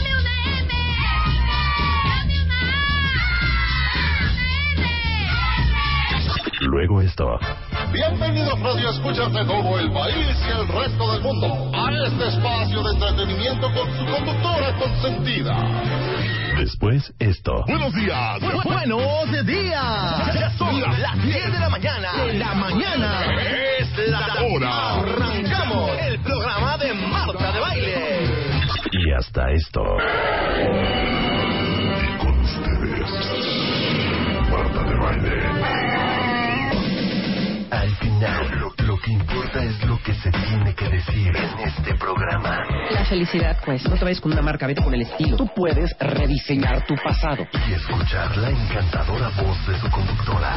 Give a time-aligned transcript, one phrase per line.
[0.00, 0.72] ¡Dame una M!
[2.08, 2.60] ¡Dame una
[6.60, 7.38] Luego esto.
[7.92, 12.82] Bienvenidos Radio Escuchas de todo el país y el resto del mundo a este espacio
[12.82, 15.56] de entretenimiento con su conductora consentida.
[16.56, 17.64] Después esto.
[17.66, 18.40] Buenos días.
[18.40, 20.34] Buenos días.
[20.34, 22.12] Ya son las 10 de la mañana.
[22.24, 23.24] De la mañana.
[23.78, 25.00] Es la hora.
[25.00, 26.69] Arrancamos el programa
[29.10, 29.82] Y hasta esto.
[32.20, 33.10] Con ustedes,
[34.48, 35.36] Marta de Baile.
[37.72, 41.94] Al final, lo, lo que importa es lo que se tiene que decir en este
[41.96, 42.60] programa.
[42.92, 45.36] La felicidad, pues, no te vayas con una marca, vete con el estilo.
[45.36, 47.48] Tú puedes rediseñar tu pasado.
[47.68, 50.54] Y escuchar la encantadora voz de su conductora.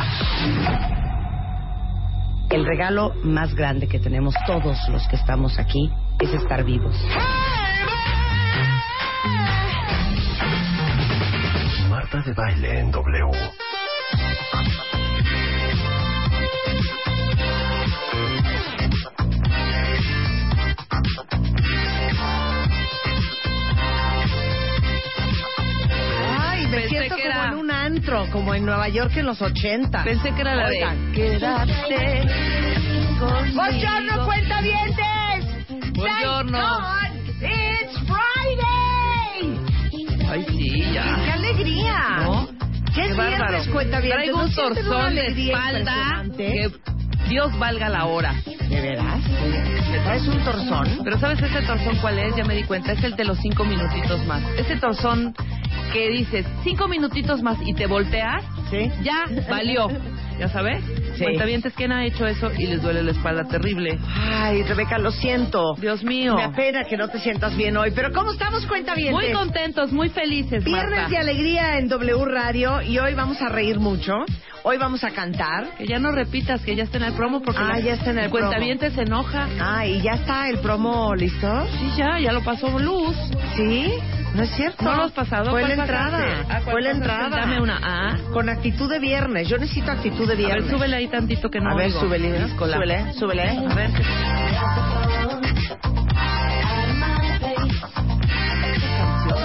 [2.52, 6.96] El regalo más grande que tenemos todos los que estamos aquí es estar vivos.
[11.90, 13.32] Marta de Baile en W.
[26.40, 29.26] Ay, me Pensé siento que como era- en un antro, como en Nueva York en
[29.26, 30.04] los 80.
[30.04, 31.12] Pensé que era la Oigan.
[31.12, 32.28] de Quédate
[33.20, 33.56] conmigo.
[33.56, 35.94] ¡Buongiorno, cuentavientes!
[35.94, 36.60] Buongiorno.
[36.60, 37.13] Thank
[40.34, 41.34] Ay, sí, ¡Qué ya.
[41.34, 41.96] alegría!
[42.24, 42.48] ¿No?
[42.48, 43.48] ¿Qué Qué es bárbaro.
[43.50, 44.12] viernes, cuentavientes?
[44.24, 46.72] Traigo ¿No un torzón de alegría espalda que
[47.30, 48.34] Dios valga la hora.
[48.46, 49.20] ¿De veras?
[49.92, 51.02] ¿Me traes un torzón?
[51.04, 52.36] Pero ¿sabes ese torzón cuál es?
[52.36, 52.92] Ya me di cuenta.
[52.94, 54.42] Es el de los cinco minutitos más.
[54.58, 55.36] Ese torzón
[55.92, 58.92] que dices cinco minutitos más y te volteas, Sí.
[59.04, 59.88] ya valió.
[60.40, 60.84] ¿Ya sabes?
[61.16, 61.24] Sí.
[61.24, 63.98] Cuentavientes, ¿quién ha hecho eso y les duele la espalda terrible?
[64.16, 65.76] Ay, Rebeca, lo siento.
[65.80, 66.36] Dios mío.
[66.36, 67.92] Me apena que no te sientas bien hoy.
[67.96, 69.14] Pero ¿cómo estamos, cuentavientes?
[69.14, 71.10] Muy contentos, muy felices, Viernes Marta.
[71.10, 74.14] de alegría en W Radio y hoy vamos a reír mucho.
[74.64, 75.68] Hoy vamos a cantar.
[75.78, 78.12] Que ya no repitas, que ya está en el promo porque Ah, la ya está
[78.12, 79.48] en el cuentaviente se enoja.
[79.62, 81.68] Ah, y ya está el promo listo.
[81.80, 83.16] Sí, ya, ya lo pasó Luz.
[83.56, 83.94] ¿Sí?
[84.34, 84.84] No es cierto.
[84.84, 85.52] ¿No lo has pasado?
[85.52, 86.26] Fue ¿Cuál la entrada.
[86.50, 87.30] Ah, ¿cuál Fue la entrada.
[87.30, 88.18] Dame una A.
[88.32, 89.48] Con actitud de viernes.
[89.48, 90.66] Yo necesito actitud de A viernes.
[90.66, 93.50] ver, súbele ahí tantito que no A ver, súbele, súbele, súbele.
[93.50, 93.92] A ver.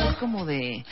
[0.09, 0.85] Es como de...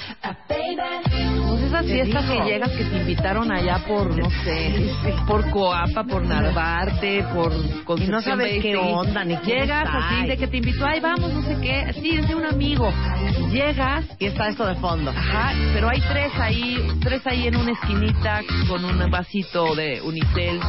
[1.49, 4.93] Pues esas fiestas que llegas que te invitaron allá por, no sé,
[5.27, 7.53] por Coapa, por Narvarte, por
[7.85, 9.99] Concepción no sabes Bay qué onda, ni quién Llegas está.
[9.99, 11.93] así de que te invitó, ay, vamos, no sé qué.
[11.95, 12.93] Sí, es de un amigo.
[13.51, 15.11] Llegas Y está esto de fondo.
[15.11, 20.61] Ajá, pero hay tres ahí, tres ahí en una esquinita con un vasito de unicel,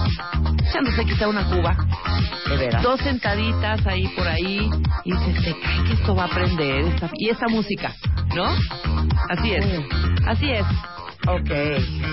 [0.68, 1.76] echándose quizá una cuba.
[2.50, 2.82] De veras.
[2.82, 4.70] Dos sentaditas ahí por ahí
[5.04, 6.86] y dices, te cae que esto va a aprender.
[6.86, 7.94] Esta, y esta música,
[8.38, 8.46] ¿no?
[9.30, 9.66] Así es,
[10.28, 10.64] así es.
[11.28, 11.50] Ok,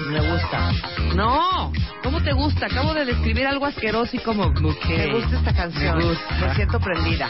[0.09, 0.73] me gusta.
[1.15, 1.71] No,
[2.03, 2.67] ¿cómo te gusta?
[2.67, 4.45] Acabo de describir algo asqueroso y como...
[4.45, 4.87] ok.
[4.89, 5.99] Me gusta esta canción.
[5.99, 6.35] Me gusta.
[6.41, 7.29] Me siento prendida.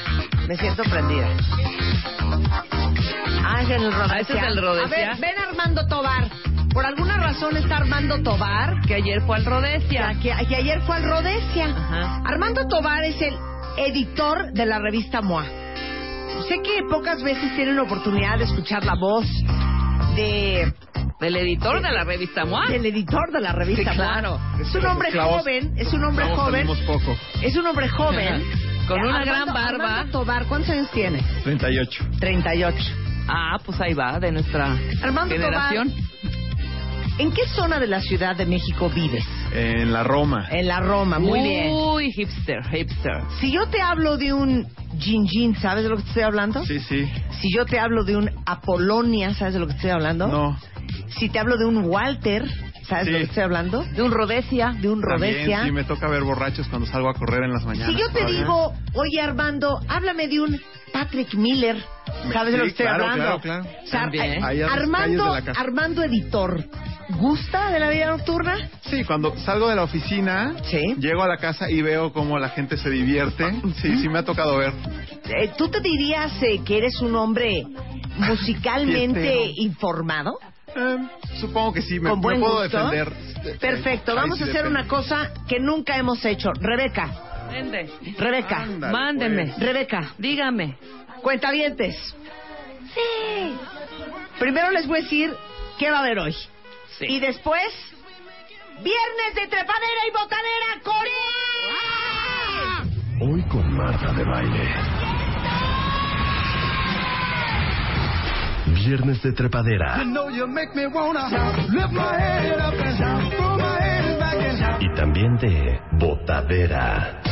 [0.49, 1.27] Me siento prendida.
[3.45, 4.15] Ángel Rodesia.
[4.15, 5.11] Ah, ese es el Rodesia.
[5.13, 6.31] A ver, ven Armando Tobar.
[6.73, 8.81] Por alguna razón está Armando Tobar.
[8.87, 10.15] Que ayer fue al Rodesia.
[10.23, 11.67] Que, que ayer fue al Rodesia.
[11.67, 12.23] Ajá.
[12.25, 13.35] Armando Tobar es el
[13.77, 15.64] editor de la revista MOA.
[16.49, 19.27] Sé que pocas veces tienen oportunidad de escuchar la voz
[20.15, 20.73] de
[21.21, 22.69] Del editor de la revista MOA.
[22.69, 24.07] del editor de la revista Sí, MOA.
[24.13, 24.41] claro.
[24.61, 26.67] Es un hombre joven, es un hombre joven.
[26.87, 27.17] poco.
[27.43, 28.43] Es un hombre joven.
[28.87, 29.85] Con una Armando- gran barba.
[29.87, 31.23] Armando Tobar, ¿cuántos años tiene?
[31.45, 32.05] 38.
[32.21, 32.77] 38.
[33.27, 35.91] Ah, pues ahí va, de nuestra Armando generación.
[37.17, 39.25] ¿En qué zona de la Ciudad de México vives?
[39.53, 40.49] En la Roma.
[40.51, 41.73] En la Roma, muy bien.
[41.73, 43.23] Uy, hipster, hipster.
[43.41, 44.67] Si yo te hablo de un
[44.99, 46.65] Gin Gin, ¿sabes de lo que te estoy hablando?
[46.65, 47.09] Sí, sí.
[47.41, 50.27] Si yo te hablo de un Apolonia, ¿sabes de lo que te estoy hablando?
[50.27, 50.59] No.
[51.19, 52.45] Si te hablo de un Walter,
[52.89, 53.13] ¿sabes de Sí.
[53.13, 53.85] lo que estoy hablando?
[53.85, 54.75] De un Rodesia.
[54.81, 55.65] De un También, Rodesia.
[55.65, 57.95] sí, me toca ver borrachos cuando salgo a correr en las mañanas.
[57.95, 58.39] Si yo te todavía.
[58.41, 60.61] digo, oye Armando, háblame de un
[60.93, 61.77] Patrick Miller,
[62.33, 63.41] ¿sabes de lo que estoy claro, hablando?
[63.41, 63.79] claro, claro.
[63.85, 64.45] O sea, También.
[64.45, 65.35] Ahí a las Armando.
[65.57, 66.65] Armando Editor,
[67.19, 68.71] ¿gusta de la vida nocturna?
[68.91, 70.95] Sí, cuando salgo de la oficina, Sí.
[70.99, 73.45] llego a la casa y veo cómo la gente se divierte.
[73.83, 74.73] Sí, sí me ha tocado ver.
[75.27, 77.65] Eh, ¿Tú te dirías eh, que eres un hombre
[78.19, 80.39] musicalmente informado?
[80.77, 80.97] Eh,
[81.41, 82.77] supongo que sí, me, ¿Con me buen puedo gusto?
[82.91, 83.13] defender.
[83.45, 84.81] Eh, Perfecto, vamos sí a hacer depende.
[84.81, 86.51] una cosa que nunca hemos hecho.
[86.61, 87.11] Rebeca,
[87.51, 87.91] Vende.
[88.19, 89.47] Rebeca, Ándale, Mándeme.
[89.47, 89.59] pues.
[89.59, 90.77] Rebeca, Dígame.
[91.25, 91.97] Cuentavientes.
[92.95, 93.57] Sí.
[94.39, 95.35] Primero les voy a decir
[95.79, 96.37] qué va a haber hoy.
[96.99, 97.07] Sí.
[97.09, 97.73] Y después,
[98.83, 101.75] viernes de trepadera y botanera, Corea.
[103.21, 104.74] Hoy con Marta de Baile.
[108.87, 110.05] Viernes de trepadera.
[114.81, 117.23] Y también de botadera.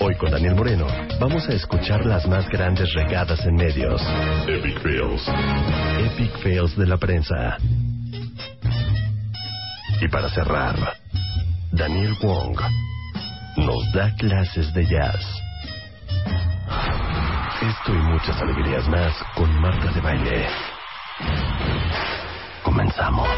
[0.00, 0.86] Hoy con Daniel Moreno
[1.18, 4.02] vamos a escuchar las más grandes regadas en medios.
[4.46, 5.28] Epic Fails.
[6.12, 7.56] Epic Fails de la prensa.
[10.02, 10.76] Y para cerrar,
[11.72, 12.58] Daniel Wong
[13.56, 15.24] nos da clases de jazz.
[16.70, 20.46] Esto y muchas alegrías más con Marta de Baile.
[22.62, 23.28] Comenzamos.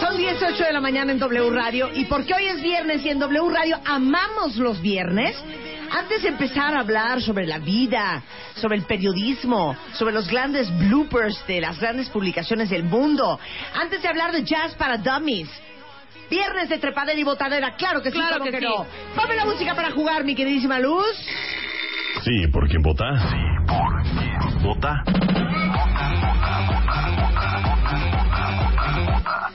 [0.00, 3.18] Son 18 de la mañana en W Radio y porque hoy es viernes y en
[3.18, 5.36] W Radio amamos los viernes.
[5.90, 8.22] Antes de empezar a hablar sobre la vida,
[8.56, 13.38] sobre el periodismo, sobre los grandes bloopers de las grandes publicaciones del mundo,
[13.74, 15.48] antes de hablar de jazz para dummies,
[16.30, 18.64] viernes de trepadera y botadera, claro que sí, Claro ¿cómo que que sí.
[18.64, 18.86] no.
[19.14, 21.04] Ponme la música para jugar, mi queridísima Luz.
[22.24, 23.04] Sí, ¿por quién vota?
[23.28, 23.36] Sí,
[23.66, 25.02] ¿por quién vota?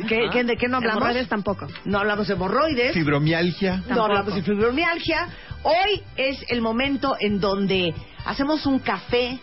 [0.08, 0.96] ¿Qué- qué- ¿De qué no hablamos?
[1.02, 1.68] Hemorroides tampoco.
[1.84, 2.92] No hablamos de hemorroides.
[2.94, 3.82] Fibromialgia.
[3.88, 5.28] No hablamos de fibromialgia.
[5.62, 7.94] Hoy es el momento en donde
[8.26, 9.38] hacemos un café,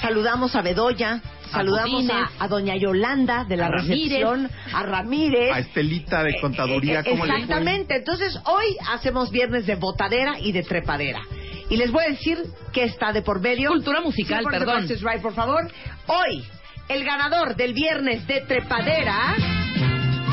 [0.00, 2.04] saludamos a Bedoya, saludamos
[2.38, 4.08] a, doña Yolanda de la A Ramírez.
[4.08, 5.52] recepción, a Ramírez.
[5.52, 7.00] A Estelita de contaduría.
[7.00, 7.34] Eh, eh, ¿cómo le?
[7.34, 7.96] Exactamente.
[7.96, 11.20] Entonces, hoy hacemos viernes de botadera y de trepadera.
[11.68, 12.38] Y les voy a decir
[12.72, 13.70] que está de por medio.
[13.70, 14.88] Cultura musical, perdón.
[14.88, 15.70] Right, por favor.
[16.06, 16.44] Hoy,
[16.88, 19.36] el ganador del viernes de trepadera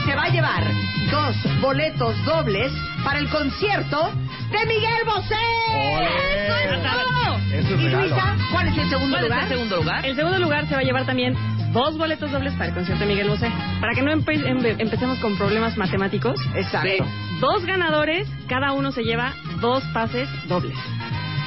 [0.06, 0.64] se va a llevar
[1.12, 2.72] dos boletos dobles
[3.04, 4.12] para el concierto
[4.52, 5.36] de Miguel Bosé.
[5.72, 7.38] ¡Eso es todo!
[7.52, 7.90] Eso es y.
[7.90, 9.44] Luisa, ¿cuál es el segundo ¿Cuál es lugar?
[9.44, 10.06] el segundo lugar?
[10.06, 11.36] El segundo lugar se va a llevar también
[11.74, 13.52] dos boletos dobles para el concierto de Miguel Bosé.
[13.80, 16.40] Para que no empe- empe- empecemos con problemas matemáticos.
[16.56, 17.06] Exacto.
[17.40, 20.76] Dos ganadores, cada uno se lleva dos pases dobles.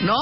[0.03, 0.15] ¿No?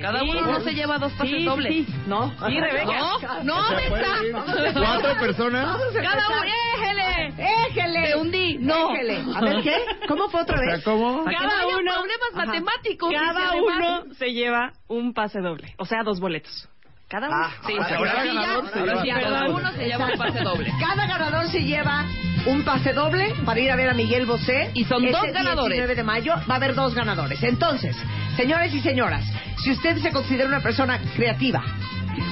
[0.00, 0.52] Cada Sí, uno no.
[0.52, 1.72] no se lleva dos pases Sí, dobles.
[1.72, 1.94] sí, sí.
[2.06, 2.30] ¿No?
[2.48, 3.00] Sí, Rebeca.
[3.42, 4.72] No, no, me está.
[4.74, 5.76] ¿Cuatro personas?
[5.92, 7.34] Cada uno, éjele.
[7.68, 8.02] ¡Éjele!
[8.08, 8.58] Te hundí.
[8.58, 8.92] No.
[8.94, 9.24] Éjele.
[9.34, 9.74] A ver, ¿qué?
[10.06, 10.84] ¿Cómo fue otra O sea, vez?
[10.84, 11.24] ¿cómo?
[11.24, 12.46] Que no Cada uno- problemas Ajá.
[12.46, 13.12] matemáticos.
[13.12, 15.74] Cada uno se lleva un pase doble.
[15.78, 16.68] O sea, dos boletos.
[17.08, 17.36] Cada uno.
[17.40, 18.70] Ah, Sí, Ahora, sí, ahora sí, ganador ya,
[19.18, 20.72] se ahora uno se lleva un pase doble.
[20.78, 22.04] Cada ganador se lleva
[22.46, 24.70] un pase doble para ir a ver a Miguel Bosé.
[24.74, 25.76] Y son Este dos ganadores.
[25.76, 27.42] 19 de mayo va a haber dos ganadores.
[27.42, 27.96] Entonces,
[28.36, 29.24] señores y señoras,
[29.62, 31.62] si usted se considera una persona creativa,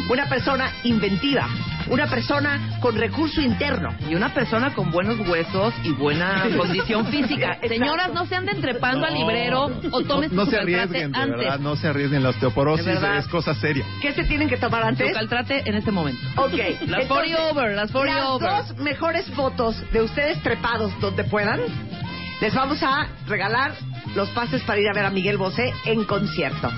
[0.09, 1.49] una persona inventiva,
[1.89, 7.59] una persona con recurso interno, Y una persona con buenos huesos y buena condición física.
[7.67, 11.19] Señoras, no se anden trepando al librero o tomen no, no su se arriesguen, de
[11.19, 11.39] antes.
[11.39, 12.23] verdad, no se arriesguen.
[12.25, 13.85] La osteoporosis es cosa seria.
[14.03, 15.13] ¿qué se tienen que tomar Su antes?
[15.13, 16.21] caltrate en este momento.
[16.37, 16.55] Ok.
[16.89, 18.51] Las 40 over, las 40 las over.
[18.51, 21.59] dos mejores fotos de ustedes trepados donde puedan,
[22.43, 23.73] les vamos a regalar
[24.15, 26.71] los pases para ir a ver a Miguel Bosé en concierto.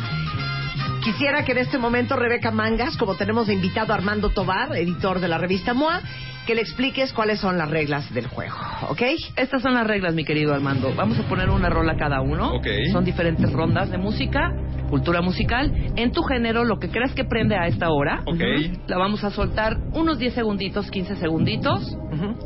[1.02, 5.18] Quisiera que en este momento Rebeca Mangas, como tenemos de invitado a Armando Tobar, editor
[5.18, 6.00] de la revista MOA,
[6.46, 8.54] que le expliques cuáles son las reglas del juego,
[8.88, 9.02] ¿ok?
[9.34, 10.94] Estas son las reglas, mi querido Armando.
[10.94, 12.52] Vamos a poner una rola cada uno.
[12.54, 12.68] Ok.
[12.92, 14.48] Son diferentes rondas de música,
[14.90, 15.72] cultura musical.
[15.96, 18.40] En tu género, lo que creas que prende a esta hora, Ok.
[18.87, 21.96] la vamos a soltar unos 10 segunditos, 15 segunditos.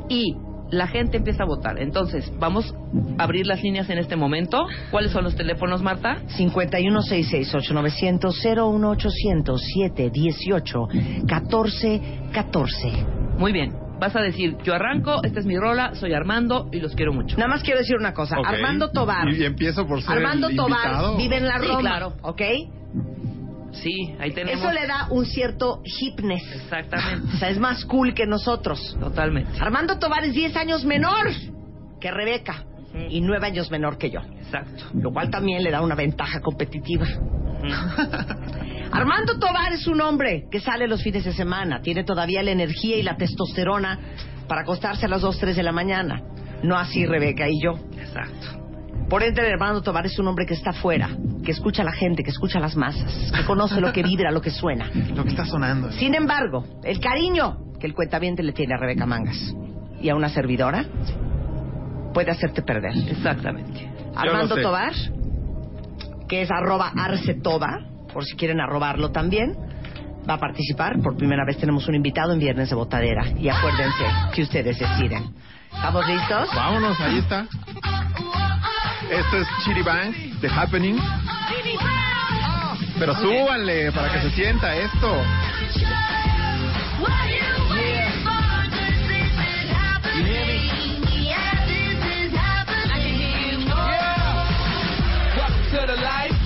[0.08, 0.34] Y
[0.72, 1.78] la gente empieza a votar.
[1.78, 2.74] Entonces, vamos
[3.18, 4.66] a abrir las líneas en este momento.
[4.90, 6.18] ¿Cuáles son los teléfonos, Marta?
[11.82, 13.06] 5166-8900-718-1414.
[13.38, 13.72] Muy bien.
[14.00, 17.36] Vas a decir, yo arranco, esta es mi rola, soy Armando y los quiero mucho.
[17.36, 18.34] Nada más quiero decir una cosa.
[18.44, 19.28] Armando Tobar.
[19.32, 21.16] Y, y empiezo por ser Armando el Tobar invitado.
[21.16, 22.12] vive en la Sí, Roma, claro.
[22.22, 22.42] ¿ok?
[23.72, 24.60] Sí, ahí tenemos.
[24.60, 26.42] Eso le da un cierto hipness.
[26.54, 27.34] Exactamente.
[27.34, 28.96] O sea, es más cool que nosotros.
[29.00, 29.58] Totalmente.
[29.60, 31.30] Armando Tobar es 10 años menor
[32.00, 32.64] que Rebeca
[33.08, 34.20] y 9 años menor que yo.
[34.20, 34.84] Exacto.
[34.94, 37.06] Lo cual también le da una ventaja competitiva.
[38.90, 42.96] Armando Tobar es un hombre que sale los fines de semana, tiene todavía la energía
[42.96, 43.98] y la testosterona
[44.46, 46.22] para acostarse a las 2, 3 de la mañana.
[46.62, 47.78] No así Rebeca y yo.
[47.96, 48.61] Exacto.
[49.12, 51.10] Por ende, Armando Tobar es un hombre que está afuera,
[51.44, 54.30] que escucha a la gente, que escucha a las masas, que conoce lo que vibra,
[54.30, 54.86] lo que suena.
[55.14, 55.92] Lo que está sonando.
[55.92, 59.54] Sin embargo, el cariño que el cuentaviente le tiene a Rebeca Mangas
[60.00, 60.86] y a una servidora
[62.14, 62.96] puede hacerte perder.
[63.10, 63.86] Exactamente.
[64.16, 64.56] Armando.
[64.56, 64.94] Tobar,
[66.26, 67.80] que es arroba arcetoba,
[68.14, 69.54] por si quieren arrobarlo también,
[70.26, 70.98] va a participar.
[71.02, 73.28] Por primera vez tenemos un invitado en Viernes de Botadera.
[73.38, 74.04] Y acuérdense
[74.34, 75.34] que ustedes deciden.
[75.70, 76.48] ¿Estamos listos?
[76.54, 77.46] Vámonos, ahí está.
[79.10, 80.98] Esto es Chitty Bang, The Happening.
[82.98, 85.22] Pero súbanle para que se sienta esto.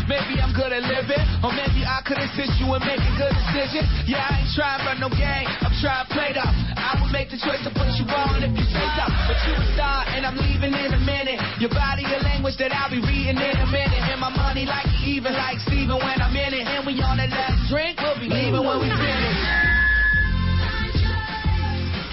[0.07, 3.91] Maybe I'm good at living, or maybe I could assist you in making good decisions.
[4.07, 5.51] Yeah, I ain't trying for no game.
[5.67, 6.55] I'm trying to play tough.
[6.79, 9.05] I will make the choice to put you on if you say so.
[9.11, 11.43] But you a star, and I'm leaving in a minute.
[11.59, 14.03] Your body, a language that I'll be reading in a minute.
[14.07, 16.65] And my money like even like Steven when I'm in it.
[16.71, 19.36] And we on that last drink, we'll be leaving when we finish.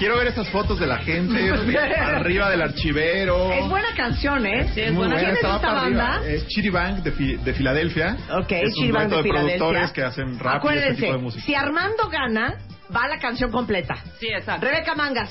[0.04, 1.50] Quiero ver esas fotos de la gente
[1.98, 3.50] arriba del archivero.
[3.54, 4.68] Es buena canción, ¿eh?
[4.74, 5.16] Sí, es Muy buena.
[5.16, 6.04] ¿Quién es esta para arriba.
[6.10, 6.28] banda?
[6.30, 8.18] Es Chitty Bang de, Fi- de Filadelfia.
[8.38, 9.94] Ok, es dueto de de productores Filadelfia.
[9.94, 11.46] que hacen rap y Acuérdense, este tipo de música.
[11.46, 12.56] si Armando gana,
[12.94, 13.96] va la canción completa.
[14.20, 14.66] Sí, exacto.
[14.68, 15.30] Rebeca Mangas,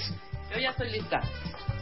[0.55, 1.21] Yo ya estoy lista.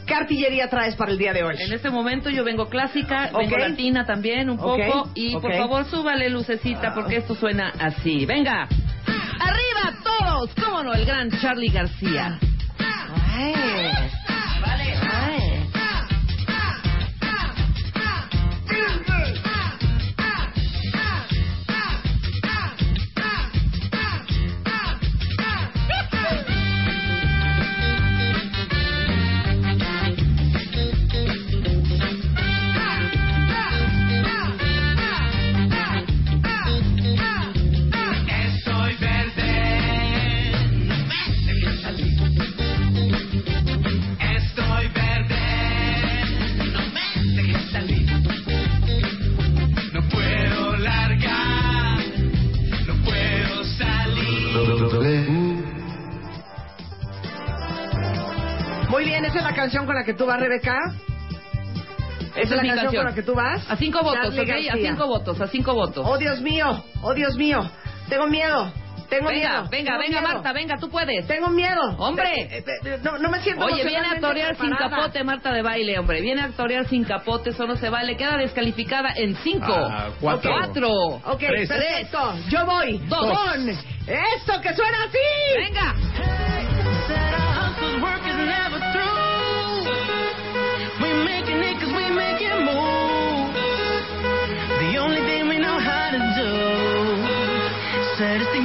[0.05, 1.55] ¿qué artillería traes para el día de hoy?
[1.61, 3.39] En este momento yo vengo clásica, Ok.
[3.43, 5.57] vengo latina también un poco y por ok.
[5.59, 8.27] favor súbale lucecita porque esto suena así.
[8.27, 8.67] Venga.
[9.39, 12.37] Arriba todos, cómo no, el gran Charlie García.
[12.81, 13.55] Ay.
[14.61, 14.89] Vale.
[15.03, 15.71] Ay.
[59.31, 60.77] Esa es la canción con la que tú vas, Rebeca.
[62.35, 63.03] Esa es la mi canción, canción.
[63.05, 63.71] con la que tú vas.
[63.71, 64.51] A cinco votos, ¿ok?
[64.71, 66.07] A cinco votos, a cinco votos.
[66.09, 67.59] Oh, Dios mío, oh, Dios mío.
[68.09, 68.73] Tengo miedo,
[69.09, 69.69] tengo venga, miedo.
[69.71, 70.33] venga, tengo venga, miedo.
[70.35, 71.27] Marta, venga, tú puedes.
[71.27, 71.81] Tengo miedo.
[71.99, 72.29] Hombre.
[72.43, 74.97] Eh, eh, eh, No, no me siento Oye, viene a torear sin preparada.
[74.97, 76.21] capote Marta de baile, hombre.
[76.21, 78.17] Viene a torear sin capote, eso no se vale.
[78.17, 79.73] Queda descalificada en cinco.
[79.73, 80.51] Ah, cuatro.
[80.53, 80.89] Cuatro.
[81.25, 81.69] Ok, Tres.
[81.69, 82.35] perfecto.
[82.49, 82.99] Yo voy.
[83.09, 83.39] Dos.
[83.39, 85.19] Con esto que suena así.
[85.57, 86.40] Venga.
[98.21, 98.60] Said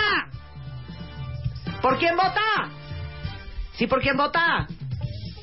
[1.82, 2.40] ¿Por quién vota?
[3.76, 4.66] Sí, ¿por quién vota?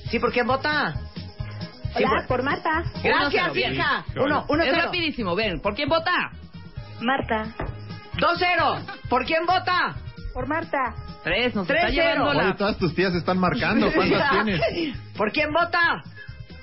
[0.10, 0.94] Sí, ¿por quién vota?
[1.96, 2.84] Sí, Hola, por Marta.
[3.04, 3.74] Gracias, Uno, cero.
[3.74, 4.06] hija.
[4.16, 4.82] Uno, uno, es cero.
[4.86, 6.32] rapidísimo, ven, ¿por quién vota?
[7.02, 7.46] Marta.
[8.20, 8.78] Dos cero.
[9.10, 9.96] ¿Por quién vota?
[10.34, 10.96] Por Marta.
[11.24, 12.40] Tres, nos Tres, está llevando cero.
[12.40, 12.56] Oye, la...
[12.56, 13.92] todas tus tías están marcando.
[13.96, 14.62] ¿Cuántas tienes?
[15.16, 16.04] ¿Por quién vota?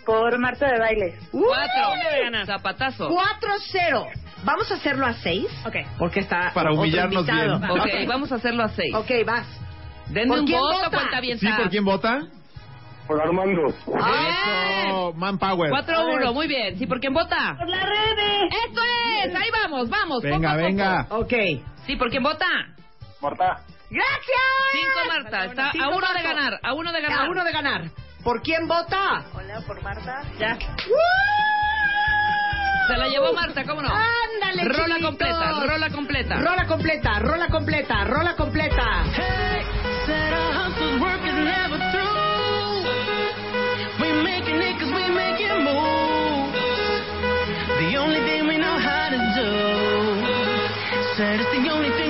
[0.05, 1.19] Por Marta de Baile.
[1.31, 2.47] Cuatro.
[2.47, 3.09] Zapatazo.
[3.09, 4.07] 4-0.
[4.43, 5.47] ¿Vamos a hacerlo a 6?
[5.67, 5.77] Ok.
[5.99, 7.59] Porque está Para humillarnos invitado.
[7.61, 7.71] bien.
[7.71, 8.93] Ok, vamos a hacerlo a seis.
[8.95, 9.47] Ok, vas.
[10.11, 10.91] Denme ¿Por un voto, vota?
[10.91, 11.39] cuenta bien.
[11.39, 12.23] ¿Sí, por quién vota?
[13.07, 13.67] Por Armando.
[13.69, 15.71] Eso, Manpower.
[15.73, 16.79] 4-1, muy bien.
[16.79, 17.57] ¿Sí, por quién vota?
[17.59, 18.47] Por la Rebe.
[18.47, 18.81] ¡Esto
[19.25, 19.35] es!
[19.35, 20.23] Ahí vamos, vamos.
[20.23, 20.65] Venga, poco a poco.
[20.67, 21.07] venga.
[21.11, 21.33] Ok.
[21.87, 22.47] ¿Sí, por quién vota?
[23.21, 23.65] Marta.
[23.91, 24.41] ¡Gracias!
[24.73, 25.45] Cinco, Marta.
[25.47, 26.23] Está Cinco, a uno de Marta.
[26.23, 27.27] ganar, a uno de ganar.
[27.27, 27.83] A uno de ganar.
[28.23, 29.25] ¿Por quién vota?
[29.35, 30.23] Hola, por Marta.
[30.39, 30.57] Ya.
[32.91, 33.89] Se la llevó Marta, ¿cómo no?
[33.89, 35.03] Ándale, Rola chiquitos.
[35.11, 36.35] completa, rola completa.
[36.41, 39.05] Rola completa, rola completa, rola completa.
[39.15, 39.63] Hey,
[40.07, 42.89] said our hustle's work is never through.
[44.01, 46.59] We making it 'cause we making moves.
[47.79, 49.51] The only thing we know how to do.
[51.17, 52.10] Said it's the only thing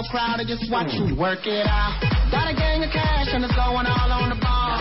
[0.00, 1.92] Club crowd and just watch you work it out.
[2.32, 4.80] Got a gang of cash and it's going all on the ball.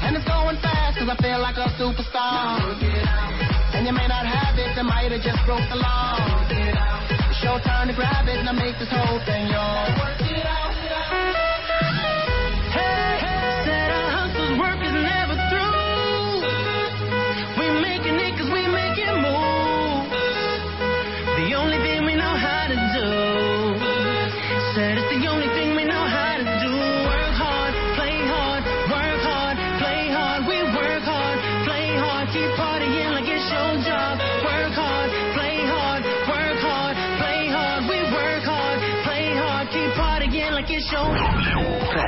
[0.00, 2.64] And it's going fast 'cause I feel like a superstar.
[3.74, 6.16] And you may not have it, I might have just broke the law.
[6.48, 10.69] It's your turn to grab it and I make this whole thing yours.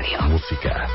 [0.03, 0.89] Música.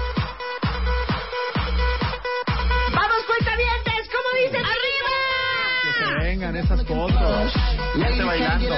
[2.93, 4.09] ¡Vamos, cuentavientes!
[4.11, 4.61] ¿Cómo dicen?
[4.61, 6.23] Que se ¡Arriba!
[6.23, 7.53] vengan esas fotos.
[7.95, 8.75] Gente bailando.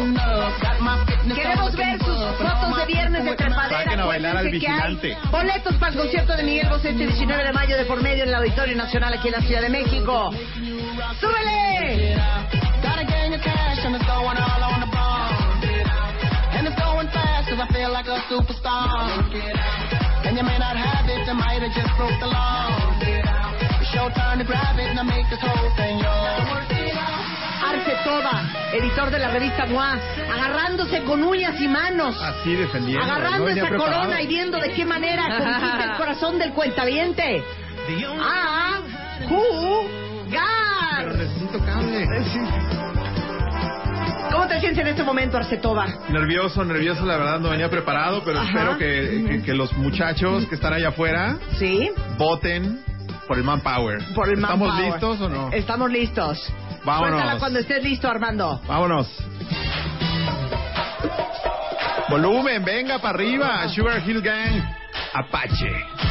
[1.34, 4.04] Queremos ver sus fotos de viernes de trepadera.
[4.04, 5.18] A bailar al que vigilante.
[5.32, 8.30] Boletos para el concierto de Miguel Bosé este 19 de mayo de por medio en
[8.30, 10.30] el Auditorio Nacional aquí en la Ciudad de México.
[11.20, 12.18] ¡Súbele!
[16.52, 19.79] And it's going fast 'cause I feel like a superstar.
[20.40, 22.96] And you may not have it, I might have just broke the law.
[23.04, 26.40] It's your turn to grab it and I make this whole thing yours.
[27.60, 30.00] Arce Toba, editor de la revista MOA,
[30.32, 32.16] agarrándose con uñas y manos.
[32.22, 33.04] Así defendiendo.
[33.04, 34.00] Agarrando no esa preparado.
[34.00, 37.44] corona y viendo de qué manera conquista el corazón del cuentaviente.
[38.22, 38.80] ¡Ah!
[39.28, 39.99] ¡Jugar!
[44.50, 45.86] Te sientes en este momento, Arcetoba?
[46.10, 48.50] Nervioso, nervioso, la verdad no venía preparado, pero Ajá.
[48.50, 51.92] espero que, que, que los muchachos que están allá afuera ¿Sí?
[52.18, 52.84] voten
[53.28, 54.04] por el Manpower.
[54.16, 54.92] Por el ¿Estamos Manpower.
[54.92, 55.52] listos o no?
[55.52, 56.52] Estamos listos.
[56.84, 57.12] Vámonos.
[57.14, 58.60] Cuéntala cuando estés listo, Armando.
[58.68, 59.08] Vámonos.
[62.10, 63.68] Volumen, venga para arriba.
[63.70, 64.64] Sugar Hill Gang.
[65.14, 66.09] Apache.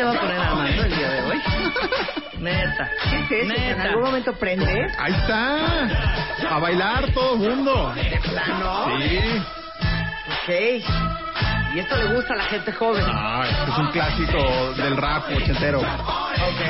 [0.00, 1.38] Se va a poner Armando el día de hoy.
[2.38, 2.90] Neta.
[3.28, 3.52] ¿Qué es eso?
[3.52, 3.82] ¿En Neta.
[3.82, 4.86] algún momento prende?
[4.98, 6.54] Ahí está.
[6.54, 7.94] A bailar todo el mundo.
[8.32, 8.86] plano?
[8.98, 9.20] Sí.
[10.26, 10.50] Ok.
[11.74, 13.04] Y esto le gusta a la gente joven.
[13.06, 15.80] Ah, este es un clásico del rap ochentero.
[15.80, 16.60] Ok.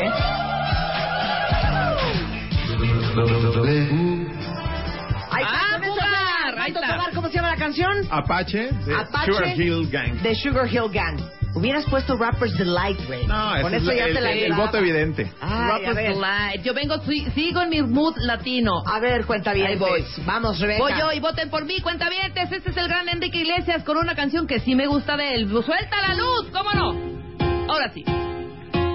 [7.30, 7.92] Se llama la canción?
[8.10, 10.12] Apache de Apache Sugar Hill Gang.
[10.22, 11.18] De Sugar Hill Gang.
[11.52, 13.26] Hubieras puesto Rappers Delight, güey.
[13.26, 15.32] No, Con eso es ya el, te la el- el voto evidente.
[15.40, 15.96] Ay, Rappers.
[15.96, 16.62] Delight.
[16.62, 18.70] Yo vengo, si- sigo en mi mood latino.
[18.86, 19.66] A ver, cuenta bien.
[19.66, 20.04] Ahí voy.
[20.24, 20.78] Vamos, Rebeca.
[20.80, 22.52] Voy yo y voten por mí, cuentavientes.
[22.52, 25.48] Este es el gran Enrique Iglesias con una canción que sí me gusta de él.
[25.48, 27.68] Suelta la luz, ¿cómo no?
[27.68, 28.04] Ahora sí.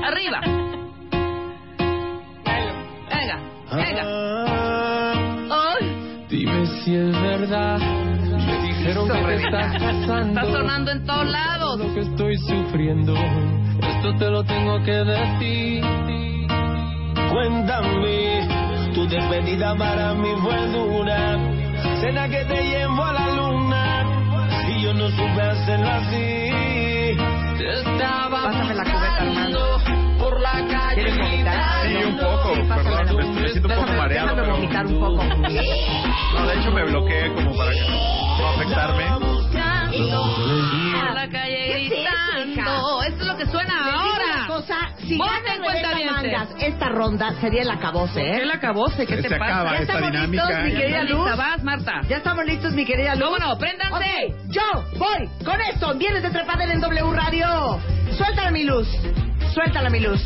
[0.05, 0.39] Arriba.
[3.09, 3.39] Venga,
[3.75, 4.03] venga.
[5.51, 7.79] Ay, Dime si es verdad.
[8.85, 10.39] Me que te estás casando.
[10.39, 11.79] está sonando en todos lados.
[11.79, 13.15] Lo que estoy sufriendo.
[13.15, 15.83] Esto te lo tengo que decir.
[17.31, 18.47] Cuéntame,
[18.93, 21.35] tu despedida para mí fue dura.
[21.99, 24.05] Cena que te llevo a la luna.
[24.69, 26.51] Y yo no supe hacerlo así.
[27.57, 30.04] Te estaba Pásame la cubeta, Armando.
[30.29, 30.95] Por la calle.
[30.95, 31.87] ¿Quieres vomitar?
[31.87, 34.55] Sí, un poco, perdón, me, me siento un poco Déjame, mareado, déjame pero...
[34.55, 35.23] vomitar un poco.
[35.23, 37.79] No, de hecho me bloqueé como para que
[38.39, 39.05] no afectarme.
[39.95, 42.01] Por la calle ¿Qué es eso,
[42.43, 43.03] gritando.
[43.03, 44.47] Esto es lo que suena Te ahora.
[44.47, 46.21] cosa, si Voten, gana cuentavientes.
[46.21, 48.39] Rebeca Mangas esta ronda sería el acabose, ¿eh?
[48.39, 49.05] ¿Qué la acabose?
[49.05, 49.75] ¿Qué Se te acaba pasa?
[49.77, 50.43] esta estamos dinámica.
[50.49, 51.19] listos, mi Ya querida ¿Ya Luz?
[51.29, 52.01] lista vas, Marta?
[52.09, 53.23] ¿Ya estamos listos, mi querida Luz?
[53.25, 53.57] ¿Cómo no?
[53.57, 53.95] Préndanse.
[53.95, 54.61] Ok, yo
[54.97, 55.93] voy con esto.
[55.95, 57.79] Vienes de trepadera en W Radio.
[58.17, 58.87] Suéltala, mi luz.
[59.55, 60.19] Suéltala, mi luz.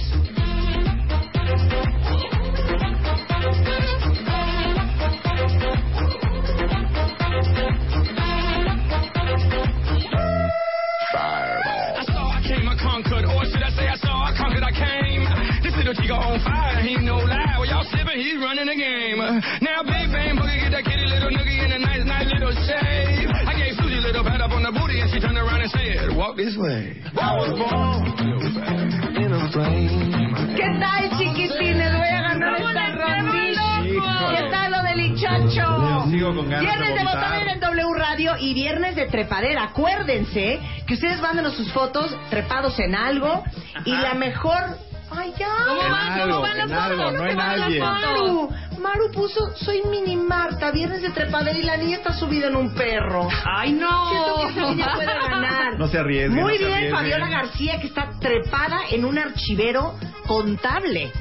[11.14, 13.26] I saw, I came, I conquered.
[13.30, 15.30] Or should I say I saw, I conquered, I came.
[15.62, 17.54] This little chico on fire, he no lie.
[17.60, 19.22] Well, y'all sipping, he's running the game.
[19.62, 23.30] Now, big bang, boogie, get that kitty little noogie in a nice, nice little shave.
[23.30, 25.70] I gave Susie a little pat up on the booty, and she turned around and
[25.70, 26.98] said, Walk this way.
[27.14, 29.09] I was born in a flame.
[29.20, 31.92] ¿Qué tal, chiquitines?
[31.94, 33.82] Voy a ganar esta rondilla.
[33.84, 36.06] ¿Qué tal lo del hinchacho?
[36.10, 39.64] Sigo con ganas de Viernes de botadera en W Radio y viernes de trepadera.
[39.64, 43.44] Acuérdense que ustedes mándenos sus fotos trepados en algo
[43.84, 44.89] y la mejor...
[45.12, 45.48] ¡Ay, ya!
[45.68, 46.12] ¿Cómo En van?
[46.14, 47.14] algo, ¿Cómo van las en algo, fotos?
[47.14, 47.84] no ¿Cómo en van las alguien.
[47.84, 52.56] Maru, Maru puso, soy mini Marta, viernes de trepadera y la niña está subida en
[52.56, 53.28] un perro.
[53.46, 54.10] ¡Ay, no!
[54.10, 55.80] Siento que esa niña puede ganar.
[55.80, 56.96] No se arriesgue, Muy no bien, arriesgue.
[56.96, 59.96] Fabiola García, que está trepada en un archivero
[60.28, 61.12] contable.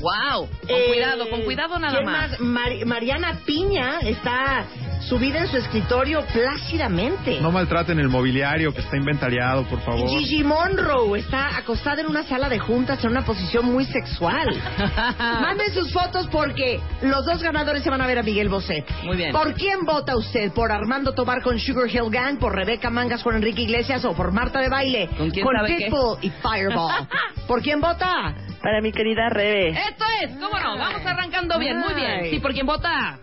[0.00, 0.46] ¡Wow!
[0.48, 2.38] Con Eh, cuidado, con cuidado nada ¿quién más.
[2.40, 4.64] Mari- Mariana Piña está
[5.00, 7.40] subida en su escritorio plácidamente.
[7.40, 10.08] No maltraten el mobiliario que está inventariado, por favor.
[10.08, 14.48] Gigi Monroe está acostada en una sala de juntas en una posición muy sexual.
[15.18, 18.84] Manden sus fotos porque los dos ganadores se van a ver a Miguel Bosé.
[19.04, 19.32] Muy bien.
[19.32, 20.52] ¿Por quién vota usted?
[20.52, 22.38] ¿Por Armando Tobar con Sugar Hill Gang?
[22.38, 24.04] ¿Por Rebeca Mangas con Enrique Iglesias?
[24.04, 25.84] ¿O por Marta de Baile ¿Con quién sabe qué?
[25.86, 27.08] Pitbull y Fireball?
[27.46, 28.34] ¿Por quién vota?
[28.62, 29.70] Para mi querida Rebe.
[29.70, 30.76] Esto es, ¿cómo no?
[30.76, 32.30] Vamos arrancando bien, muy bien.
[32.30, 33.18] Sí, ¿por quién vota?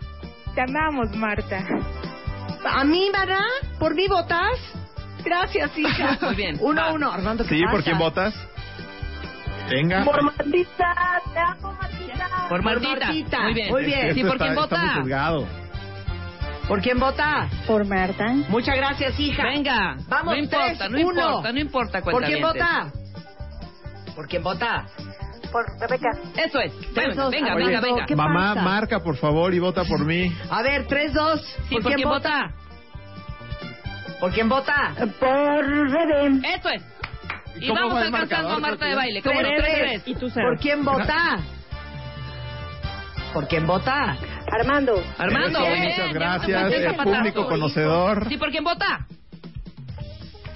[0.54, 1.64] Te amamos, Marta.
[2.64, 3.40] ¿A mí, Mana?
[3.78, 4.52] ¿Por mí votas?
[5.24, 6.18] Gracias, hija.
[6.22, 7.12] Muy bien, Uno a uno.
[7.12, 7.84] Armando, ¿qué Sí, ¿por pasa?
[7.84, 8.34] quién votas?
[9.70, 10.04] Venga.
[10.04, 10.94] Por Martita,
[11.32, 12.28] te amo, Martita.
[12.40, 13.06] Por Por Martita.
[13.06, 13.40] Martita.
[13.42, 13.70] Muy bien.
[13.70, 14.14] Muy bien.
[14.14, 15.00] Sí, ¿por está- quién está muy vota?
[15.00, 15.46] juzgado.
[16.68, 17.48] ¿Por quién vota?
[17.66, 18.26] Por Marta.
[18.48, 19.42] Muchas gracias, hija.
[19.44, 19.96] Venga.
[20.08, 21.26] Vamos, no importa, tres, no uno.
[21.28, 22.00] importa, no importa.
[22.02, 22.92] ¿Por quién cuentavientes.
[22.94, 24.14] vota?
[24.14, 24.86] ¿Por quién vota?
[25.54, 26.10] Por Rebeca.
[26.36, 26.72] Eso es.
[26.94, 27.30] Tres, dos.
[27.30, 28.06] Venga, Oye, venga, venga.
[28.06, 28.62] ¿qué Mamá, pasa?
[28.62, 30.36] marca, por favor, y vota por mí.
[30.50, 31.40] A ver, tres, dos.
[31.68, 32.50] Sí, ¿por quién vota?
[34.18, 34.92] ¿Por quién vota?
[35.20, 36.40] Por Rebe.
[36.56, 36.82] Eso es.
[37.60, 38.58] Y vamos alcanzando a?
[38.58, 39.22] Marta de baile.
[39.22, 39.56] Tres, ¿Cómo no?
[39.56, 40.02] Tres, tres.
[40.02, 40.02] tres.
[40.08, 40.48] Y tú cero.
[40.48, 41.38] ¿Por quién vota?
[43.32, 44.16] ¿Por quién vota?
[44.50, 45.00] Armando.
[45.18, 45.82] Armando, bien.
[45.84, 47.16] muchas gracias, el zapatazo.
[47.16, 48.28] público conocedor.
[48.28, 49.06] Sí, ¿por quién vota?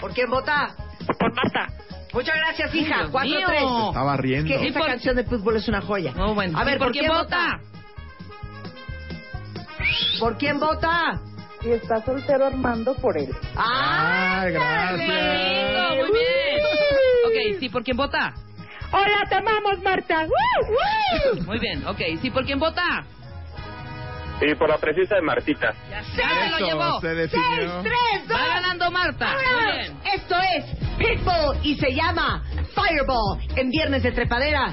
[0.00, 0.74] ¿Por quién vota?
[1.20, 1.68] Por Marta.
[2.18, 2.96] Muchas gracias, hija.
[2.98, 3.46] Dios Cuatro, mío.
[3.46, 3.62] tres.
[3.88, 4.48] Estaba riendo.
[4.48, 6.12] Que esta por- canción de fútbol es una joya.
[6.16, 6.59] No, bueno.
[6.59, 7.61] A ver, Sí, ¿por quién vota?
[10.18, 11.20] ¿Por quién vota?
[11.62, 13.28] Si está soltero Armando, por él.
[13.57, 14.98] Ay, gracias.
[14.98, 16.61] Lindo, muy bien.
[17.54, 18.35] Ok, sí, ¿por quién vota?
[18.90, 20.22] Hola, te amamos, Marta.
[20.26, 20.68] ¡Woo,
[21.37, 21.42] woo!
[21.44, 22.00] Muy bien, ok.
[22.20, 23.04] Sí, ¿por quién vota?
[24.40, 25.74] Y por la precisa de Martita.
[25.90, 27.01] Ya se lo llevó.
[27.01, 27.83] se Seis, definió.
[27.83, 28.37] tres, dos.
[28.38, 29.33] Va ganando Marta.
[29.33, 29.98] Muy bien.
[30.14, 30.64] Esto es
[30.96, 34.70] Pitbull y se llama Fireball en Viernes de Trepadera.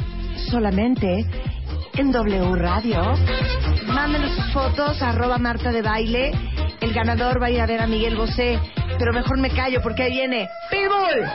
[0.51, 1.25] Solamente
[1.97, 3.13] en W Radio.
[3.88, 6.32] Mándenos sus fotos, arroba Marta de Baile.
[6.82, 8.60] El ganador va a ir a ver a Miguel Bosé.
[8.99, 11.25] Pero mejor me callo porque ahí viene Pitbull.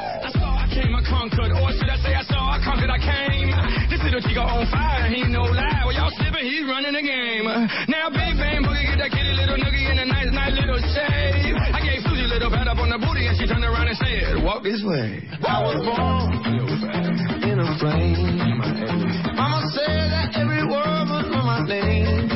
[0.70, 1.50] Came, I conquered.
[1.50, 3.50] Or should I say I saw, I conquered, I came.
[3.90, 5.82] This little chico on fire, he no lie.
[5.82, 7.50] Well, y'all slipping, he's running the game.
[7.90, 11.58] Now, big bang, boogie, get that kitty little noogie in a nice, nice little shave.
[11.74, 13.98] I gave Susie a little pat up on the booty, and she turned around and
[13.98, 15.26] said, Walk this way.
[15.42, 16.38] I was born
[17.50, 18.62] in a flame.
[19.34, 22.30] Mama said that every word was my name.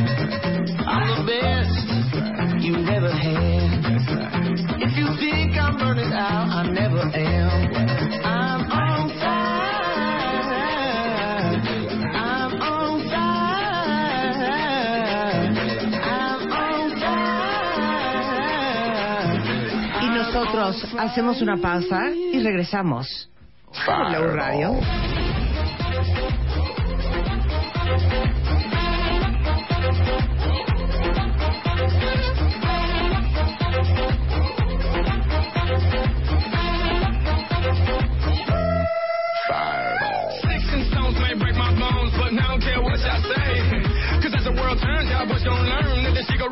[0.83, 3.64] I'm the best you've ever had.
[5.75, 7.75] If you think I'm burning out, I never am.
[8.25, 9.65] I'm on fire.
[12.15, 13.55] I'm on fire.
[16.03, 17.23] I'm on fire.
[20.03, 23.29] Y nosotros hacemos una pausa y regresamos.
[23.87, 24.81] W Radio.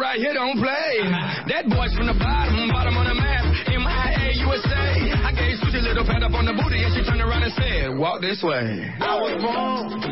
[0.02, 0.98] Right here don't play.
[1.46, 5.14] That boy's from the bottom, bottom on the map, MIA USA.
[5.22, 7.54] I gave Susie a little pat up on the booty and she turned around and
[7.54, 8.90] said, walk this way.
[8.98, 10.02] I was born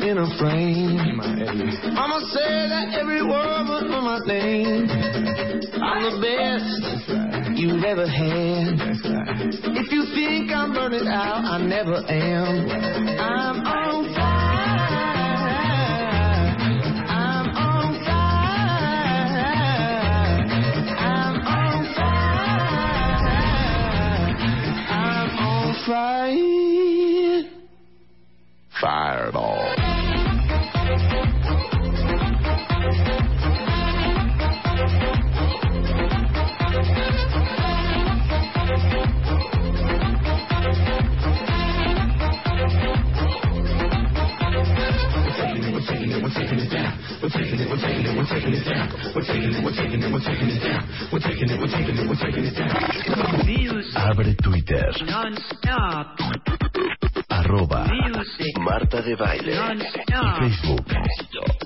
[0.00, 1.20] in a flame.
[1.92, 4.88] Mama said that every word was for my name.
[4.88, 8.72] I'm the best you've ever had.
[9.84, 12.56] If you think I'm burning out, I never am.
[13.20, 14.43] I'm on fire.
[25.84, 27.44] Fire.
[53.94, 54.90] Abre Twitter.
[55.06, 56.20] Non-stop.
[57.28, 58.58] Arroba Music.
[58.58, 59.54] Marta de Baile.
[59.54, 60.38] Non-stop.
[60.38, 60.86] Facebook.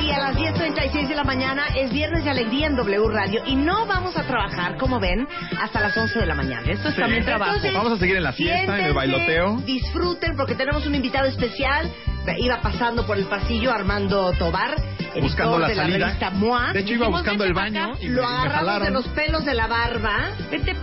[0.00, 3.54] Y a las 10.36 de la mañana es Viernes de Alegría en W Radio y
[3.56, 5.26] no vamos a trabajar, como ven,
[5.62, 6.68] hasta las 11 de la mañana.
[6.70, 7.00] Esto es Sí.
[7.00, 7.54] también trabajo.
[7.72, 9.56] Vamos a seguir en la fiesta, en el bailoteo.
[9.64, 11.90] Disfruten porque tenemos un invitado especial.
[12.38, 14.74] Iba pasando por el pasillo Armando Tobar,
[15.22, 16.06] Buscando la de la salida.
[16.06, 16.72] revista MOA.
[16.72, 17.98] De hecho, iba buscando "Vente el baño acá".
[18.00, 20.30] y me- lo me agarramos de los pelos de la barba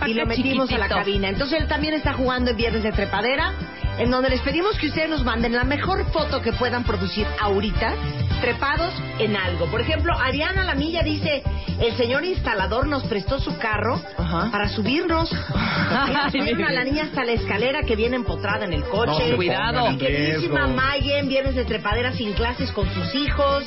[0.06, 1.28] y lo metimos a la cabina.
[1.28, 3.52] Entonces él también está jugando en Viernes de Trepadera,
[3.98, 7.94] en donde les pedimos que ustedes nos manden la mejor foto que puedan producir ahorita,
[8.42, 9.66] trepados en algo.
[9.66, 11.42] Por ejemplo, Ariana Lamilla dice,
[11.80, 14.02] el señor instalador nos prestó su carro
[14.50, 15.30] para subirnos.
[16.32, 19.30] Subieron a la niña hasta la escalera que viene empotrada en el No coche.
[19.30, 19.96] se Cuidado.
[19.96, 20.66] Queridísima.
[20.66, 23.64] Mayen, Viernes de Trepadera sin clases con sus hijos.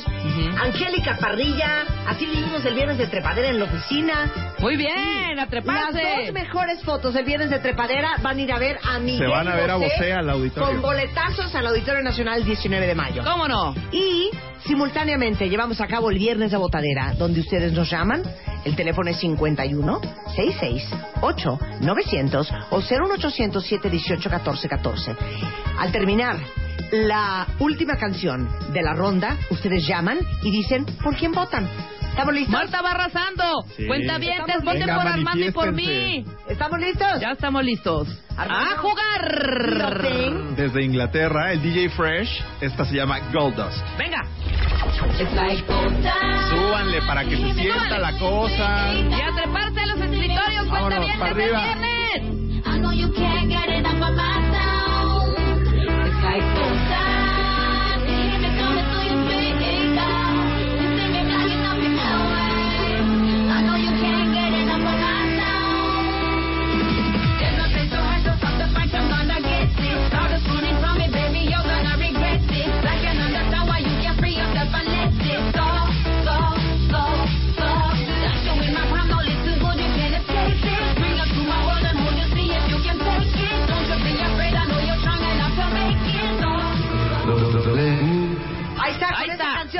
[0.62, 4.30] Angélica Parrilla, así vivimos el Viernes de Trepadera en la oficina.
[4.58, 6.02] Muy bien, a treparse.
[6.02, 9.30] Las dos mejores fotos del Viernes de Trepadera van a ir a ver a Miguel
[9.30, 10.68] van a ver a Bosé Bosé al auditorio.
[10.68, 13.22] Con boletazos al Auditorio Nacional el 19 de mayo.
[13.24, 13.74] ¿Cómo no?
[13.92, 14.30] Y
[14.66, 18.22] simultáneamente llevamos a cabo el Viernes de Botadera, donde ustedes nos llaman.
[18.64, 20.00] El teléfono es 51
[20.34, 20.82] 66
[21.20, 25.16] 8 900 o 01800 718 1414.
[25.78, 26.36] Al terminar
[26.92, 31.68] la última canción de la ronda, ustedes llaman y dicen por quién votan.
[32.16, 32.52] ¿Estamos listos?
[32.52, 33.62] Marta va arrasando.
[33.76, 33.86] Sí.
[33.86, 36.24] Cuenta bien, voten por Armando y por mí.
[36.48, 37.20] ¿Estamos listos?
[37.20, 38.08] Ya estamos listos.
[38.38, 40.02] ¡A jugar!
[40.56, 42.42] Desde Inglaterra, el DJ Fresh.
[42.62, 43.84] Esta se llama Gold Dust.
[43.98, 44.22] Venga.
[46.48, 48.94] Súbanle para que se sienta la cosa.
[48.94, 50.66] Y a treparse a los escritorios.
[50.68, 51.74] Cuenta bien para desde arriba.
[51.74, 52.64] viernes.
[52.64, 55.36] I know you can't get it up on my sound.
[55.76, 56.75] It's like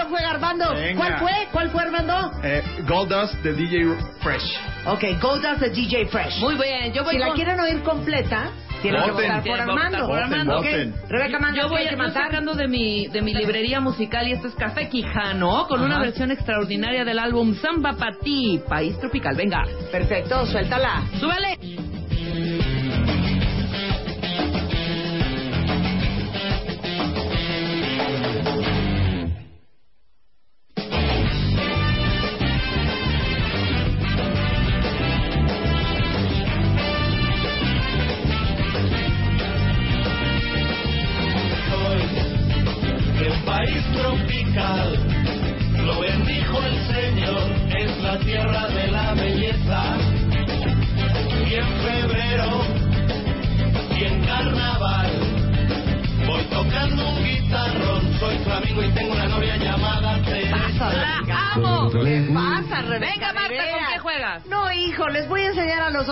[0.09, 0.75] juega Armando.
[0.75, 0.97] Venga.
[0.97, 1.49] ¿Cuál fue?
[1.53, 2.33] ¿Cuál fue Armando?
[2.43, 3.85] Eh, Gold Dust de DJ
[4.21, 4.59] Fresh.
[4.87, 6.39] Ok, Gold Dust de DJ Fresh.
[6.41, 8.51] Muy bien, yo voy si la con- quieren oír completa,
[8.83, 10.07] tienen que votar por Armando.
[10.07, 10.63] por Armando.
[11.09, 12.25] Rebeca Manda, Yo voy ¿qué hay que yo matar?
[12.31, 16.31] sacando de mi, de mi librería musical y esto es Café Quijano con una versión
[16.31, 19.35] extraordinaria del álbum Samba Pa' Ti, País Tropical.
[19.37, 21.03] Venga, Perfecto, suéltala.
[21.19, 21.57] súbele.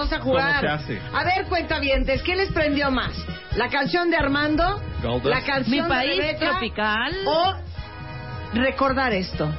[0.05, 0.61] Enseñar a jugar.
[0.61, 1.01] ¿Cómo se hace?
[1.13, 3.13] A ver, cuentavientes, ¿qué les prendió más?
[3.57, 4.81] ¿La canción de Armando?
[5.25, 6.51] ¿La canción Mi de país Rebeca?
[6.51, 7.13] tropical.
[7.27, 7.55] ¿O
[8.55, 9.51] recordar esto?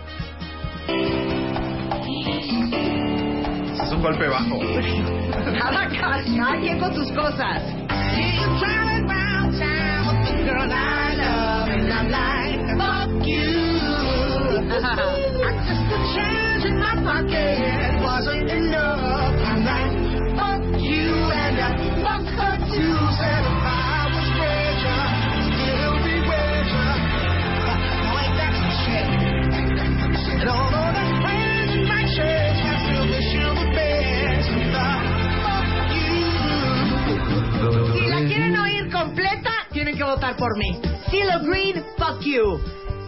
[3.73, 4.59] Es un golpe bajo.
[5.59, 7.61] Cada, cada, cada quien con sus cosas.
[40.25, 40.79] votar por mí.
[41.09, 42.59] CeeLo Green, fuck you.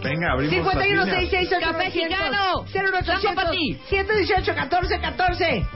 [0.02, 1.30] Venga, abrimos las 51 líneas.
[1.30, 2.64] 66 Café Mexicano.
[2.72, 3.80] 0800 Saco pa' ti.
[3.88, 5.66] 118 14 14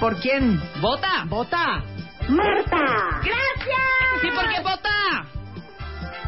[0.00, 0.60] ¿Por quién?
[0.80, 1.24] ¡Vota!
[1.26, 1.82] Vota.
[2.28, 2.76] Marta.
[3.22, 4.20] ¡Gracias!
[4.22, 4.90] ¿Sí, por qué vota?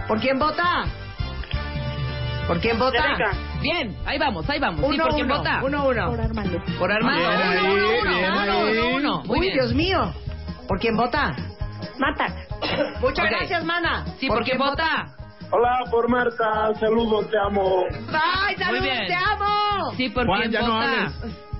[0.08, 0.84] ¿Por quién vota?
[2.46, 3.16] ¿Por quién vota?
[3.60, 4.80] Bien, ahí vamos, ahí vamos.
[4.80, 5.60] ¿Sí, Uno, por quién uno, vota?
[5.64, 6.10] uno, uno.
[6.10, 6.62] Por Armando.
[6.78, 7.28] Por Armando.
[7.28, 9.22] Bien uno, ahí, uno, uno, bien uno, uno, uno.
[9.24, 9.54] Muy Uy, bien.
[9.58, 10.14] Dios mío.
[10.68, 11.34] ¿Por quién vota?
[11.98, 12.26] Marta.
[13.00, 13.30] Muchas Ok.
[13.30, 14.04] gracias, mana.
[14.18, 15.06] Sí, ¿por quién vota?
[15.50, 16.74] Hola, por Marta.
[16.80, 17.84] Saludos, te amo.
[18.12, 19.06] ¡Ay, saludos, bien.
[19.06, 19.92] te amo!
[19.96, 20.92] Sí, ¿por Juan, quién ya no vota?
[20.92, 21.14] hables.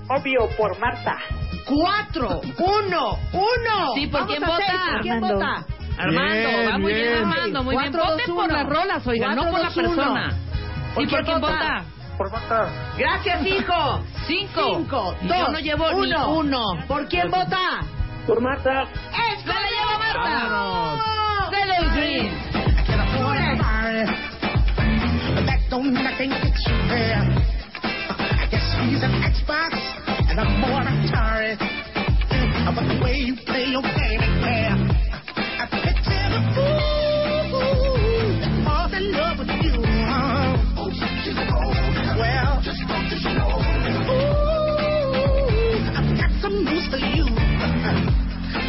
[0.09, 1.17] Obvio, por Marta.
[1.65, 3.93] Cuatro, uno, uno.
[3.95, 4.73] Sí, ¿por Vamos quién vota?
[4.93, 5.35] ¿Por quién Armando.
[5.35, 5.65] vota?
[5.99, 7.17] Armando, Bien, va muy bien, bien.
[7.17, 7.91] Armando, muy bien.
[7.91, 9.75] Cuatro, Voten dos, por las rolas, oiga, no por la uno.
[9.75, 10.29] persona.
[10.93, 11.53] ¿Por ¿Sí, por quién vota?
[11.53, 11.83] vota?
[12.17, 12.69] Por Marta.
[12.97, 14.03] Gracias, hijo.
[14.27, 14.61] Cinco.
[14.77, 16.29] Cinco, Y dos, Yo no llevo ni uno.
[16.33, 16.61] uno.
[16.87, 17.81] ¿Por quién vota?
[18.27, 18.83] Por Marta.
[18.83, 20.19] ¡Es ¡Se la lleva Marta!
[20.19, 21.17] ¡Vámonos!
[26.17, 27.21] Can't get you there.
[27.83, 29.77] I guess he's an Xbox
[30.29, 31.55] and I'm more Atari.
[31.57, 34.73] Mm, But the way you play your game ain't fair.
[35.37, 39.77] I picture the fool that falls in love with you.
[40.09, 40.57] Oh,
[42.17, 42.53] well,
[44.09, 47.36] ooh, I've got some news for you.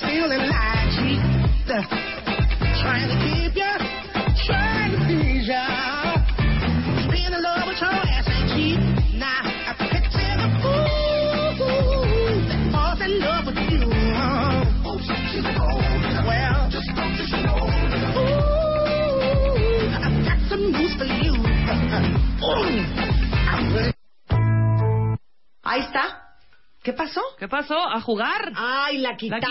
[0.00, 1.20] cheat,
[1.68, 1.82] uh,
[2.80, 3.76] trying to keep ya,
[4.46, 5.64] trying to please ya.
[7.10, 11.52] Being in love with your ass I picture the fool
[12.48, 13.84] that falls in love with you.
[18.00, 18.40] Ooh,
[20.00, 21.34] I've got some news for you.
[23.70, 23.92] Really
[25.62, 26.29] Ahí está.
[26.82, 27.20] ¿Qué pasó?
[27.38, 27.76] ¿Qué pasó?
[27.78, 28.52] ¿A jugar?
[28.56, 29.44] Ay, la quitamos.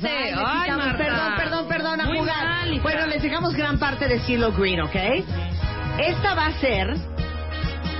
[0.00, 0.08] quitaste.
[0.08, 0.96] Ay, la Ay, quitamos.
[0.96, 2.44] Perdón, perdón, perdón, a Muy jugar.
[2.44, 4.96] mal, bueno, les dejamos gran parte de CeeLo Green, ¿ok?
[5.98, 6.88] Esta va a ser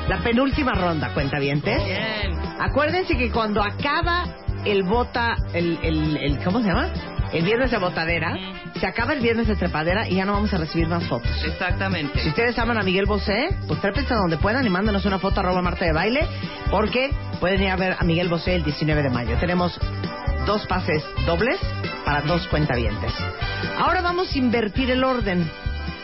[0.09, 1.85] la penúltima ronda, cuentavientes.
[1.85, 2.37] Bien.
[2.61, 4.25] Acuérdense que cuando acaba
[4.64, 6.88] el bota, el, el, el- ¿cómo se llama?
[7.33, 8.37] El viernes de botadera,
[8.79, 11.31] se acaba el viernes de trepadera y ya no vamos a recibir más fotos.
[11.40, 12.29] Si Exactamente.
[12.29, 15.85] ustedes aman a Miguel Bosé, pues trépense donde puedan y mándenos una foto arroba Marta
[15.85, 16.27] de Baile,
[16.71, 19.37] porque pueden ir a ver a Miguel Bosé el 19 de mayo.
[19.38, 19.79] Tenemos
[20.46, 21.59] dos pases dobles
[22.04, 23.13] para dos cuentavientes.
[23.79, 25.48] Ahora vamos a invertir el orden.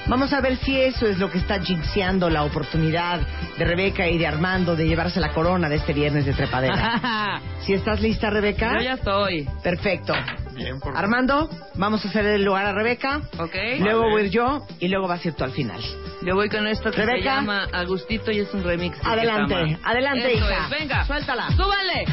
[0.08, 3.20] Vamos a ver si eso es lo que está jinxeando la oportunidad
[3.58, 7.40] de Rebeca y de Armando de llevarse la corona de este viernes de trepadera.
[7.60, 8.72] si estás lista, Rebeca.
[8.78, 9.46] Yo ya estoy.
[9.62, 10.14] Perfecto.
[10.54, 13.20] Bien, por Armando, vamos a hacer el lugar a Rebeca.
[13.38, 13.54] ¿Ok?
[13.80, 15.80] Luego voy a ir yo y luego vas a ir tú al final.
[16.22, 19.00] Yo voy con esto que se llama Agustito y es un remix.
[19.02, 20.64] de Adelante, adelante, Eso hija.
[20.64, 21.50] es, Venga, Suéltala.
[21.50, 22.04] súbanle.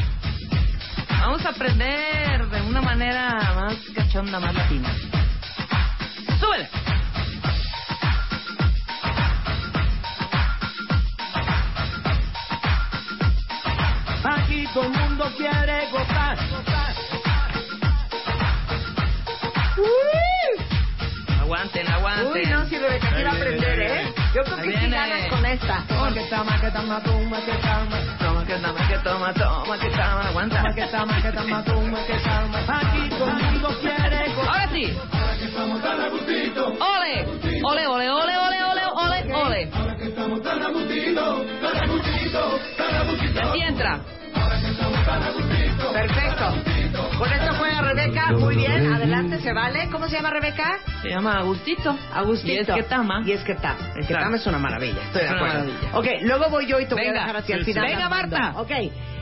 [1.18, 4.90] Vamos a aprender de una manera más cachonda, más latina.
[6.38, 6.68] Súbele.
[14.56, 16.38] Aquí todo el mundo quiere gozar.
[21.42, 22.32] Aguanten, aguanten.
[22.32, 24.14] Uy, no, si Rebeca a aprender, ¿eh?
[24.34, 25.84] Yo creo que sí ganas con esta.
[25.86, 28.16] Toma que toma, que toma, toma, que toma.
[28.18, 30.28] Toma que toma, que toma, toma, que toma.
[30.28, 30.62] Aguanta.
[30.62, 32.80] Toma que toma, que toma, toma, que toma.
[32.80, 34.96] Aquí conmigo quiere Ahora sí.
[36.80, 37.26] Ole.
[37.62, 39.70] Ole, ole, ole, ole, ole, ole, ole.
[43.36, 44.00] Y así entra.
[45.92, 46.54] Perfecto.
[47.18, 48.32] Con esto juega Rebeca.
[48.32, 49.88] Muy bien, adelante, se vale.
[49.90, 50.78] ¿Cómo se llama Rebeca?
[51.02, 51.96] Se llama Agustito.
[52.12, 52.52] Agustito.
[52.52, 53.22] Y es que tama.
[53.24, 53.78] Y es que tama.
[53.96, 55.00] Es que tama es una maravilla.
[55.02, 55.64] Estoy de Es una acuerdo.
[55.72, 55.98] maravilla.
[55.98, 57.86] Ok, luego voy yo y te voy a dejar hacia el final.
[57.86, 58.08] Venga.
[58.08, 58.52] Marta.
[58.56, 58.70] Ok,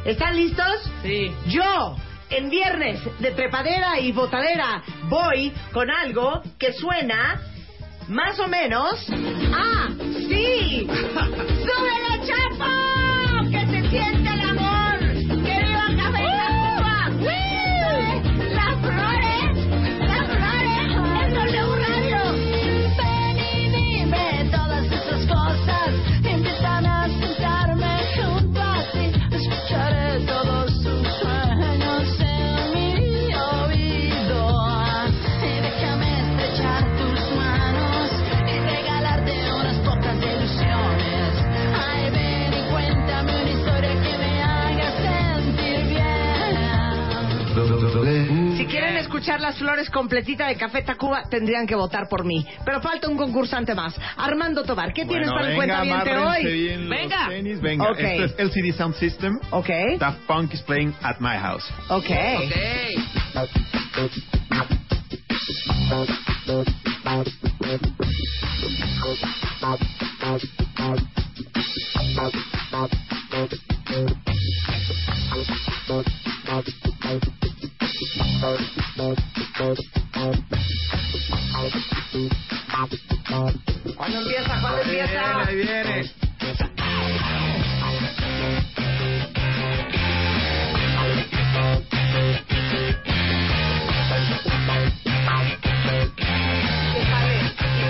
[0.04, 0.90] ¿están listos?
[1.02, 1.30] Sí.
[1.46, 1.96] Yo,
[2.30, 7.40] en viernes de trepadera y botadera, voy con algo que suena
[8.08, 9.06] más o menos.
[9.52, 9.88] ¡Ah!
[10.28, 10.86] ¡Sí!
[10.88, 13.50] ¡Súbele, chapo!
[13.50, 14.33] ¡Que se siente
[49.04, 52.44] escuchar las flores completita de Café Tacuba, tendrían que votar por mí.
[52.64, 53.94] Pero falta un concursante más.
[54.16, 56.88] Armando Tobar, ¿qué tienes Bueno, para el venga, cuentaviente hoy?
[56.88, 57.28] Venga.
[57.28, 57.90] tenis, venga.
[57.90, 57.98] Ok.
[57.98, 59.38] Esto es LCD Sound System.
[59.50, 59.68] Ok.
[59.98, 61.64] Daft Punk is playing at my house.
[61.88, 62.10] Ok.
[83.96, 84.60] ¿Cuándo empieza?
[84.62, 85.44] ¿Cuándo empieza?
[85.44, 86.10] Ahí viene.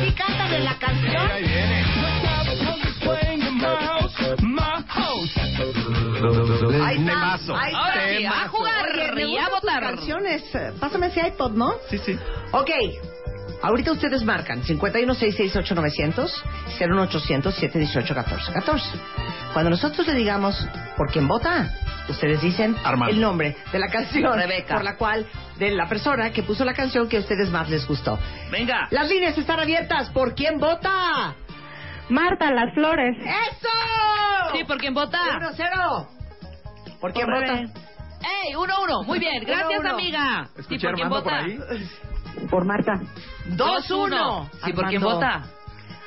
[0.07, 1.54] ¿Y cantan en la canción?
[6.95, 7.13] Ahí está.
[7.13, 7.57] Temazo.
[7.57, 7.79] Ahí está.
[7.85, 9.83] Ahora sí, a jugar Oye, me y a gustan tus votar.
[9.83, 10.43] canciones.
[10.81, 11.73] Pásame ese iPod, ¿no?
[11.91, 12.19] Sí, sí.
[12.53, 12.71] Ok.
[13.63, 16.31] Ahorita ustedes marcan 51668900
[16.79, 18.99] 01800 718 1414.
[19.53, 20.57] Cuando nosotros le digamos
[20.97, 21.71] por quién vota,
[22.09, 23.15] ustedes dicen Armando.
[23.15, 24.75] el nombre de la canción Rebeca.
[24.75, 25.27] por la cual
[25.59, 28.19] de la persona que puso la canción que a ustedes más les gustó.
[28.51, 28.89] Venga.
[28.91, 30.11] Las líneas están abiertas.
[30.11, 31.35] ¿Por quién vota?
[32.11, 33.17] Marta, las flores.
[33.19, 34.53] ¡Eso!
[34.53, 35.19] Sí, ¿por quién vota?
[35.41, 36.09] 1-0.
[37.05, 37.53] ¿Por quién Por vota?
[37.59, 38.55] ¡Ey!
[38.57, 39.03] Uno, uno.
[39.03, 39.45] Muy bien.
[39.47, 39.91] Gracias, Uno, uno.
[39.91, 40.49] amiga.
[40.57, 41.37] Escuché ¿por quién por vota?
[41.37, 41.59] ahí.
[42.51, 42.93] Por Marta.
[43.51, 44.49] 2-1.
[44.65, 45.43] Sí, ¿por quién vota?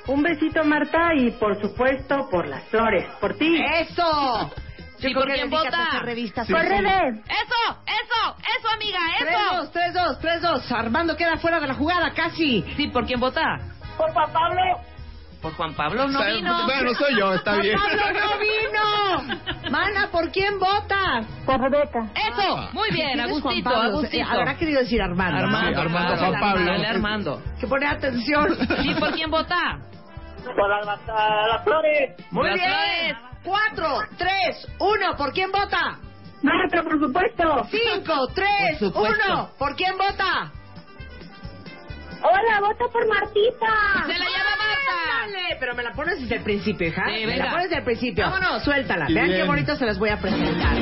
[0.08, 3.06] Un besito, Marta, y por supuesto por las flores.
[3.22, 3.64] Por ti.
[3.64, 4.52] ¡Eso!
[4.98, 6.00] Sí, ¿por quién vota?
[6.02, 6.48] revistas.
[6.48, 6.68] Sí, por sí.
[6.74, 7.80] ¡Eso!
[7.86, 8.36] ¡Eso!
[8.58, 9.00] ¡Eso, amiga!
[9.20, 9.72] ¡Eso!
[9.72, 10.72] 3-2, 3-2, 3-2.
[10.72, 12.64] Armando queda fuera de la jugada, casi.
[12.76, 13.44] Sí, ¿por quién vota?
[14.00, 14.62] Por Juan Pablo.
[15.42, 16.64] Por Juan Pablo no vino.
[16.66, 17.78] Bueno, soy yo, está Juan bien.
[17.80, 19.40] Pablo no vino.
[19.72, 21.22] Mana, ¿por quién vota?
[21.46, 22.08] Por Rebeca.
[22.16, 23.70] Eso, muy bien, ¿Quién es Juan Agustito?
[23.70, 24.18] Agustito.
[24.18, 25.38] Eh, Habrá querido decir Armando.
[25.46, 26.66] Armando, Sí, Armando, Juan Pablo.
[26.66, 27.42] Dale, Armando.
[27.60, 28.58] Que poner atención.
[28.82, 29.80] Sí, ¿por quién vota?
[30.44, 32.16] Por las, las flores.
[32.32, 32.70] Muy Las bien.
[32.70, 33.18] flores.
[33.44, 35.16] 4, 3, 1.
[35.18, 36.00] ¿Por quién vota?
[36.42, 37.68] Marta, por supuesto.
[37.70, 39.34] 5, 3, Por supuesto.
[39.34, 39.50] 1.
[39.58, 40.52] ¿Por quién vota?
[42.24, 44.04] Hola, vota por Martita.
[44.06, 45.32] ¡Se la llama Marta!
[45.32, 47.04] Dale, pero me la pones desde el principio, hija.
[47.16, 48.26] Sí, me la pones desde el principio.
[48.26, 49.06] Vámonos, suéltala.
[49.10, 50.76] Vean qué bonito se las voy a presentar.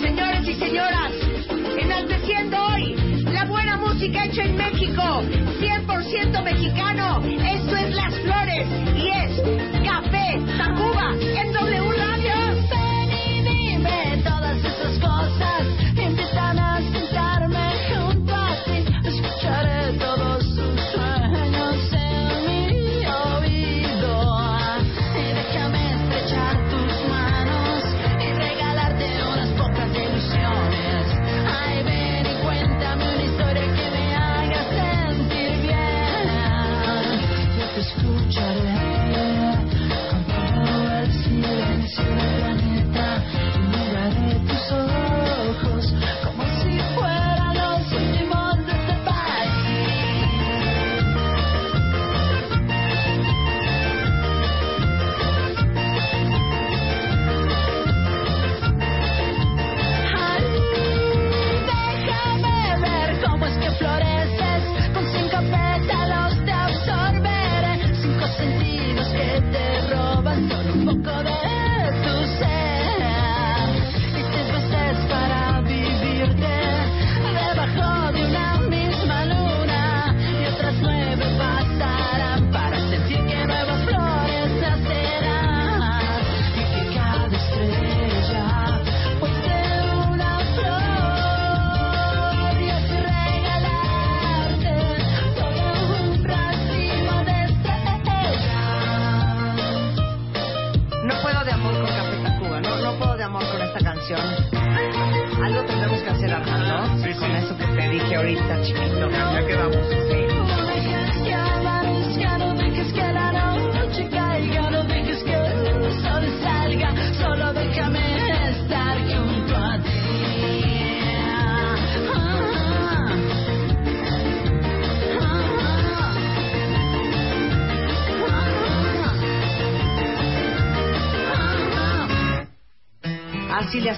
[0.00, 1.12] Señores y señoras,
[1.78, 2.94] enalteciendo hoy
[3.32, 7.20] la buena música hecha en México, 100% mexicano.
[7.24, 9.40] Esto es Las Flores y es
[9.84, 12.34] Café Tacuba en W Radio.
[12.70, 15.66] Ven y dime todas esas cosas.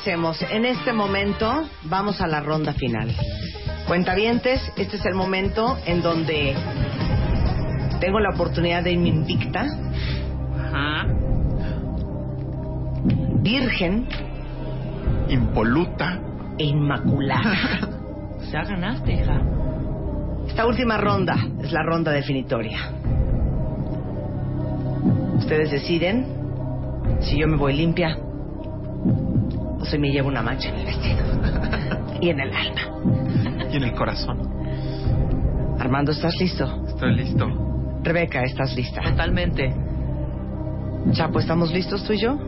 [0.03, 0.43] Hacemos.
[0.51, 3.15] En este momento vamos a la ronda final.
[3.87, 6.57] Cuentavientes, este es el momento en donde
[8.01, 9.65] tengo la oportunidad de irme invicta,
[10.59, 11.07] Ajá.
[13.43, 14.09] virgen
[15.29, 16.21] Impoluta.
[16.59, 17.89] e inmaculada.
[18.51, 19.41] Ya ganaste, hija.
[20.49, 22.77] Esta última ronda es la ronda definitoria.
[25.39, 26.27] Ustedes deciden
[27.21, 28.19] si yo me voy limpia
[29.93, 31.23] si me llevo una mancha en el vestido
[32.19, 32.81] y en el alma.
[33.71, 34.39] Y en el corazón.
[35.79, 36.87] Armando, ¿estás listo?
[36.89, 37.47] Estoy listo.
[38.03, 39.03] Rebeca, ¿estás lista?
[39.03, 39.71] Totalmente.
[41.13, 42.39] Chapo, ¿estamos listos tú y yo?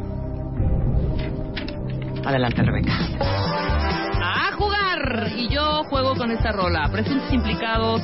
[2.24, 2.92] Adelante, Rebeca.
[3.20, 5.32] ¡A jugar!
[5.36, 6.88] Y yo juego con esta rola.
[6.90, 8.00] Presuntos implicados.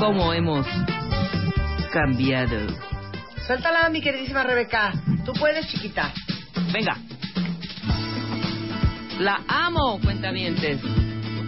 [0.00, 0.66] ¿Cómo hemos
[1.92, 2.56] cambiado?
[3.46, 4.92] Suéltala, mi queridísima Rebeca.
[5.24, 6.12] Tú puedes, chiquita.
[6.72, 6.96] Venga.
[9.20, 10.80] La amo, cuentavientes.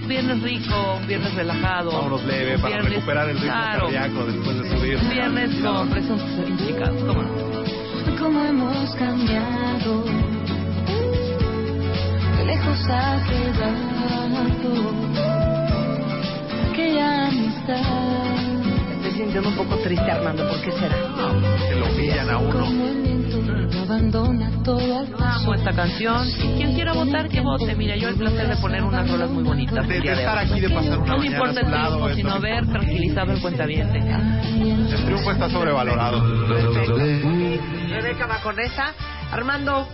[0.06, 1.90] Viernes rico, un viernes relajado.
[1.90, 3.80] Vámonos leve para Viernes- recuperar el ritmo claro.
[3.84, 4.96] cardíaco después de subir.
[4.98, 7.02] Un viernes con presuntos implicados.
[7.02, 7.32] ¿Cómo no?
[8.18, 10.04] Cómo hemos cambiado,
[12.36, 14.92] qué lejos ha quedado
[16.70, 17.80] aquella amistad.
[18.88, 20.46] Me estoy sintiendo un poco triste, Armando.
[20.48, 20.96] ¿Por qué será?
[21.68, 22.66] Que lo humillan a uno.
[23.92, 25.40] Abandona todo al paso.
[25.42, 26.26] Amo esta canción.
[26.28, 27.74] Y quien quiera votar, que vote.
[27.74, 29.86] Mira, yo el placer de poner unas rolas muy bonitas.
[29.86, 32.66] De, de estar aquí, de pasar una No me importa a el triunfo, sino ver
[32.66, 33.98] tranquilizado el cuentaviente.
[33.98, 36.22] El triunfo está sobrevalorado.
[37.88, 38.94] Rebeca va con esa.
[39.30, 39.88] Armando,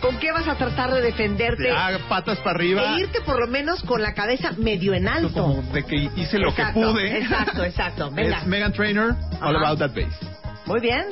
[0.00, 1.68] ¿con qué vas a tratar de defenderte?
[1.68, 2.96] Ya, patas para arriba.
[2.96, 5.42] E irte por lo menos con la cabeza medio en alto.
[5.42, 7.18] Como de que hice lo Exacto, que pude.
[7.18, 8.10] Exacto, exacto.
[8.14, 8.38] Venga.
[8.38, 9.56] Es Megan Trainer, All.
[9.56, 10.39] About That Bass.
[10.70, 11.06] Muy bien.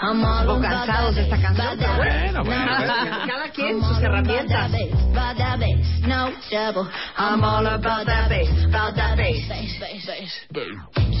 [0.00, 2.44] Un poco cansados de that esta canción, pero bueno.
[3.26, 4.70] Cada quien sus herramientas.
[7.18, 9.42] I'm all about that bass, about that bass.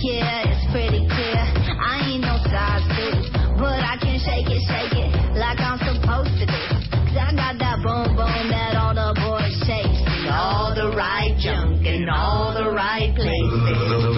[0.04, 1.42] Yeah, it's pretty clear.
[1.82, 3.28] I ain't no size six,
[3.58, 6.62] but I can shake it, shake it like I'm supposed to do.
[7.08, 9.86] 'Cause I got that boom boom that all the boys shake.
[10.24, 14.13] And all the right junk in all the right places.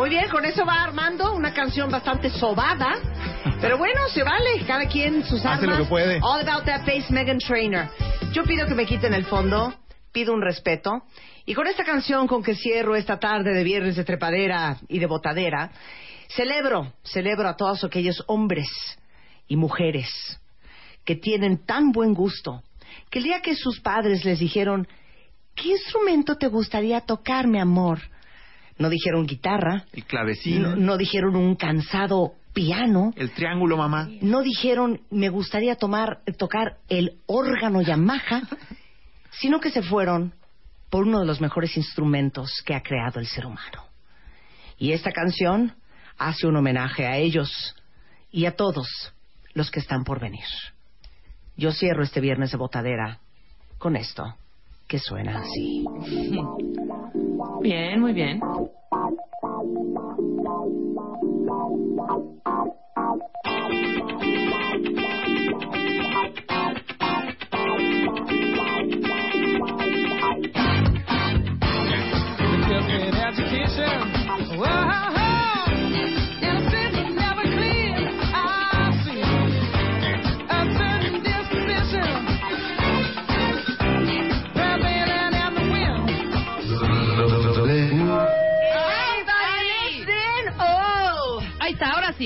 [0.00, 2.94] Muy bien, con eso va Armando, una canción bastante sobada.
[3.60, 5.58] Pero bueno, se vale, cada quien sus armas.
[5.58, 6.18] Hace lo que puede.
[6.22, 7.90] All about that bass, Megan Trainer.
[8.32, 9.74] Yo pido que me quiten el fondo,
[10.10, 11.02] pido un respeto.
[11.44, 15.04] Y con esta canción con que cierro esta tarde de viernes de trepadera y de
[15.04, 15.70] botadera,
[16.28, 18.70] celebro, celebro a todos aquellos hombres
[19.48, 20.08] y mujeres
[21.04, 22.62] que tienen tan buen gusto
[23.10, 24.88] que el día que sus padres les dijeron,
[25.54, 28.00] ¿qué instrumento te gustaría tocar, mi amor?
[28.80, 30.04] No dijeron guitarra, El
[30.62, 34.08] no, no dijeron un cansado piano, El triángulo, mamá.
[34.22, 38.40] no dijeron me gustaría tomar, tocar el órgano Yamaha,
[39.32, 40.32] sino que se fueron
[40.88, 43.84] por uno de los mejores instrumentos que ha creado el ser humano.
[44.78, 45.74] Y esta canción
[46.16, 47.76] hace un homenaje a ellos
[48.32, 49.12] y a todos
[49.52, 50.46] los que están por venir.
[51.58, 53.18] Yo cierro este viernes de botadera
[53.76, 54.36] con esto
[54.90, 55.86] que suena así.
[57.62, 58.40] Bien, muy bien.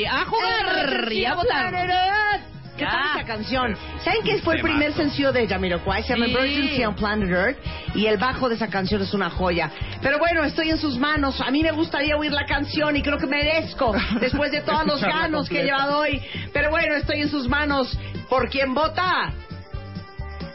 [0.07, 2.45] A jugar y a votar.
[2.77, 3.77] ¿Qué tal esa canción?
[4.03, 6.03] ¿Saben que fue el primer sencillo de Jamiroquai?
[6.03, 6.27] Se llama.
[6.27, 7.59] Emergency on Planet Earth
[7.95, 9.71] y el bajo de esa canción es una joya.
[10.03, 11.41] Pero bueno, estoy en sus manos.
[11.41, 15.01] A mí me gustaría oír la canción y creo que merezco después de todos los
[15.01, 16.21] ganos que he llevado hoy.
[16.53, 17.97] Pero bueno, estoy en sus manos.
[18.29, 19.33] ¿Por quién vota?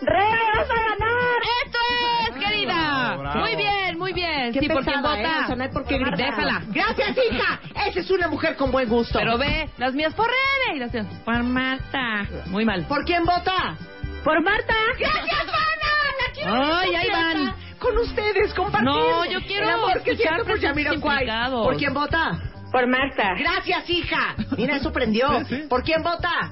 [0.01, 1.41] ¡Re, vas a ganar!
[1.65, 1.79] ¡Esto
[2.21, 3.17] es, querida!
[3.17, 3.39] bravo.
[3.39, 4.53] Muy bien, muy bien.
[4.53, 5.19] Qué Sí, ¿por vota?
[5.19, 5.43] ¿eh?
[5.43, 6.17] O sea, no hay por qué gritar.
[6.17, 6.61] Déjala.
[6.67, 7.59] Gracias, hija.
[7.87, 9.19] Esa es una mujer con buen gusto.
[9.19, 10.77] Pero ve, las mías por Rebe.
[10.77, 12.27] Y las tuyas, por Marta.
[12.47, 12.85] Muy mal.
[12.85, 13.75] ¿Por quién vota?
[14.23, 14.75] Por Marta.
[14.97, 16.25] Gracias, Ana.
[16.27, 17.55] La quiero Ay, ahí van.
[17.79, 18.99] Con ustedes, compartiendo.
[18.99, 21.63] No, yo quiero El amor que siento por.
[21.63, 22.39] ¿Por quién vota?
[22.71, 23.33] Por Marta.
[23.37, 24.35] Gracias, hija.
[24.57, 25.29] Mira, eso prendió.
[25.69, 26.51] ¿Por quién vota?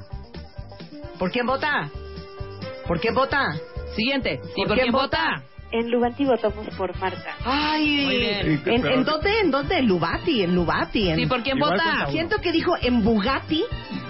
[1.20, 1.89] ¿Por quién vota?
[2.88, 3.53] ¿Por quién vota?
[3.95, 4.39] Siguiente.
[4.55, 5.43] ¿Y ¿Por por quién vota?
[5.69, 7.35] En Lubanti votamos por Marta.
[7.43, 8.61] Ay, Muy bien.
[8.65, 9.39] ¿En, en dónde?
[9.41, 9.79] ¿En dónde?
[9.79, 11.09] En Lubati, en Lubati.
[11.09, 11.19] En...
[11.19, 12.07] Sí, ¿por quién Igual vota?
[12.09, 13.65] Siento que dijo en Bugatti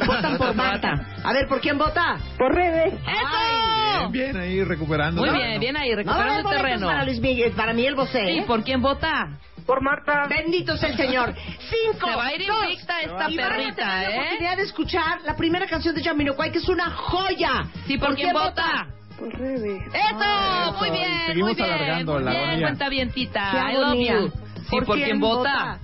[0.05, 0.93] votan por Marta.
[1.23, 2.17] A ver, ¿por quién vota?
[2.37, 2.87] Por Rebe.
[2.89, 4.09] ¡Eso!
[4.09, 5.21] Bien, bien ahí recuperando.
[5.21, 6.87] Muy bien, bien ahí, No, recuperando no, el terreno.
[6.87, 8.31] Para Luis Miguel, para Miguel Bosé.
[8.31, 8.43] ¿Y ¿eh?
[8.45, 9.39] por quién vota?
[9.67, 10.25] Por Marta.
[10.27, 11.35] Bendito sea el Señor.
[11.69, 12.07] Cinco.
[12.09, 14.19] Se va a ir dos, invicta esta y van a perrita, tener la ¿eh?
[14.19, 17.67] oportunidad de escuchar la primera canción de Jamiroquai, que es una joya.
[17.85, 18.87] Sí, ¿por quién vota?
[19.19, 19.75] Por Rebe.
[19.93, 20.73] ¡Eso!
[20.79, 21.73] Muy bien, Seguimos muy bien.
[21.73, 22.67] alargando muy la bien, agonía.
[22.67, 23.71] cuenta vientita.
[23.71, 24.31] I love you.
[24.69, 25.79] Sí, ¿por quién vota?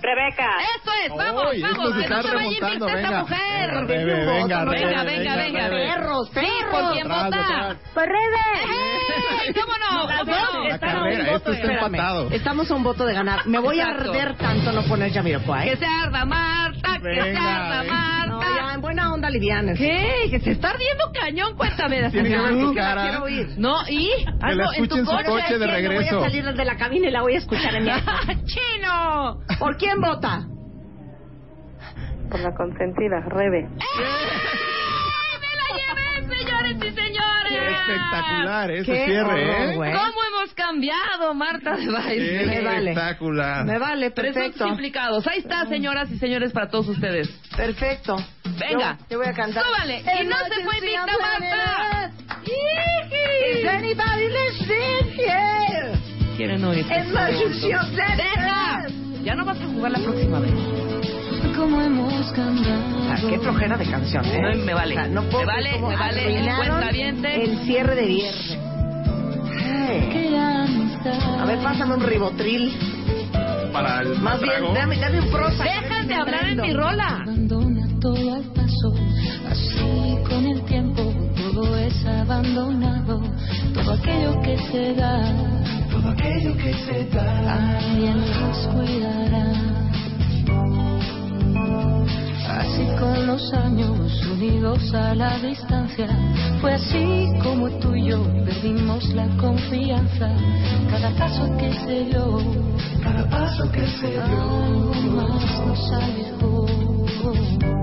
[0.00, 0.48] Rebeca.
[0.76, 2.94] Eso es, vamos, Uy, esto vamos, se que no está se vaya a invicta esta
[2.96, 3.20] venga.
[3.20, 3.36] mujer.
[3.66, 5.68] Venga, Rebe, venga, venga, Rebe, venga, venga, venga.
[5.68, 5.86] Rebe.
[5.92, 6.70] Perros, Sí, perros.
[6.70, 7.76] ¿por quién vota?
[7.94, 8.36] Por Rebe.
[9.46, 9.54] ¡Ey!
[9.54, 10.06] ¿Cómo no?
[10.08, 10.68] Las ¿Cómo no?
[10.68, 12.30] La están a un carrera, voto esto de- está empatado.
[12.30, 13.46] Estamos a un voto de ganar.
[13.46, 14.10] Me voy a Exacto.
[14.12, 15.70] arder tanto no poner Jamiroquai.
[15.70, 18.26] Que se arda Marta, que se Venga, arda venga.
[18.26, 18.56] No, Marta.
[18.56, 19.72] ya, en buena onda liviana.
[19.74, 20.28] ¿Qué?
[20.30, 22.10] Que se está ardiendo cañón, cuéntame.
[22.10, 23.20] Tiene que ver tu la cara.
[23.56, 24.08] No, ¿y?
[24.08, 25.24] Que la Algo en su coche.
[25.26, 25.72] coche de ¿Qué?
[25.72, 26.16] Regreso.
[26.18, 27.90] Voy a salir de la cabina y la voy a escuchar en mi
[28.46, 29.38] ¡Chino!
[29.58, 30.44] ¿Por quién vota?
[32.28, 33.68] Por la consentida, Rebe.
[33.78, 37.48] ¡Ay, me la llevé, señores y señores!
[37.48, 39.76] Qué espectacular ese Qué cierre, horror, ¿eh?
[39.76, 39.92] güey.
[39.92, 42.46] ¿Cómo hemos cambiado, Marta de baile?
[42.46, 42.90] Me vale.
[42.90, 43.64] Espectacular.
[43.64, 44.66] Me vale, perfecto.
[44.66, 45.24] implicados.
[45.28, 47.28] Ahí está, señoras y señores, para todos ustedes.
[47.56, 48.16] Perfecto.
[48.58, 48.96] Venga.
[49.02, 49.62] Yo, yo voy a cantar.
[49.64, 50.00] Súbale.
[50.20, 52.10] Y no se fue invicta, Marta.
[52.44, 55.92] Is anybody listening here?
[56.36, 56.84] Quieren oír.
[56.90, 58.16] Emergency of death.
[58.16, 58.86] ¡Deja!
[59.26, 60.52] Ya no vas a jugar la próxima vez.
[61.56, 62.80] Cómo hemos cambiado.
[63.10, 64.54] Ah, qué flojera de canción, ¿eh?
[64.54, 64.94] No, me vale.
[64.94, 66.38] O sea, no puedo Me vale, me vale.
[66.38, 67.42] El cuentaviente.
[67.42, 68.58] El cierre de viernes.
[69.50, 70.36] Ay.
[71.40, 72.72] A ver, pásame un ribotril.
[73.72, 74.72] Para el Más bien, trago.
[74.74, 75.64] dame, dame un prosa.
[75.64, 77.18] Dejas de hablar en mi rola.
[77.22, 78.94] Abandona todo al paso,
[79.50, 81.02] así con el tiempo
[81.56, 83.22] todo es abandonado,
[83.72, 85.20] todo aquello que se da,
[86.06, 89.52] todo aquello que se da, alguien los cuidará.
[92.58, 96.08] Así con los años unidos a la distancia,
[96.60, 100.30] fue así como tú y yo perdimos la confianza.
[100.90, 102.38] Cada paso que se dio,
[103.02, 107.75] cada paso que se dio, algo más nos alejó.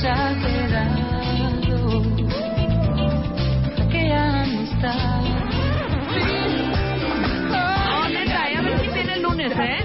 [0.00, 1.12] Quedado
[3.82, 5.22] aquella amistad.
[7.50, 9.84] No, neta, ya ver si viene el lunes, ¿eh?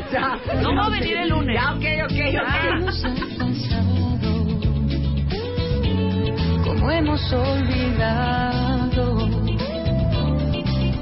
[0.61, 1.55] No va a venir el lunes.
[1.55, 3.15] Ya, ok, ok, alcanzado,
[6.63, 9.03] como hemos olvidado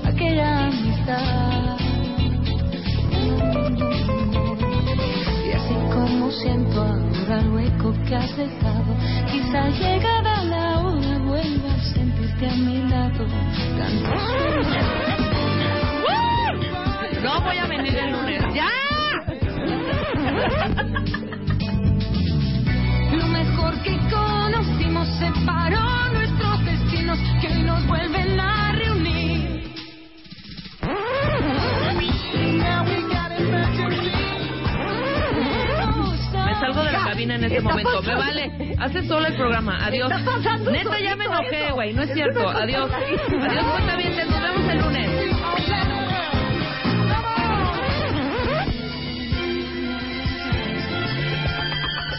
[0.06, 1.78] aquella amistad.
[5.46, 8.83] Y así como siento ahora el hueco que has dejado,
[9.32, 13.28] quizá llegada la hora vuelva a sentirte a mi lado.
[17.24, 18.44] No voy a venir el lunes.
[18.54, 18.70] ¡Ya!
[23.12, 28.33] Lo mejor que conocimos separó nuestros destinos que hoy nos vuelven
[37.24, 38.02] cabina en este momento.
[38.02, 38.76] Me vale.
[38.80, 39.86] Hace solo el programa.
[39.86, 40.10] Adiós.
[40.72, 41.94] Neta, ya me enojé, güey.
[41.94, 42.48] No es cierto.
[42.48, 42.92] Adiós.
[42.92, 44.16] Adiós, cuenta bien.
[44.16, 45.10] Nos vemos el lunes.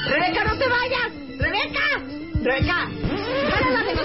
[0.06, 1.12] Rebeca, no te vayas.
[1.38, 1.84] Rebeca.
[2.42, 3.03] Rebeca.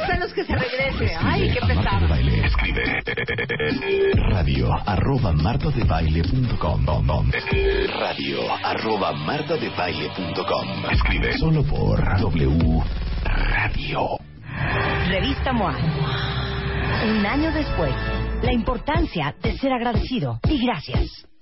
[0.09, 1.15] De los que se regrese.
[1.21, 2.07] Ay, qué Marta de pesado.
[2.07, 2.45] Baile.
[2.47, 2.83] Escribe
[4.31, 6.85] radio arroba martadebaile.com
[7.99, 12.83] radio arroba martadebaile.com Escribe solo por W
[13.23, 14.17] Radio.
[15.09, 15.77] Revista MOA.
[17.07, 17.93] Un año después,
[18.41, 21.27] la importancia de ser agradecido y gracias.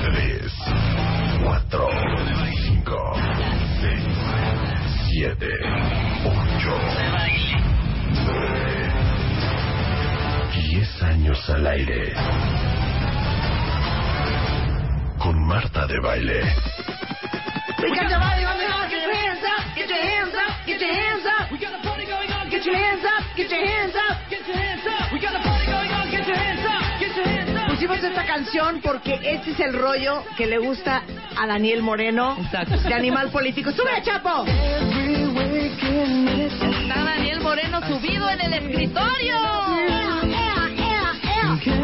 [0.00, 0.50] 3,
[1.42, 1.88] 4, 5,
[3.80, 4.02] 6,
[5.10, 5.48] 7,
[6.24, 6.68] 8,
[8.26, 8.58] 9,
[10.70, 12.12] 10 años al aire.
[15.18, 16.40] Con Marta de Baile.
[17.78, 21.26] Got your body on get your hands up, get your hands up, get your hands
[21.26, 21.50] up.
[21.52, 24.46] We got a party going on, get your hands up, get your hands up, get
[24.46, 25.12] your hands up.
[25.12, 25.47] We got a
[27.88, 31.02] Pusimos esta canción porque este es el rollo que le gusta
[31.38, 32.36] a Daniel Moreno
[32.86, 33.72] de Animal Político.
[33.72, 34.44] ¡Sube, Chapo!
[36.60, 39.36] Está Daniel Moreno subido en el escritorio.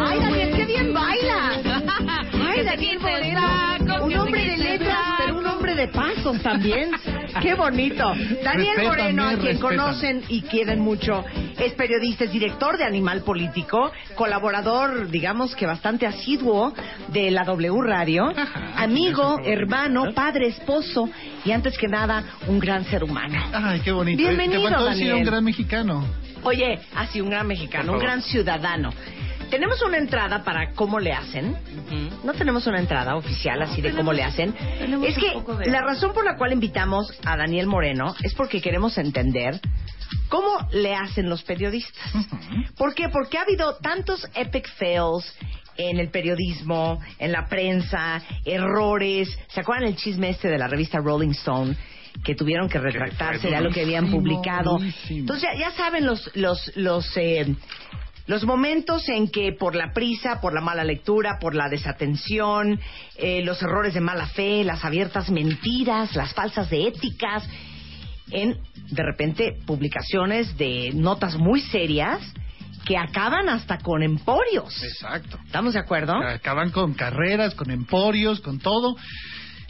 [0.07, 1.53] ¡Ay, Daniel, qué bien baila!
[2.51, 3.41] ¡Ay, Daniel Moreno!
[4.03, 5.04] Un hombre de hombre
[5.87, 6.91] de pasos también.
[7.43, 8.05] ¡Qué bonito!
[8.43, 9.76] Daniel Respétame, Moreno, a quien respétame.
[9.76, 11.24] conocen y quieren mucho,
[11.59, 16.72] es periodista, es director de Animal Político, colaborador, digamos que bastante asiduo
[17.09, 18.32] de la W Radio,
[18.76, 21.09] amigo, hermano, padre, esposo
[21.45, 23.39] y antes que nada, un gran ser humano.
[23.53, 24.16] Ay, qué bonito.
[24.16, 25.14] Bienvenido, Te Daniel.
[25.16, 26.05] un gran mexicano.
[26.45, 28.91] Oye, así un gran mexicano, un gran ciudadano.
[29.51, 31.57] Tenemos una entrada para cómo le hacen.
[32.24, 34.55] No tenemos una entrada oficial así de cómo le hacen.
[35.05, 35.28] Es que
[35.64, 39.61] de- la razón por la cual invitamos a Daniel Moreno es porque queremos entender
[40.28, 42.03] cómo le hacen los periodistas.
[42.76, 43.09] ¿Por qué?
[43.09, 45.34] Porque ha habido tantos epic fails
[45.76, 49.28] en el periodismo, en la prensa, errores.
[49.49, 51.76] ¿Se acuerdan el chisme este de la revista Rolling Stone?
[52.22, 54.78] que tuvieron que retractarse de algo que habían publicado.
[55.11, 57.57] Entonces ya, ya saben los los los eh,
[58.27, 62.81] los momentos en que por la prisa, por la mala lectura, por la desatención,
[63.16, 67.47] eh, los errores de mala fe, las abiertas mentiras, las falsas de éticas,
[68.31, 68.57] en
[68.91, 72.20] de repente publicaciones de notas muy serias
[72.87, 74.83] que acaban hasta con emporios.
[74.83, 75.39] Exacto.
[75.45, 76.14] ¿Estamos de acuerdo?
[76.14, 78.97] Acaban con carreras, con emporios, con todo.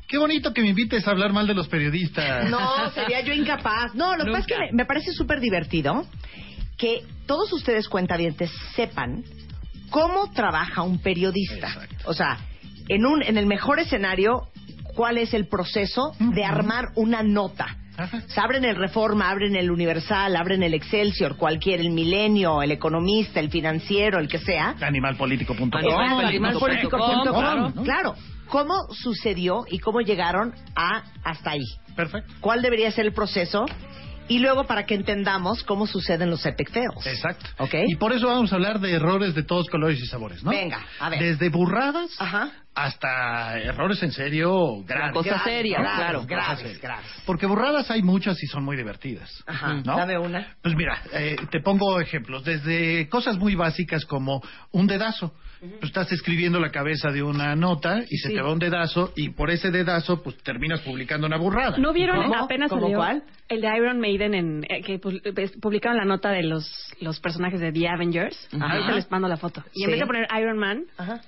[0.07, 2.51] Qué bonito que me invites a hablar mal de los periodistas.
[2.51, 3.95] No, sería yo incapaz.
[3.95, 6.07] No, lo que pasa es que me, me parece súper divertido
[6.77, 9.25] que todos ustedes cuentavientes sepan
[9.91, 11.87] cómo trabaja un periodista.
[12.05, 12.39] O sea,
[12.89, 14.49] en un en el mejor escenario,
[14.95, 17.79] ¿cuál es el proceso de armar una nota?
[17.97, 22.73] O sea, abren el Reforma, abren el Universal, abren el Excelsior, cualquier, el Milenio, el
[22.73, 24.75] Economista, el Financiero, el que sea.
[26.27, 27.35] Animalpolitico.com.
[27.35, 27.83] Claro, ¿no?
[27.85, 28.15] Claro.
[28.49, 31.65] ¿Cómo sucedió y cómo llegaron a hasta ahí?
[31.95, 32.35] Perfecto.
[32.41, 33.65] ¿Cuál debería ser el proceso?
[34.29, 37.07] Y luego para que entendamos cómo suceden los epic fails.
[37.07, 37.45] Exacto.
[37.59, 37.75] ¿Ok?
[37.87, 40.51] Y por eso vamos a hablar de errores de todos colores y sabores, ¿no?
[40.51, 41.21] Venga, a ver.
[41.21, 42.11] Desde burradas
[42.75, 45.13] hasta errores en serio graves.
[45.13, 46.25] Cosas serias, claro.
[46.27, 47.07] Graves, graves.
[47.27, 49.45] Porque burradas hay muchas y son muy divertidas.
[49.47, 49.75] Ajá.
[49.85, 49.97] ¿no?
[49.97, 50.57] Dame una.
[50.63, 52.45] Pues mira, eh, te pongo ejemplos.
[52.45, 55.35] Desde cosas muy básicas como un dedazo.
[55.81, 58.35] Tú estás escribiendo la cabeza de una nota y se Sí.
[58.35, 61.77] te va un dedazo y por ese dedazo pues terminas publicando una burrada.
[61.79, 62.45] ¿No vieron ¿no?
[62.45, 63.23] apenas ¿Cómo salió cuál?
[63.49, 66.69] el de Iron Maiden en eh, que pu- ves- publicaron la nota de los
[67.01, 68.49] los personajes de The Avengers?
[68.55, 68.73] Ajá.
[68.73, 69.63] Ahorita les mando la foto.
[69.73, 69.85] Y Sí.
[69.85, 70.85] en vez de poner Iron Man,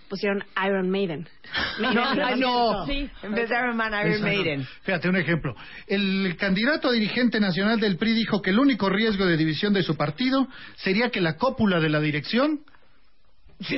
[0.09, 1.28] pusieron Iron Maiden.
[1.80, 2.87] No, no, no.
[2.87, 3.09] Sí.
[3.22, 4.26] En vez de Iron Man, Iron Exacto.
[4.26, 4.66] Maiden.
[4.82, 5.55] Fíjate, un ejemplo.
[5.87, 9.82] El candidato a dirigente nacional del PRI dijo que el único riesgo de división de
[9.82, 12.61] su partido sería que la cópula de la dirección...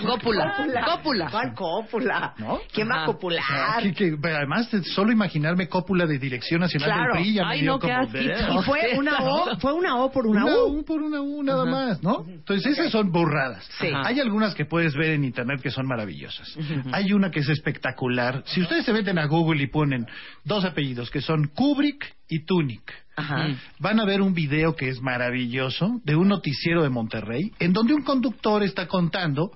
[0.05, 0.55] Cópula.
[0.85, 1.29] Cópula.
[1.31, 2.35] ¿Cuál cópula?
[2.39, 2.59] ¿No?
[2.73, 3.43] ¿Quién va a copular?
[3.49, 7.15] Ah, que- que- además, de solo imaginarme cópula de dirección nacional Claro.
[7.15, 8.03] del PRI ya me Ay, dio no, como...
[8.03, 10.79] Y fue una O, fue una O por una, Una U.
[10.81, 12.25] U por una U nada más, ¿no?
[12.29, 13.65] Entonces esas son burradas.
[13.79, 13.89] Sí.
[14.05, 16.49] Hay algunas que puedes ver en internet que son maravillosas.
[16.93, 18.43] Hay una que es espectacular.
[18.47, 20.07] Si ustedes se meten a Google y ponen
[20.45, 22.93] dos apellidos que son Kubrick y Tunic.
[23.19, 23.49] Ajá.
[23.79, 27.95] Van a ver un video que es maravilloso de un noticiero de Monterrey, en donde
[27.95, 29.51] un conductor está contando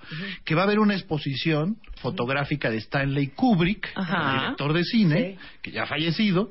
[0.44, 4.40] que va a haber una exposición fotográfica de Stanley Kubrick, Ajá.
[4.40, 6.50] director de cine, que ya ha fallecido,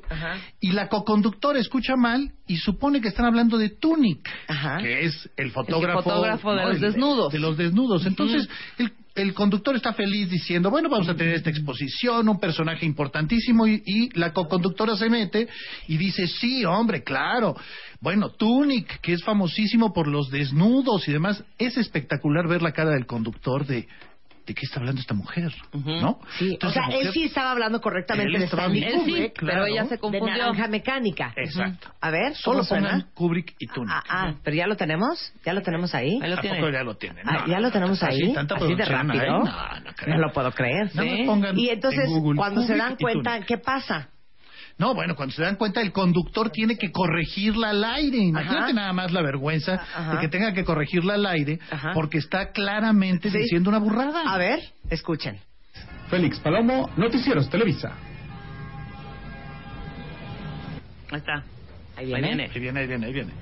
[0.60, 4.28] y la coconductora escucha mal y supone que están hablando de Tunic,
[4.80, 6.68] que es el fotógrafo, fotógrafo de ¿no?
[6.68, 7.32] los El- desnudos.
[7.32, 8.06] De los desnudos.
[8.06, 8.48] Entonces,
[8.78, 13.66] el, el conductor está feliz diciendo, bueno, vamos a tener esta exposición, un personaje importantísimo,
[13.66, 15.48] y, y la coconductora se mete
[15.88, 17.56] y dice, sí, hombre, claro.
[18.00, 22.90] Bueno, Tunic, que es famosísimo por los desnudos y demás, es espectacular ver la cara
[22.90, 23.86] del conductor de...
[24.46, 25.52] ¿De qué está hablando esta mujer?
[25.72, 26.18] ¿No?
[26.38, 29.66] Sí, o Entonces, sea, la él sí estaba hablando correctamente Él de Stanley sí, pero
[29.66, 30.32] ella se confundió.
[30.32, 31.32] De naranja mecánica.
[31.36, 31.88] Exacto.
[32.00, 33.92] A ver, Solo pongan Kubrick y Tunic.
[33.94, 36.18] Ah, ah, pero ya lo tenemos, ya lo tenemos ahí.
[36.20, 36.58] Ahí lo tiene.
[36.58, 37.28] ¿A poco ya lo tienen?
[37.28, 38.32] Ah, No, ya lo tenemos así, ahí.
[38.32, 39.22] tanta Así de producción rápido.
[39.24, 40.18] ahí, no, no creo.
[40.18, 40.90] lo puedo creer.
[40.94, 43.40] Nada más pongan y entonces, en Google cuando se dan cuenta.
[43.46, 44.08] ¿qué pasa?
[44.78, 48.18] No, bueno, cuando se dan cuenta, el conductor tiene que corregirla al aire.
[48.18, 48.72] Imagínate Ajá.
[48.72, 50.14] nada más la vergüenza Ajá.
[50.14, 51.58] de que tenga que corregirla al aire
[51.94, 53.38] porque está claramente Sí.
[53.38, 54.22] diciendo una burrada.
[54.32, 54.60] A ver,
[54.90, 55.38] escuchen.
[56.08, 57.92] Félix Palomo, Noticieros Televisa.
[61.10, 61.44] Ahí está.
[61.96, 62.16] Ahí viene.
[62.16, 63.06] Ahí viene, ahí viene, ahí viene.
[63.06, 63.32] Ahí viene.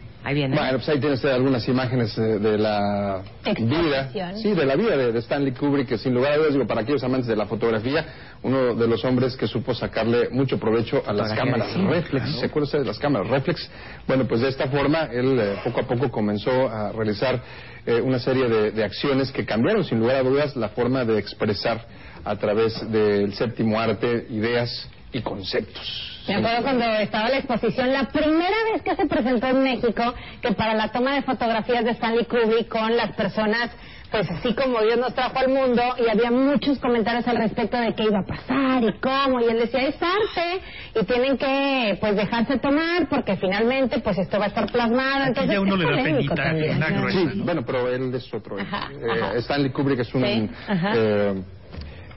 [0.54, 3.22] Bueno, pues ahí tiene usted algunas imágenes eh, de la
[3.58, 6.66] vida, sí, de la vida de, de Stanley Kubrick, que sin lugar a dudas, digo,
[6.66, 8.04] para aquellos amantes de la fotografía,
[8.42, 12.24] uno de los hombres que supo sacarle mucho provecho a las cámaras reflex.
[12.24, 12.38] claro.
[12.38, 13.70] ¿Se acuerda usted de las cámaras reflex?
[14.06, 17.40] Bueno, pues de esta forma, él eh, poco a poco comenzó a realizar
[17.86, 21.18] eh, una serie de, de acciones que cambiaron, sin lugar a dudas, la forma de
[21.18, 21.86] expresar
[22.24, 26.06] a través del séptimo arte ideas y conceptos.
[26.28, 30.52] Me acuerdo cuando estaba la exposición, la primera vez que se presentó en México, que
[30.52, 33.70] para la toma de fotografías de Stanley Kubrick con las personas,
[34.12, 37.94] pues así como Dios nos trajo al mundo, y había muchos comentarios al respecto de
[37.94, 40.62] qué iba a pasar y cómo, y él decía, es arte,
[41.00, 45.52] y tienen que, pues, dejarse tomar, porque finalmente, pues, esto va a estar plasmado, entonces
[45.56, 47.10] es polémico también, ¿no?
[47.10, 48.58] Sí, bueno, pero él es otro.
[48.60, 49.32] Ajá, Eh, ajá.
[49.38, 50.50] Stanley Kubrick es un Sí,
[50.94, 51.42] eh,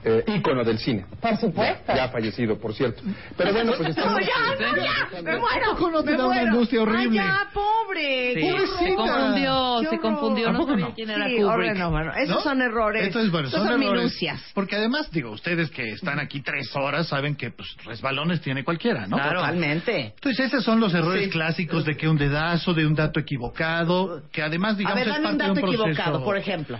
[0.04, 1.06] eh, ícono del cine.
[1.20, 1.84] Por supuesto.
[1.88, 3.02] Ya, ya fallecido, por cierto.
[3.36, 4.12] Pero bueno, pues estamos...
[4.14, 5.72] No, ya, no, ya, me muero.
[5.72, 6.50] ¿A poco no te me da una muero.
[6.52, 7.20] angustia horrible?
[7.20, 8.34] Ay, ya, pobre.
[8.34, 10.94] Sí, se confundió, se confundió, ¿A no sabía no?
[10.94, 11.76] quién era Sí, Kubrick.
[11.76, 12.40] no, bueno, esos ¿No?
[12.42, 13.12] son errores.
[13.14, 13.98] Bueno, Esos son, son errores.
[14.00, 14.50] minucias.
[14.54, 19.06] Porque además, digo, ustedes que están aquí tres horas saben que pues resbalones tiene cualquiera,
[19.06, 19.16] ¿no?
[19.16, 19.40] Claro.
[19.40, 20.12] Totalmente.
[20.14, 21.30] Entonces, esos son los errores Sí.
[21.30, 25.14] clásicos de que un dedazo, de un dato equivocado, que además, A digamos, ver, es
[25.14, 25.88] dame un parte de dato un proceso...
[25.90, 26.78] equivocado, por ejemplo.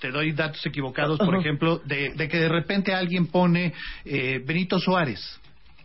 [0.00, 2.63] Te doy datos equivocados, por ejemplo, de, de que de repente
[2.94, 3.72] alguien pone
[4.04, 5.40] eh, Benito Suárez.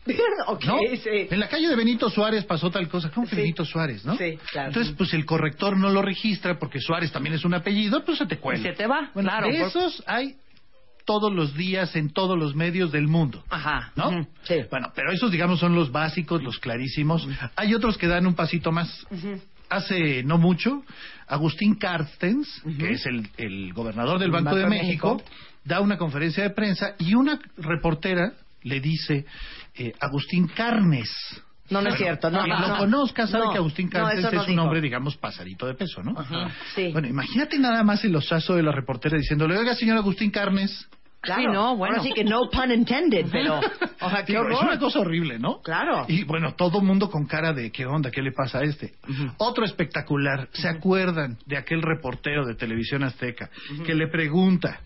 [0.47, 0.77] ok, ¿no?
[1.03, 1.27] sí.
[1.29, 3.11] En la calle de Benito Suárez pasó tal cosa.
[3.11, 4.15] ¿Cómo que Benito Suárez, no?
[4.17, 4.69] Sí, claro.
[4.69, 8.25] Entonces, pues el corrector no lo registra porque Suárez también es un apellido, pues se
[8.25, 8.59] te cuela.
[8.59, 9.47] Y se te va, Bueno, claro.
[9.51, 10.35] de por- esos hay
[11.05, 13.43] todos los días en todos los medios del mundo.
[13.49, 13.91] Ajá.
[13.95, 14.09] ¿No?
[14.09, 14.27] Ujú.
[14.71, 17.27] Bueno, pero esos, digamos, son los básicos, los clarísimos.
[17.55, 19.05] Hay otros que dan un pasito más.
[19.69, 20.83] Hace no mucho,
[21.27, 25.21] Agustín Carstens, que es el, el gobernador del Banco, de México,
[25.69, 29.25] da una conferencia de prensa y una reportera le dice
[29.75, 31.09] eh, Agustín Carnes.
[31.69, 32.77] No, no es cierto, no, Quien no, lo no.
[32.79, 36.15] conozca sabe No, que Agustín Carnes es un hombre, digamos, pasadito de peso, ¿no?
[36.73, 36.89] Sí.
[36.91, 40.89] Bueno, imagínate nada más el osazo de la reportera diciéndole, oiga, señor Agustín Carnes.
[41.21, 41.41] Claro.
[41.41, 41.95] Sí, no, bueno.
[41.97, 43.59] Ahora sí que no pun intended, pero...
[44.01, 44.63] O sea, qué Digo, es horror.
[44.69, 45.61] una cosa horrible, ¿no?
[45.61, 46.05] Claro.
[46.07, 48.93] Y bueno, todo mundo con cara de qué onda, qué le pasa a este.
[49.37, 53.49] Otro espectacular, ¿se acuerdan de aquel reportero de televisión azteca
[53.85, 54.79] que le pregunta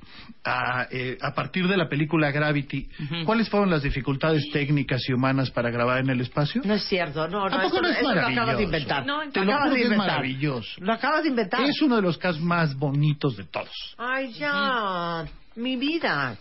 [0.43, 2.89] a, eh, a partir de la película Gravity
[3.25, 6.61] cuáles fueron las dificultades técnicas y humanas para grabar en el espacio?
[6.65, 8.57] No es cierto, no, no, ¿A poco eso, no es eso lo acabas maravilloso?
[8.57, 9.05] de inventar.
[9.05, 10.71] No, te lo acabas juro que es maravilloso.
[10.81, 11.61] Lo acabas de inventar.
[11.63, 13.95] Es uno de los casos más bonitos de todos.
[13.97, 15.25] Ay, ya,
[15.55, 16.37] mi vida.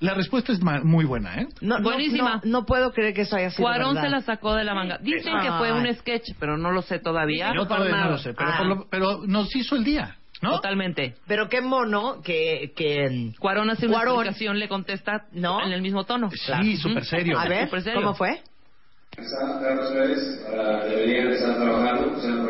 [0.00, 1.48] La respuesta es muy buena, ¿eh?
[1.60, 2.40] No, no, Buenísima.
[2.44, 4.08] No, no puedo creer que eso haya sido Cuarón verdad.
[4.08, 4.98] se la sacó de la manga.
[4.98, 5.94] Dicen que fue un Ay.
[5.94, 7.52] sketch, pero no lo sé todavía.
[7.54, 8.62] Yo todavía no lo sé, pero, Ah.
[8.64, 10.52] lo- pero nos hizo el día, ¿no?
[10.52, 11.16] Totalmente.
[11.26, 12.72] Pero qué mono que...
[12.76, 14.14] que Cuarón hace una Cuarón.
[14.20, 15.64] explicación, le contesta ¿No?
[15.66, 16.30] en el mismo tono.
[16.30, 17.36] Sí, súper serio.
[17.36, 18.00] A ver, Súper serio.
[18.00, 18.40] ¿cómo fue?
[19.16, 22.46] Carlos Pérez, para deberían estar trabajando, sean.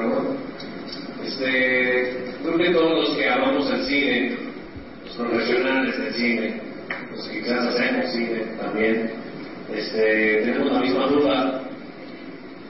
[1.22, 4.36] Este, creo que todos los que amamos el cine,
[5.18, 6.60] profesionales del cine,
[7.10, 9.10] los quizás hacemos cine también,
[9.74, 11.62] este, tenemos la misma duda.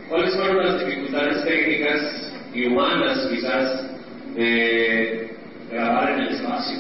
[0.09, 3.91] ¿Cuáles fueron las dificultades técnicas y humanas quizás
[4.35, 5.37] de
[5.71, 6.79] grabar en el espacio?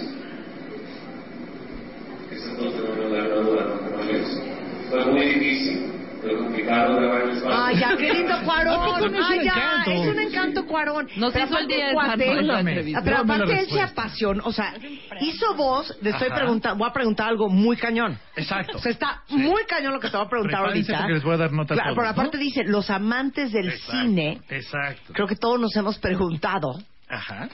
[2.30, 4.42] Tenemos la menor duda, no, es.
[4.90, 7.64] Fue muy difícil, fue complicado grabar en el espacio.
[7.64, 9.12] Ay, ya, qué lindo Cuarón.
[9.12, 9.90] no Ay, ya, encanto.
[9.90, 11.08] es un encanto Cuarón.
[11.16, 14.74] Nos Pero hizo el aparte, día de cuate- Pero aparte él se apasiona, o sea,
[15.20, 18.18] hizo voz, le estoy preguntando, voy a preguntar algo muy cañón.
[18.36, 18.78] Exacto.
[18.78, 20.98] O sea, está muy cañón lo que te voy a preguntar Prepárense ahorita.
[20.98, 22.42] porque les voy a dar nota Claro, todos, pero aparte ¿no?
[22.42, 25.12] dice, los amantes del Exacto, cine, Exacto.
[25.12, 27.48] creo que todos nos hemos preguntado Ajá.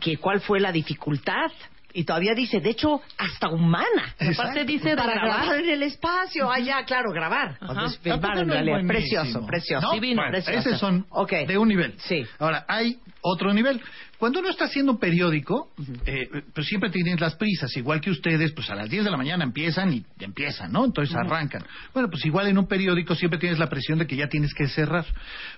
[0.00, 1.50] que cuál fue la dificultad.
[1.92, 4.14] Y todavía dice, de hecho, hasta humana.
[4.18, 5.40] Aparte dice para grabar.
[5.40, 6.50] grabar en el espacio.
[6.50, 7.58] Ah, ya, claro, grabar.
[7.60, 8.86] Entonces, filmar en realidad.
[8.86, 9.86] Precioso, precioso.
[9.86, 9.92] ¿No?
[9.94, 10.22] Divino.
[10.22, 10.68] Bueno, Precioso.
[10.68, 11.06] Esos son
[11.46, 11.94] de un nivel.
[11.98, 12.24] Sí.
[12.38, 13.80] Ahora, hay otro nivel.
[14.20, 15.72] Cuando uno está haciendo un periódico,
[16.04, 17.74] eh, pues siempre tienes las prisas.
[17.76, 20.84] Igual que ustedes, pues a las 10 de la mañana empiezan y empiezan, ¿no?
[20.84, 21.64] Entonces arrancan.
[21.94, 24.68] Bueno, pues igual en un periódico siempre tienes la presión de que ya tienes que
[24.68, 25.06] cerrar.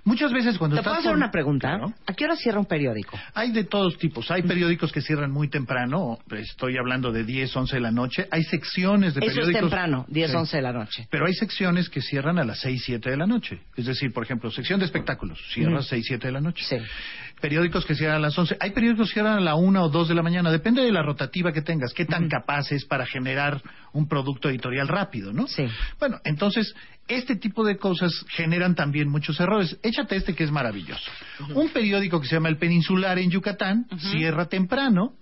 [0.04, 1.68] Muchas veces cuando ¿Te estás puedo hacer una pregunta?
[1.70, 1.92] Claro.
[2.06, 3.18] ¿A qué hora cierra un periódico?
[3.34, 4.30] Hay de todos tipos.
[4.30, 6.18] Hay periódicos que cierran muy temprano.
[6.30, 8.28] Estoy hablando de 10, 11 de la noche.
[8.30, 9.60] Hay secciones de Eso es periódicos.
[9.60, 10.36] temprano, 10, Sí.
[10.36, 11.08] 11 de la noche.
[11.10, 13.60] Pero hay secciones que cierran a las 6, 7 de la noche.
[13.76, 15.88] Es decir, por ejemplo, sección de espectáculos, cierra a Ujú.
[15.88, 16.64] 6, 7 de la noche.
[16.64, 16.76] Sí.
[17.42, 18.56] Periódicos que cierran a las 11.
[18.60, 20.52] Hay periódicos que cierran a la 1 o 2 de la mañana.
[20.52, 23.60] Depende de la rotativa que tengas, qué tan capaz es para generar
[23.92, 25.48] un producto editorial rápido, ¿no?
[25.48, 25.64] Sí.
[25.98, 26.72] Bueno, entonces,
[27.08, 29.76] este tipo de cosas generan también muchos errores.
[29.82, 31.10] Échate este que es maravilloso.
[31.52, 35.14] Un periódico que se llama El Peninsular en Yucatán cierra temprano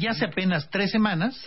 [0.00, 1.42] y hace apenas tres semanas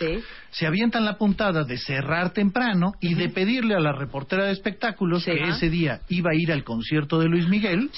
[0.50, 5.24] se avientan la puntada de cerrar temprano y de pedirle a la reportera de espectáculos
[5.24, 7.90] que ese día iba a ir al concierto de Luis Miguel,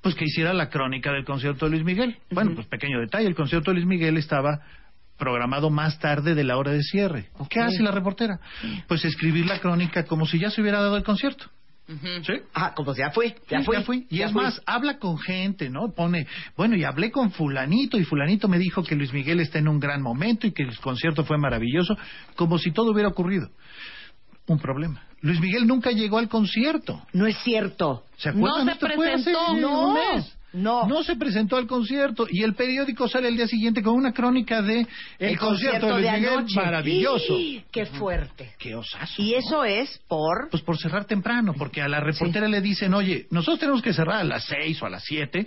[0.00, 2.16] pues que hiciera la crónica del concierto de Luis Miguel.
[2.30, 4.60] Bueno, pues pequeño detalle, el concierto de Luis Miguel estaba
[5.18, 7.28] programado más tarde de la hora de cierre.
[7.50, 8.40] ¿Qué hace la reportera?
[8.86, 11.46] Pues escribir la crónica como si ya se hubiera dado el concierto.
[12.24, 12.32] ¿Sí?
[12.54, 14.04] Ah, como ya fue, ya Sí, fue.
[14.08, 15.92] Y ya es más, habla con gente, ¿no?
[15.92, 16.26] Pone,
[16.56, 19.80] bueno, y hablé con fulanito y fulanito me dijo que Luis Miguel está en un
[19.80, 21.96] gran momento y que el concierto fue maravilloso,
[22.36, 23.48] como si todo hubiera ocurrido.
[24.46, 25.02] Un problema.
[25.20, 27.04] Luis Miguel nunca llegó al concierto.
[27.12, 28.04] No es cierto.
[28.16, 28.66] ¿Se acuerdan?
[28.66, 29.52] No se hace presentó.
[29.52, 29.94] un No.
[29.94, 30.36] mes.
[30.52, 31.02] No.
[31.02, 34.86] se presentó al concierto y el periódico sale el día siguiente con una crónica de
[35.18, 36.54] el, concierto, de Luis Miguel anoche.
[36.56, 37.38] maravilloso.
[37.38, 37.64] ¡Y!
[37.70, 38.54] ¡Qué fuerte!
[38.58, 39.22] Qué osazo.
[39.22, 40.48] Y eso es por...
[40.50, 44.20] Pues por cerrar temprano, porque a la reportera le dicen, oye, nosotros tenemos que cerrar
[44.20, 45.46] a las seis o a las siete.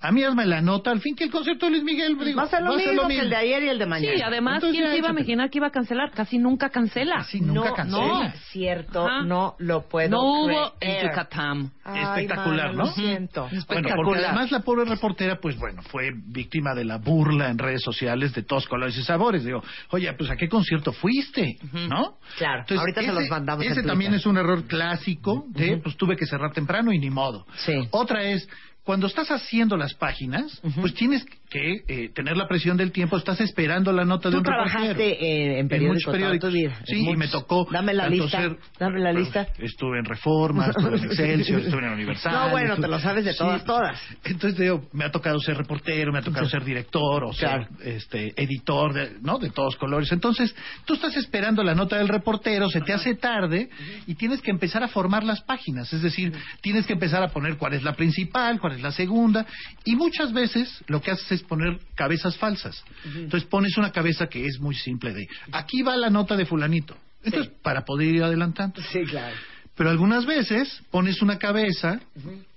[0.00, 2.44] A mí hazme la nota, al fin que el concierto de Luis Miguel digo, Va
[2.44, 4.16] a ser lo mismo que el de ayer y el de mañana.
[4.16, 6.10] Sí, además, Entonces, ¿quién se iba a imaginar que iba a cancelar?
[6.12, 7.16] Casi nunca cancela.
[7.16, 8.06] Casi nunca no, cancela.
[8.06, 9.22] no es cierto, Ajá.
[9.24, 11.70] no lo puedo No hubo en Yucatán.
[11.84, 12.84] Ay, Espectacular, ¿no?
[12.84, 13.42] Lo siento.
[13.42, 14.04] Bueno, Espectacular.
[14.04, 18.34] porque además la pobre reportera, pues bueno, fue víctima de la burla en redes sociales
[18.34, 19.44] de todos colores y sabores.
[19.44, 21.58] Digo, oye, pues ¿a qué concierto fuiste?
[21.88, 22.18] ¿No?
[22.36, 26.26] Claro, ahorita se los mandamos Ese también es un error clásico de, pues tuve que
[26.26, 27.46] cerrar temprano y ni modo.
[27.56, 27.88] Sí.
[27.90, 28.48] Otra es,
[28.84, 33.40] cuando estás haciendo las páginas, pues tienes que eh, tener la presión del tiempo, estás
[33.40, 35.16] esperando la nota de un trabajaste reportero.
[35.20, 36.50] en, en muchos toda periódicos.
[36.50, 36.76] tu vida.
[36.84, 37.66] Sí, En y me tocó.
[37.70, 38.40] Dame la lista.
[38.42, 39.46] ser- Dame la bueno, lista.
[39.58, 42.32] Estuve en Reforma, estuve en Excelsior, estuve en el Universal.
[42.32, 43.38] No, bueno, estuve- te lo sabes de Sí.
[43.38, 44.00] todas, todas.
[44.24, 47.66] Entonces, digo, me ha tocado ser reportero, me ha tocado ser director o Claro.
[47.78, 49.38] ser este, editor, de, ¿no?
[49.38, 50.10] De todos colores.
[50.12, 50.54] Entonces,
[50.84, 53.70] tú estás esperando la nota del reportero, se te hace tarde
[54.06, 55.92] y tienes que empezar a formar las páginas.
[55.92, 59.46] Es decir, tienes que empezar a poner cuál es la principal, cuál es la segunda.
[59.84, 62.84] Y muchas veces lo que haces es poner cabezas falsas.
[63.04, 66.96] Entonces, pones una cabeza que es muy simple de, aquí va la nota de fulanito.
[67.24, 68.80] Entonces, para poder ir adelantando.
[68.92, 69.34] Sí, claro.
[69.76, 71.98] Pero algunas veces pones una cabeza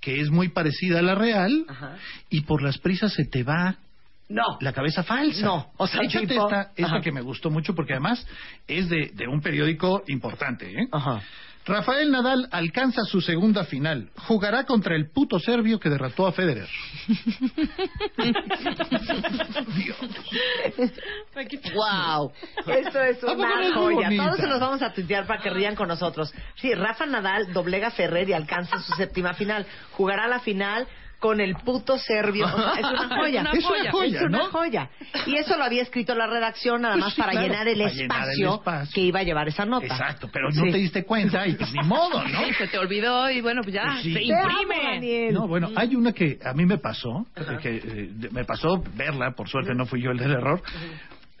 [0.00, 1.96] que es muy parecida a la real Ajá.
[2.30, 3.76] y por las prisas se te va
[4.28, 4.44] No.
[4.60, 5.44] la cabeza falsa.
[5.44, 8.24] No, o sea, Échate tipo- esta, esta que me gustó mucho porque además
[8.68, 10.70] es de, de un periódico importante.
[10.70, 10.86] ¿eh?
[10.92, 11.20] Ajá.
[11.68, 14.08] Rafael Nadal alcanza su segunda final.
[14.26, 16.66] Jugará contra el puto serbio que derrotó a Federer.
[21.74, 22.32] Wow,
[22.66, 24.08] esto es ¿A poco no una joya.
[24.16, 26.32] Todos se los vamos a tuitear para que rían con nosotros.
[26.56, 29.66] Sí, Rafa Nadal doblega a Ferrer y alcanza su séptima final.
[29.92, 30.88] Jugará la final
[31.18, 32.46] con el puto serbio.
[32.46, 33.42] O sea, es una joya.
[33.52, 34.44] Es una joya, Es una ¿no?
[34.50, 34.90] joya.
[35.26, 37.78] Y eso lo había escrito la redacción nada Pues más sí, para claro, llenar el
[37.78, 38.90] para llenar el espacio espacio.
[38.94, 39.86] que iba a llevar esa nota.
[39.86, 40.70] Exacto, pero no Sí.
[40.70, 42.38] te diste cuenta y pues ni modo, ¿no?
[42.44, 44.12] Sí, se te olvidó y bueno, pues ya, Pues sí.
[44.14, 45.32] se imprime.
[45.32, 47.26] No, bueno, hay una que a mí me pasó,
[47.62, 50.62] que eh, me pasó verla, por suerte no fui yo el del error.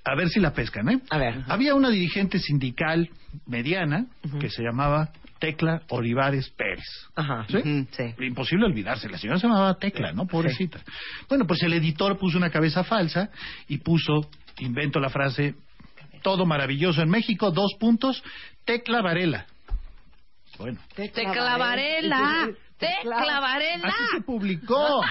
[0.04, 1.00] A ver si la pescan, ¿eh?
[1.10, 1.42] A ver.
[1.48, 3.10] Había una dirigente sindical
[3.46, 4.06] mediana
[4.40, 6.84] que se llamaba Tecla Olivares Pérez.
[7.14, 7.46] Ajá.
[7.48, 7.86] ¿Sí?
[8.20, 9.08] Imposible olvidarse.
[9.08, 10.26] La señora se llamaba Tecla, ¿no?
[10.26, 10.80] Pobrecita.
[11.28, 13.30] Bueno, pues el editor puso una cabeza falsa
[13.68, 14.28] y puso,
[14.58, 15.54] invento la frase,
[16.22, 18.22] todo maravilloso en México, dos puntos,
[18.64, 19.46] Tecla Varela.
[20.58, 22.48] Bueno, Te clavaré la.
[22.78, 23.88] Te clavaré la.
[23.88, 25.02] Así se publicó.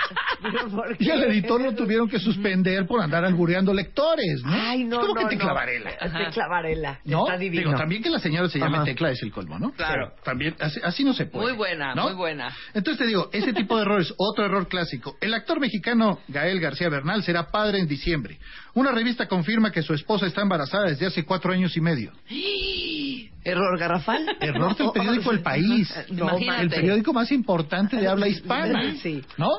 [1.00, 4.52] Y al editor lo tuvieron que suspender por andar albureando lectores, ¿no?
[4.54, 5.42] Ay, no, ¿Cómo no, que te no.
[5.42, 5.92] clavarela?
[5.98, 7.00] Te clavarela.
[7.06, 7.26] ¿No?
[7.26, 7.70] Está divino.
[7.70, 8.86] Digo, también que la señora se llame Ajá.
[8.86, 9.72] Tecla es el colmo, ¿no?
[9.72, 10.12] Claro.
[10.14, 11.48] Pero también, así, así no se puede.
[11.48, 12.04] Muy buena, ¿no?
[12.04, 12.56] muy buena.
[12.74, 15.18] Entonces te digo, ese tipo de errores, otro error clásico.
[15.22, 18.38] El actor mexicano Gael García Bernal será padre en diciembre.
[18.78, 22.12] Una revista confirma que su esposa está embarazada desde hace cuatro años y medio.
[23.44, 24.24] Error garrafal.
[24.40, 25.92] Error del periódico El País.
[26.12, 26.62] No, Imagínate.
[26.62, 28.94] el periódico más importante de habla hispana.
[29.02, 29.24] Sí.
[29.38, 29.50] ¿No?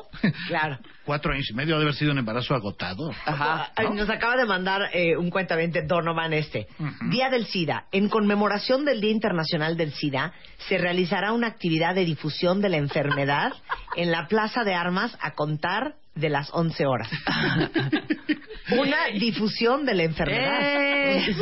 [0.47, 0.79] Claro.
[1.03, 3.13] Cuatro años y medio ha de haber sido un embarazo agotador.
[3.25, 3.73] Ajá.
[3.93, 6.67] Nos acaba de mandar eh, un cuentamente Donovan este.
[7.09, 7.87] Día del SIDA.
[7.91, 10.31] En conmemoración del Día Internacional del SIDA,
[10.69, 13.51] se realizará una actividad de difusión de la enfermedad
[13.97, 17.09] en la Plaza de Armas a contar de las 11 horas.
[18.71, 20.59] una difusión de la enfermedad.
[20.61, 21.35] ¡Eh!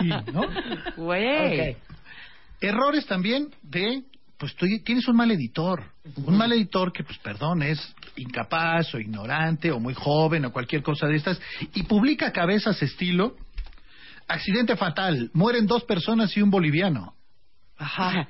[0.00, 0.42] Sí, ¿no?
[0.96, 1.76] Güey.
[2.60, 4.02] Errores también de,
[4.38, 5.84] pues tú tienes un mal editor.
[6.24, 10.82] Un mal editor que, pues perdón, es incapaz o ignorante o muy joven o cualquier
[10.82, 11.40] cosa de estas
[11.74, 13.36] y publica cabezas estilo
[14.30, 17.14] accidente fatal, mueren dos personas y un boliviano.
[17.76, 18.28] Ajá.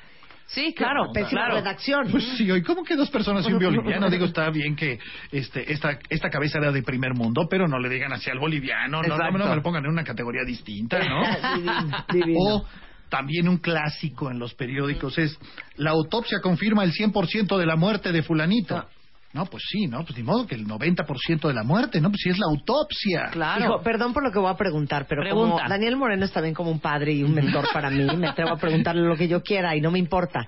[0.51, 1.13] Sí, claro.
[1.13, 1.55] Pésima claro.
[1.57, 2.09] redacción.
[2.11, 4.11] Pues sí, ¿y cómo que dos personas y un boliviano?
[4.11, 4.99] Digo, está bien que
[5.31, 9.01] este, esta, esta cabeza era de primer mundo, pero no le digan así al boliviano,
[9.03, 11.23] no, no, no me lo pongan en una categoría distinta, ¿no?
[11.55, 12.39] Divino, divino.
[12.41, 12.67] O
[13.09, 15.39] también un clásico en los periódicos es
[15.77, 18.89] la autopsia confirma el 100% de la muerte de fulanito.
[19.33, 20.05] No, pues sí, ¿no?
[20.05, 22.09] Pues ni modo que el 90% de la muerte, ¿no?
[22.11, 23.29] Pues sí es la autopsia.
[23.31, 23.65] Claro.
[23.65, 25.59] Hijo, perdón por lo que voy a preguntar, pero como.
[25.69, 28.57] Daniel Moreno es también como un padre y un mentor para mí, me atrevo a
[28.57, 30.47] preguntarle lo que yo quiera y no me importa.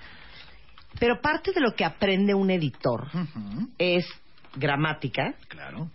[0.99, 3.07] Pero parte de lo que aprende un editor
[3.78, 4.05] es
[4.57, 5.89] gramática, Claro.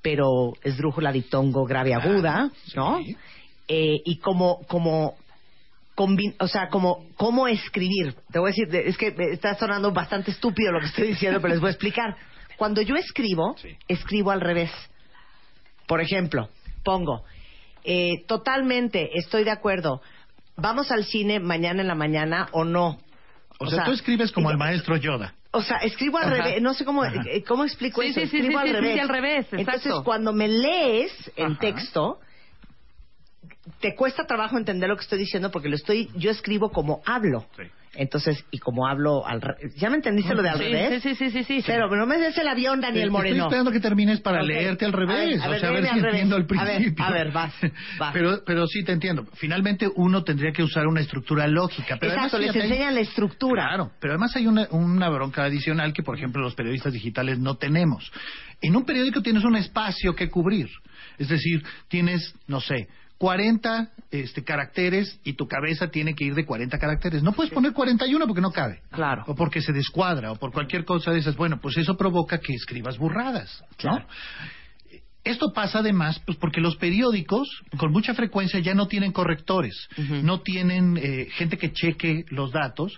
[0.00, 2.98] pero esdrújula, diptongo, grave, aguda, ¿no?
[2.98, 3.16] sí.
[3.68, 5.16] Eh, y como, como,
[6.38, 8.14] o sea, como, cómo escribir.
[8.30, 11.08] Te voy a decir, de- es que me está sonando bastante estúpido lo que estoy
[11.08, 12.16] diciendo, pero les voy a explicar.
[12.56, 13.76] Cuando yo escribo, Sí.
[13.88, 14.70] escribo al revés.
[15.86, 16.48] Por ejemplo,
[16.84, 17.24] pongo,
[17.84, 20.00] eh, totalmente, estoy de acuerdo.
[20.56, 22.98] ¿Vamos al cine mañana en la mañana o no?
[23.58, 25.34] O, sea, tú escribes como el maestro Yoda.
[25.52, 26.42] O sea, escribo al Ajá.
[26.42, 27.22] revés, no sé cómo, Ajá.
[27.30, 28.20] eh, cómo explico Sí, eso.
[28.20, 28.92] sí, escribo sí, al sí, revés.
[28.94, 31.58] sí, al revés, Entonces, cuando me lees Ajá.
[31.58, 32.20] texto,
[33.80, 37.46] te cuesta trabajo entender lo que estoy diciendo porque lo estoy, yo escribo como hablo.
[37.56, 37.62] Sí.
[37.98, 41.02] Entonces, y como hablo al re- ¿Ya me entendiste lo de al Sí, revés?
[41.02, 41.62] sí, sí, sí, sí, sí.
[41.66, 43.34] Pero no me des el avión, Daniel te Moreno.
[43.36, 45.40] Estoy esperando que termines para leerte al A ver, revés.
[45.42, 46.10] a ver, o sea, a ver si al revés.
[46.12, 47.04] entiendo al A ver, principio.
[47.06, 47.54] a ver, vas,
[47.98, 48.12] vas.
[48.12, 49.24] Pero, pero sí te entiendo.
[49.36, 51.96] Finalmente uno tendría que usar una estructura lógica.
[51.98, 53.66] Pero Exacto, además, les hay- enseñan la estructura.
[53.68, 57.56] Claro, pero además hay una, una bronca adicional que, por ejemplo, los periodistas digitales no
[57.56, 58.12] tenemos.
[58.60, 60.68] En un periódico tienes un espacio que cubrir.
[61.16, 62.88] Es decir, tienes, no sé,
[63.18, 67.22] 40 este, caracteres y tu cabeza tiene que ir de 40 caracteres.
[67.22, 68.82] No puedes poner 41 porque no cabe.
[68.90, 69.24] Claro.
[69.26, 71.36] O porque se descuadra o por cualquier cosa de esas.
[71.36, 73.62] Bueno, pues eso provoca que escribas burradas.
[73.62, 73.76] ¿no?
[73.76, 74.06] Claro.
[75.24, 77.48] Esto pasa además pues porque los periódicos
[77.78, 79.88] con mucha frecuencia ya no tienen correctores,
[80.22, 82.96] no tienen eh, gente que cheque los datos.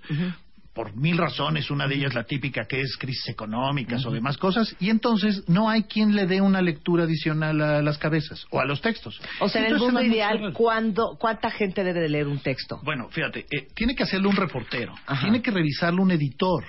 [0.79, 4.77] Por mil razones, una de ellas la típica que es crisis económicas o demás cosas,
[4.79, 8.65] y entonces no hay quien le dé una lectura adicional a las cabezas o a
[8.65, 9.21] los textos.
[9.41, 10.53] O sea, en el mundo ideal.
[10.53, 12.79] ¿cuándo, ¿cuánta gente debe de leer un texto?
[12.85, 15.21] Bueno, fíjate, eh, tiene que hacerlo un reportero, Ajá.
[15.23, 16.63] tiene que revisarlo un editor.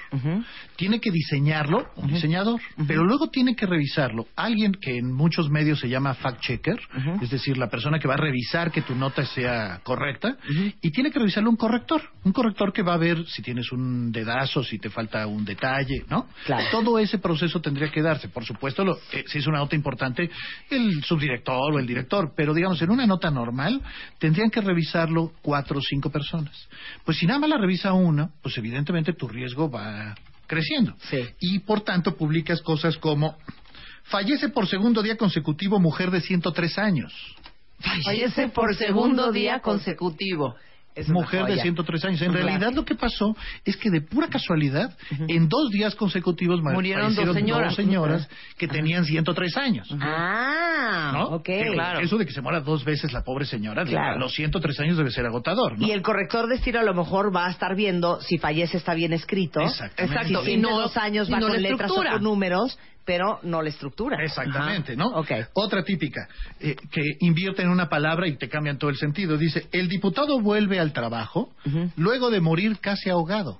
[0.80, 5.81] Tiene que diseñarlo un diseñador, pero luego tiene que revisarlo alguien que en muchos medios
[5.81, 6.80] se llama fact checker,
[7.22, 10.38] es decir, la persona que va a revisar que tu nota sea correcta,
[10.81, 14.10] y tiene que revisarlo un corrector, un corrector que va a ver si tienes un
[14.14, 16.27] dedazo, si te falta un detalle, ¿no?
[16.45, 16.64] Claro.
[16.72, 18.30] Todo ese proceso tendría que darse.
[18.30, 20.30] Por supuesto, lo, eh, si es una nota importante,
[20.69, 23.81] el subdirector o el director, pero digamos, en una nota normal,
[24.18, 26.69] tendrían que revisarlo cuatro o cinco personas.
[27.03, 30.15] Pues si nada más la revisa una, pues evidentemente tu riesgo va
[30.49, 30.95] creciendo.
[31.09, 31.30] Sí.
[31.39, 33.38] Y por tanto publicas cosas como
[34.03, 37.13] fallece por segundo día consecutivo mujer de 103 años.
[38.03, 40.55] Fallece por segundo día consecutivo.
[40.95, 41.61] Es mujer de joya.
[41.63, 42.21] 103 años.
[42.21, 42.45] En Claro.
[42.47, 44.97] realidad lo que pasó es que de pura casualidad,
[45.27, 47.75] en dos días consecutivos Murieron dos señoras.
[47.75, 49.87] señoras que tenían 103 años.
[50.01, 51.23] Ah, ¿No?
[51.35, 51.49] ok.
[51.73, 51.99] Claro.
[51.99, 54.15] Eso de que se muera dos veces la pobre señora, Claro.
[54.15, 55.87] a los 103 años debe ser agotador, ¿no?
[55.87, 58.93] Y el corrector de estilo a lo mejor va a estar viendo si fallece está
[58.93, 59.61] bien escrito.
[59.61, 60.15] Exactamente.
[60.15, 62.77] Exacto, Si y no- dos años va no con letras o con números,
[63.10, 64.23] pero no la estructura.
[64.23, 65.02] Exactamente, Ajá.
[65.02, 65.07] ¿no?
[65.18, 65.31] Ok.
[65.53, 66.30] Otra típica,
[66.60, 69.36] eh, que invierte en una palabra y te cambian todo el sentido.
[69.36, 71.49] Dice, el diputado vuelve al trabajo
[71.98, 73.57] luego de morir casi ahogado.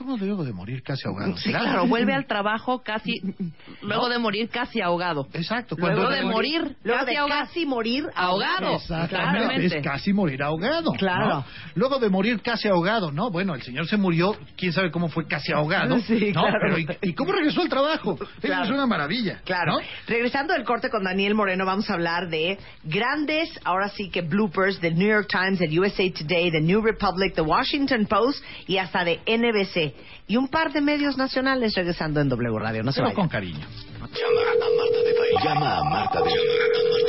[0.00, 1.36] ¿Cómo luego de morir casi ahogado?
[1.36, 3.20] Sí, claro, vuelve al trabajo casi,
[3.82, 5.28] luego de morir casi ahogado.
[5.34, 5.76] Exacto.
[5.78, 7.40] Luego de morir, Luego casi de ahogado.
[7.44, 8.76] casi morir ahogado.
[8.76, 9.76] Exactamente, Claramente.
[9.78, 10.92] es casi morir ahogado.
[10.92, 11.26] Claro.
[11.28, 11.44] ¿no?
[11.74, 13.30] Luego de morir casi ahogado, ¿no?
[13.30, 15.98] Bueno, el señor se murió, quién sabe cómo fue casi ahogado.
[16.00, 16.40] Sí, ¿no?
[16.44, 16.58] claro.
[16.62, 18.14] Pero ¿y, y cómo regresó al trabajo?
[18.14, 18.64] Eso Claro.
[18.64, 19.42] es una maravilla.
[19.44, 19.72] Claro.
[19.72, 19.78] ¿no?
[20.06, 24.80] Regresando del corte con Daniel Moreno, vamos a hablar de grandes, ahora sí que bloopers
[24.80, 29.04] del New York Times, del USA Today, The New Republic, The Washington Post y hasta
[29.04, 29.89] de NBC.
[30.26, 32.82] Y un par de medios nacionales regresando en W Radio.
[32.82, 33.64] No se Pero con cariño.
[34.00, 35.38] Llama a Marta de Baile.
[35.44, 36.30] Llama a Marta de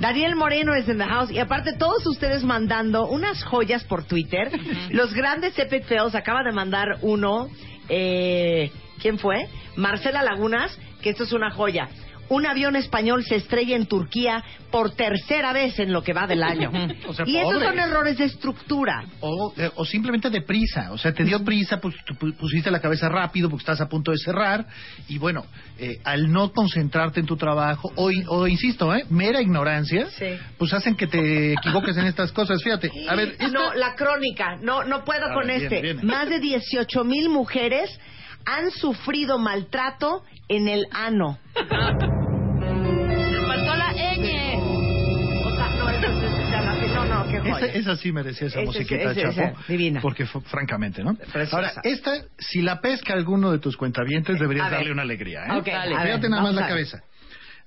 [0.01, 4.49] Daniel Moreno es en the house y aparte todos ustedes mandando unas joyas por Twitter.
[4.89, 7.49] Los grandes epic fails acaba de mandar uno,
[7.87, 9.47] eh, ¿quién fue?
[9.75, 11.87] Marcela Lagunas, que esto es una joya.
[12.31, 14.41] Un avión español se estrella en Turquía
[14.71, 16.71] por tercera vez en lo que va del año.
[17.07, 19.03] O sea, y esos son errores de estructura.
[19.19, 21.93] O, eh, o simplemente de prisa, o sea, te dio prisa, pues
[22.39, 24.65] pusiste la cabeza rápido porque estás a punto de cerrar
[25.09, 25.45] y bueno,
[25.77, 29.03] eh, al no concentrarte en tu trabajo o, o insisto, ¿eh?
[29.09, 30.07] mera ignorancia,
[30.57, 32.63] pues hacen que te equivoques en estas cosas.
[32.63, 35.95] Fíjate, a ver, esta- No, la crónica, no, no puedo A con ver, este.
[35.95, 37.89] Más de 18 mil mujeres
[38.45, 41.37] han sufrido maltrato en el ano.
[41.53, 41.75] Faltó
[43.75, 44.61] la ñ.
[45.43, 45.69] O sea,
[46.61, 47.57] no, no, no, qué joya.
[47.57, 49.41] Esa, esa sí merecía esa Ese- musiquita, ese- Chapo.
[49.41, 50.01] ese, divina.
[50.01, 51.15] Porque, francamente, ¿no?
[51.15, 51.55] Preciosa.
[51.55, 54.79] Ahora, esta, si la pesca alguno de tus cuentavientes, deberías A ver.
[54.79, 55.57] darle una alegría, ¿eh?
[55.57, 55.95] Ok, Dale.
[55.95, 56.69] a ver, Fíjate nada más vamos la a ver.
[56.87, 57.03] cabeza.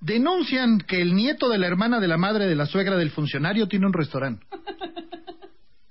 [0.01, 3.69] Denuncian que el nieto de la hermana de la madre de la suegra del funcionario
[3.69, 4.45] tiene un restaurante.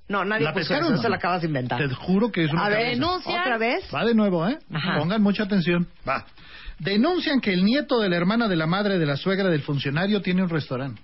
[0.09, 1.09] No, nadie ¿La puso pescaron eso, no?
[1.09, 1.79] lo acabas de inventar.
[1.79, 3.39] Te juro que es una A ver, denuncia.
[3.41, 3.83] ¿Otra vez?
[3.93, 4.59] Va de nuevo, ¿eh?
[4.73, 4.99] Ajá.
[4.99, 5.87] Pongan mucha atención.
[6.07, 6.25] Va.
[6.79, 10.21] Denuncian que el nieto de la hermana de la madre de la suegra del funcionario
[10.21, 11.01] tiene un restaurante.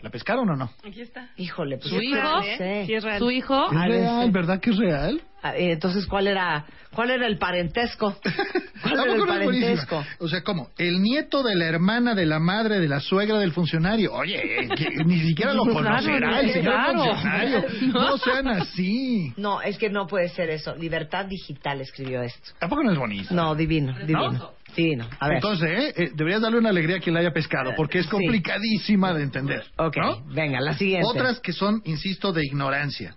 [0.00, 0.70] ¿La pescaron o no?
[0.84, 1.28] Aquí está.
[1.36, 2.14] Híjole, pues ¿Su es hijo?
[2.16, 2.84] real, ¿eh?
[2.86, 3.18] Sí, es real.
[3.20, 3.66] ¿Su hijo?
[3.70, 4.30] Es A ver, real, sí.
[4.32, 5.22] ¿verdad que es real?
[5.42, 6.64] Ah, eh, Entonces, ¿cuál era,
[6.94, 8.16] cuál era el parentesco?
[8.82, 10.04] ¿Cuál ¿A era el no parentesco?
[10.20, 10.70] O sea, ¿cómo?
[10.78, 14.12] El nieto de la hermana de la madre de la suegra del funcionario.
[14.12, 14.40] Oye,
[14.76, 17.04] que ni siquiera lo conocerá el señor claro.
[17.04, 17.64] funcionario.
[17.92, 19.32] No sean así.
[19.36, 20.74] No, es que no puede ser eso.
[20.76, 22.50] Libertad Digital escribió esto.
[22.58, 23.34] Tampoco no es bonito.
[23.34, 24.52] No, divino, divino.
[24.76, 25.06] Divino.
[25.20, 25.36] A ver.
[25.36, 25.94] Entonces, ¿eh?
[25.96, 28.10] Eh, deberías darle una alegría a quien la haya pescado, porque es Sí.
[28.10, 29.64] complicadísima de entender.
[29.76, 30.24] Ok, ¿no?
[30.32, 31.06] venga, la siguiente.
[31.06, 33.14] Otras que son, insisto, de ignorancia.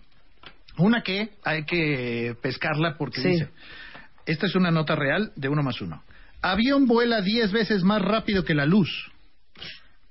[0.77, 3.29] Una que hay que pescarla porque Sí.
[3.29, 3.49] dice,
[4.25, 6.03] esta es una nota real de uno más uno.
[6.41, 9.11] Avión vuela 10 veces más rápido que la luz.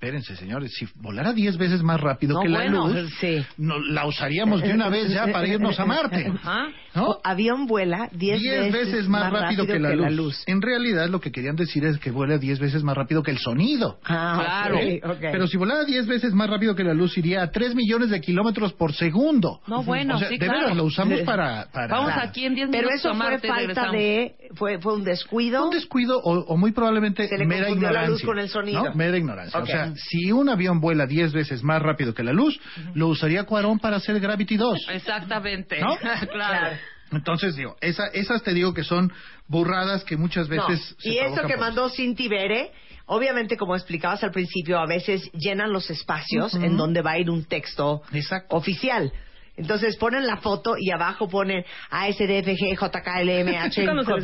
[0.05, 3.45] Espérense, señores, si volara 10 veces más rápido No, que la bueno, luz, sí.
[3.57, 6.33] no, la usaríamos de una vez ya para irnos a Marte.
[6.95, 7.19] ¿No?
[7.25, 10.45] Avión vuela 10 10 veces, más, rápido, que, la, luz.
[10.47, 13.39] En realidad lo que querían decir es que vuela 10 veces más rápido que el
[13.39, 13.99] sonido.
[14.05, 14.77] Ah, Claro.
[14.77, 15.19] ok, ok.
[15.21, 18.21] Pero si volara 10 veces más rápido que la luz iría a 3 millones de
[18.21, 19.61] kilómetros por segundo.
[19.67, 20.61] No, bueno, o sea, sí, de claro.
[20.61, 21.67] veras lo usamos para...
[21.73, 23.93] para Vamos aquí en 10 Pero minutos eso a fue Marte y falta regresamos.
[23.97, 24.35] de...
[24.55, 25.65] Fue, fue un descuido.
[25.65, 28.11] Un descuido o, o muy probablemente Se le mera confundió la ignorancia.
[28.13, 28.85] luz con el sonido.
[28.85, 28.95] ¿no?
[28.95, 29.59] Mera ignorancia.
[29.59, 29.65] Ok.
[29.65, 32.59] O sea, si un avión vuela 10 veces más rápido que la luz,
[32.95, 34.89] lo usaría Cuarón para hacer Gravity 2.
[34.93, 35.81] Exactamente.
[35.81, 35.97] ¿No?
[36.33, 36.77] claro.
[37.12, 39.12] Entonces, digo, esa, esas te digo que son
[39.47, 40.97] burradas que muchas No, veces...
[40.99, 42.73] se Y eso que por- mandó Cinti Bere,
[43.07, 47.31] obviamente, como explicabas al principio, a veces llenan los espacios en donde va a ir
[47.31, 48.57] un texto Exacto.
[48.57, 49.12] oficial.
[49.57, 53.79] Entonces ponen la foto y abajo ponen ASDFG, JKLMH,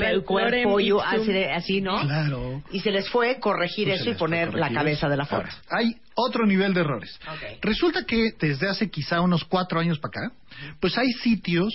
[0.04, 0.78] el cuerpo.
[1.02, 2.00] ASD, así, ¿no?
[2.00, 2.62] Claro.
[2.72, 5.42] Y se les fue corregir Pues eso y poner la cabeza de la foto.
[5.42, 7.20] Ahora, hay otro nivel de errores.
[7.62, 10.34] Resulta que desde hace quizá unos cuatro años para acá,
[10.80, 11.72] pues hay sitios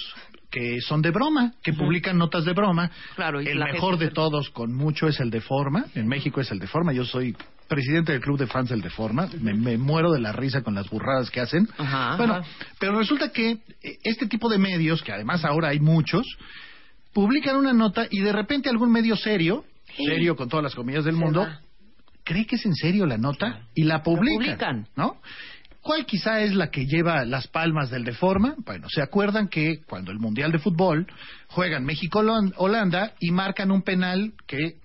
[0.52, 2.90] que son de broma, que publican notas de broma.
[3.16, 5.86] Claro, y el la mejor gente de todos, con mucho, es el de Forma.
[5.96, 6.94] En México es el de Forma.
[6.94, 7.36] Yo soy
[7.68, 9.28] presidente del club de fans del de Forma.
[9.40, 11.68] Me, me muero de la risa con las burradas que hacen.
[11.78, 12.48] Ajá, bueno, ajá.
[12.80, 13.60] pero resulta que eh,
[14.04, 16.26] este tipo de medios, que además ahora hay muchos,
[17.14, 19.66] publican una nota y de repente algún medio serio,
[20.06, 21.60] serio con todas las comillas del Se mundo, va.
[22.24, 24.88] cree que es en serio la nota y la publican, publican.
[24.96, 25.22] ¿no?
[25.82, 28.56] ¿Cuál quizá es la que lleva las palmas del Deforma?
[28.66, 31.06] Bueno, ¿se acuerdan que cuando el Mundial de Fútbol
[31.48, 34.78] juegan México-Holanda y marcan un penal que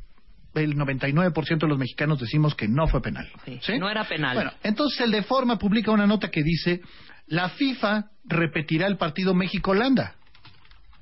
[0.55, 3.28] el 99% de los mexicanos decimos que no fue penal?
[3.62, 3.78] ¿sí?
[3.78, 4.35] No era penal.
[4.35, 6.81] Bueno, entonces el Deforma publica una nota que dice,
[7.27, 10.14] la FIFA repetirá el partido México-Holanda.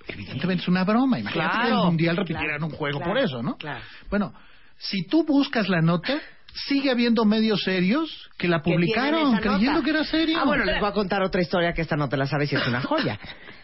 [0.06, 1.18] Evidentemente es una broma.
[1.18, 3.56] Imagínate que Claro, el Mundial repitieran claro, un juego claro, por eso, ¿no?
[3.56, 3.80] claro.
[4.10, 4.34] Bueno,
[4.78, 6.18] si tú buscas la nota,
[6.66, 9.85] sigue habiendo medios serios que la publicaron creyendo nota.
[9.85, 10.39] que era serio.
[10.40, 12.56] Ah, bueno, les voy a contar otra historia que esta no te la sabes y
[12.56, 13.18] es una joya.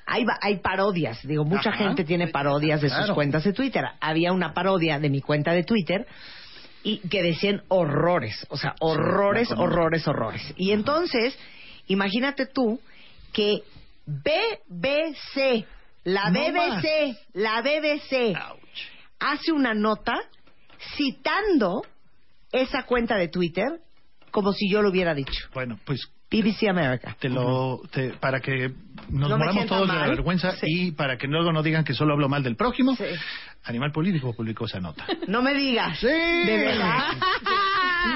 [0.07, 1.79] Hay, hay parodias, digo, mucha Ajá.
[1.85, 3.85] gente tiene parodias de sus cuentas de Twitter.
[4.01, 6.07] Había una parodia de mi cuenta de Twitter
[6.83, 10.53] y que decían horrores, o sea, horrores, horrores, horrores.
[10.57, 11.39] Y entonces,
[11.87, 12.79] imagínate tú
[13.33, 13.63] que
[14.07, 15.65] BBC,
[16.05, 18.37] la No BBC, la BBC,
[19.19, 20.13] hace una nota
[20.97, 21.83] citando
[22.63, 23.67] esa cuenta de Twitter
[24.31, 25.49] como si yo lo hubiera dicho.
[25.53, 26.01] Bueno, pues
[26.31, 27.17] BBC America.
[27.21, 28.73] te lo te- para que
[29.09, 30.67] nos No moramos todos de la vergüenza Sí.
[30.67, 32.97] y para que luego no digan que solo hablo mal del prójimo.
[33.65, 35.07] Animal Político publicó esa nota.
[35.29, 35.99] No me digas.
[36.01, 36.07] Sí.
[36.09, 37.13] De verdad.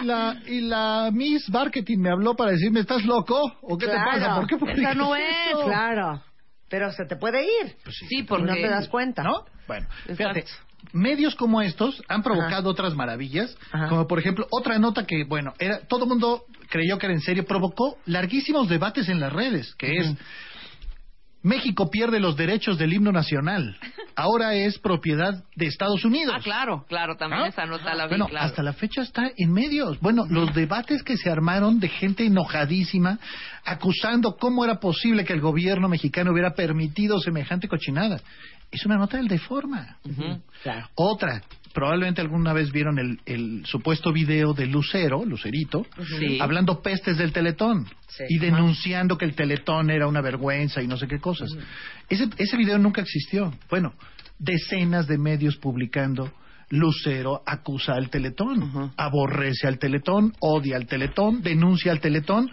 [0.02, 3.40] Y la, y la Miss Marketing me habló para decirme, ¿estás loco?
[3.62, 4.34] ¿O qué te pasa?
[4.36, 5.24] ¿Por qué publicas Esa no es.
[5.50, 5.64] eso?
[5.64, 6.22] Claro.
[6.68, 7.76] Pero se te puede ir.
[7.90, 9.22] sí, Y porque no te das cuenta.
[9.22, 9.44] ¿No?
[9.66, 10.44] Bueno, fíjate.
[10.92, 13.56] Medios como estos han provocado otras maravillas,
[13.88, 17.20] como por ejemplo otra nota que, bueno, era todo el mundo creyó que era en
[17.20, 20.14] serio, provocó larguísimos debates en las redes, que es
[21.42, 23.76] México pierde los derechos del himno nacional.
[24.16, 26.34] Ahora es propiedad de Estados Unidos.
[26.36, 28.46] Ah, claro, claro, también esa nota la vi, Bueno, claro.
[28.46, 30.00] hasta la fecha está en medios.
[30.00, 33.20] Bueno, los debates que se armaron de gente enojadísima,
[33.64, 38.20] acusando cómo era posible que el gobierno mexicano hubiera permitido semejante cochinada.
[38.70, 39.96] Es una nota del Deforma.
[40.62, 40.88] Claro.
[40.94, 41.42] Otra,
[41.72, 45.86] probablemente alguna vez vieron el, el supuesto video de Lucero, Lucerito,
[46.18, 46.38] Sí.
[46.40, 48.24] hablando pestes del Teletón Sí.
[48.28, 51.48] y denunciando que el Teletón era una vergüenza y no sé qué cosas.
[52.08, 53.54] Ese, ese video nunca existió.
[53.70, 53.94] Bueno,
[54.38, 56.32] decenas de medios publicando.
[56.70, 62.50] Lucero acusa al Teletón, aborrece al Teletón, odia al Teletón, denuncia al Teletón.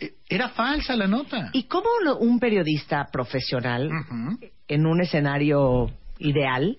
[0.00, 1.50] Eh, Era falsa la nota.
[1.52, 3.90] ¿Y cómo lo- un periodista profesional,
[4.68, 6.76] en un escenario ideal,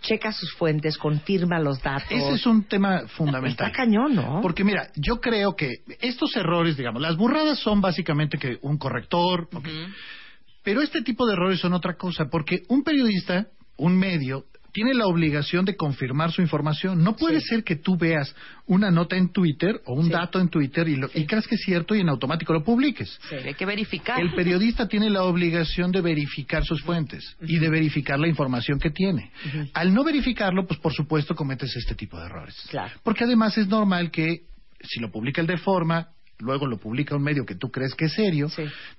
[0.00, 2.10] checa sus fuentes, confirma los datos?
[2.10, 3.66] Ese es un tema fundamental.
[3.68, 4.40] Está cañón, ¿no?
[4.40, 9.48] Porque mira, yo creo que estos errores, digamos, las burradas son básicamente que un corrector,
[10.62, 14.46] pero este tipo de errores son otra cosa, porque un periodista, un medio,
[14.76, 17.02] tiene la obligación de confirmar su información.
[17.02, 18.36] No puede ser que tú veas
[18.66, 21.62] una nota en Twitter o un dato en Twitter y, lo, y creas que es
[21.62, 23.18] cierto y en automático lo publiques.
[23.42, 24.20] Hay que verificar.
[24.20, 28.90] El periodista tiene la obligación de verificar sus fuentes y de verificar la información que
[28.90, 29.30] tiene.
[29.72, 32.54] Al no verificarlo, pues por supuesto cometes este tipo de errores.
[32.68, 32.92] Claro.
[33.02, 34.42] Porque además es normal que
[34.82, 36.08] si lo publica el Deforma,
[36.38, 38.50] luego lo publica un medio que tú crees que es serio,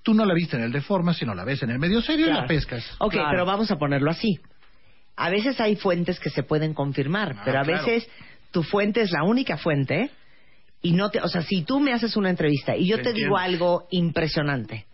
[0.01, 2.33] tú no la viste en el Deforma, sino la ves en el medio serio y
[2.33, 2.83] la pescas.
[2.97, 4.39] Ok, pero vamos a ponerlo así.
[5.17, 7.85] A veces hay fuentes que se pueden confirmar, pero a Ah, claro.
[7.85, 8.07] veces
[8.51, 10.11] tu fuente es la única fuente
[10.81, 13.37] y no te, o sea, si tú me haces una entrevista y yo Te digo
[13.37, 14.85] algo impresionante,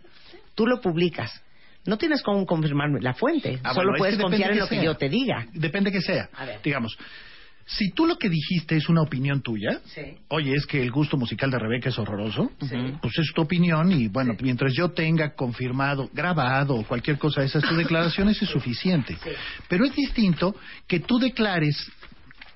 [0.54, 1.42] tú lo publicas.
[1.86, 4.96] No tienes cómo confirmar la fuente, Ah, solo bueno, puedes confiar en lo que yo
[4.96, 5.46] te diga.
[5.52, 6.30] Depende que sea.
[6.64, 6.96] Digamos,
[7.66, 10.02] si tú lo que dijiste es una opinión tuya, Sí.
[10.28, 12.76] oye, es que el gusto musical de Rebeca es horroroso, Sí.
[13.00, 17.46] pues es tu opinión y bueno, mientras yo tenga confirmado, grabado o cualquier cosa de
[17.46, 19.16] esas tus declaraciones es suficiente.
[19.68, 20.54] Pero es distinto
[20.86, 21.90] que tú declares,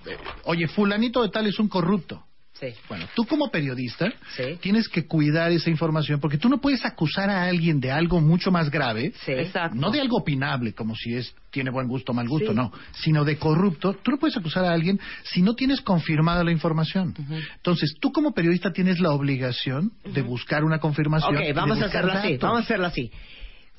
[0.06, 2.24] eh, oye, fulanito de tal es un corrupto.
[2.60, 2.74] Sí.
[2.88, 4.58] Bueno, tú como periodista Sí.
[4.60, 8.50] tienes que cuidar esa información porque tú no puedes acusar a alguien de algo mucho
[8.50, 9.32] más grave, Sí.
[9.74, 12.56] No de algo opinable como si es tiene buen gusto o mal gusto, Sí.
[12.56, 13.94] no, sino de corrupto.
[13.94, 17.14] Tú no puedes acusar a alguien si no tienes confirmada la información.
[17.56, 21.36] Entonces, tú como periodista tienes la obligación de buscar una confirmación.
[21.36, 23.10] Ok, vamos a hacerlo así, vamos a hacerlo así.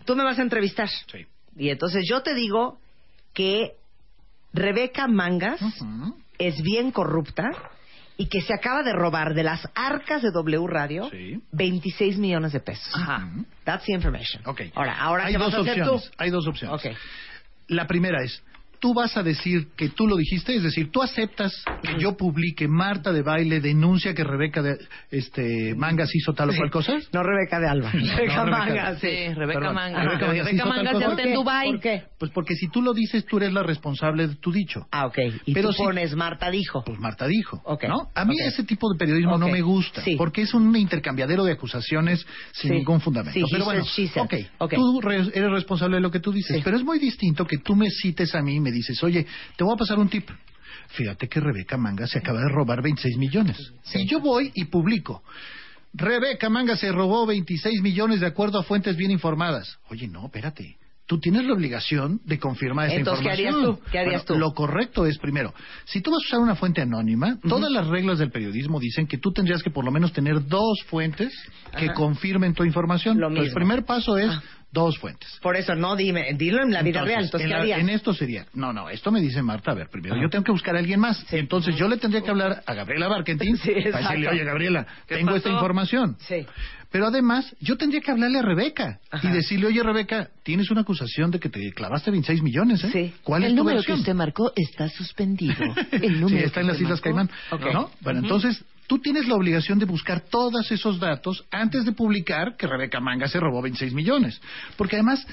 [0.05, 0.87] Tú me vas a entrevistar.
[0.89, 1.25] Sí.
[1.57, 2.79] Y entonces yo te digo
[3.33, 3.73] que
[4.53, 5.59] Rebeca Mangas
[6.37, 7.43] es bien corrupta
[8.19, 11.41] y que se acaba de robar de las arcas de W Radio Sí.
[11.53, 12.93] 26 millones de pesos.
[12.93, 13.27] Ajá.
[13.63, 14.41] That's the information.
[14.45, 14.61] Ok.
[14.75, 16.03] Ahora, ahora hay ¿qué dos vas a hacer opciones.
[16.11, 16.15] tú?
[16.17, 16.85] Hay dos opciones.
[16.85, 16.91] Ok.
[17.69, 18.43] La primera es,
[18.79, 21.53] tú vas a decir que tú lo dijiste, es decir, tú aceptas
[21.83, 24.77] que yo publique Marta de baile denuncia que Rebeca de
[25.11, 26.93] este Mangas hizo tal o cual cosa.
[27.11, 27.91] No Rebeca de Alba.
[27.93, 28.45] Rebeca Rebeca.
[28.45, 28.99] Mangas.
[28.99, 29.75] Sí, Rebeca Perdón.
[29.75, 30.05] Mangas.
[30.05, 31.71] Rebeca Mangas Rebeca hizo tal Mangas ya está en Dubái.
[31.71, 32.03] ¿Por qué?
[32.17, 34.87] Pues porque si tú lo dices, tú eres la responsable de tu dicho.
[34.91, 35.17] Ah, ok.
[35.45, 36.83] Y Pero tú si- pones Marta dijo.
[36.85, 38.09] Pues Marta dijo, Ok, ¿no?
[38.15, 38.47] A mí ok.
[38.47, 40.15] ese tipo de periodismo no Ok, me gusta, sí.
[40.17, 42.75] porque es un intercambiadero de acusaciones sin Sí.
[42.77, 43.39] ningún fundamento.
[43.39, 44.45] Sí, pero bueno, said, said.
[44.57, 46.61] ok, tú re- eres responsable de lo que tú dices, Sí.
[46.63, 49.25] pero es muy distinto que tú me cites a mí y me dices, oye,
[49.57, 50.29] te voy a pasar un tip.
[50.89, 53.57] Fíjate que Rebeca Manga se acaba de robar 26 millones.
[53.83, 55.23] Si yo voy y publico,
[55.93, 59.77] Rebeca Manga se robó 26 millones de acuerdo a fuentes bien informadas.
[59.89, 60.77] Oye, no, espérate.
[61.07, 63.83] Tú tienes la obligación de confirmar esa Entonces, ¿qué harías información.
[63.83, 63.91] tú?
[63.91, 64.47] ¿Qué harías Bueno, tú?
[64.49, 65.55] Lo correcto es, primero,
[65.85, 69.17] si tú vas a usar una fuente anónima, todas las reglas del periodismo dicen que
[69.17, 71.33] tú tendrías que por lo menos tener dos fuentes
[71.75, 71.93] que Ajá.
[71.95, 73.17] confirmen tu información.
[73.19, 73.59] Lo Entonces, mismo.
[73.59, 74.29] el primer paso es
[74.71, 75.27] dos fuentes.
[75.41, 77.23] Por eso, no, dime, dilo en la vida real.
[77.25, 77.79] Entonces, en, ¿qué la- harías?
[77.79, 80.51] en esto sería, no, no, esto me dice Marta, a ver, primero yo tengo que
[80.51, 81.25] buscar a alguien más.
[81.33, 85.15] Entonces yo le tendría que hablar a Gabriela Barkentin Sí, para decirle, oye, Gabriela, ¿Qué
[85.15, 85.55] tengo esta pasó?
[85.59, 86.17] información.
[86.19, 86.45] Sí.
[86.91, 89.29] Pero además, yo tendría que hablarle a Rebeca Ajá.
[89.29, 92.89] y decirle, oye, Rebeca, tienes una acusación de que te clavaste 26 millones, ¿eh?
[92.91, 93.13] Sí.
[93.23, 93.97] ¿Cuál El es tu número versión?
[93.97, 95.53] que usted marcó está suspendido.
[95.91, 97.29] El Sí, número está que en las Islas marcó- Caimán.
[97.51, 97.73] Ok.
[97.73, 97.91] ¿no?
[98.01, 102.65] Bueno, entonces tú tienes la obligación de buscar todos esos datos antes de publicar que
[102.65, 104.41] Rebeca Manga se robó 26 millones.
[104.75, 105.25] Porque además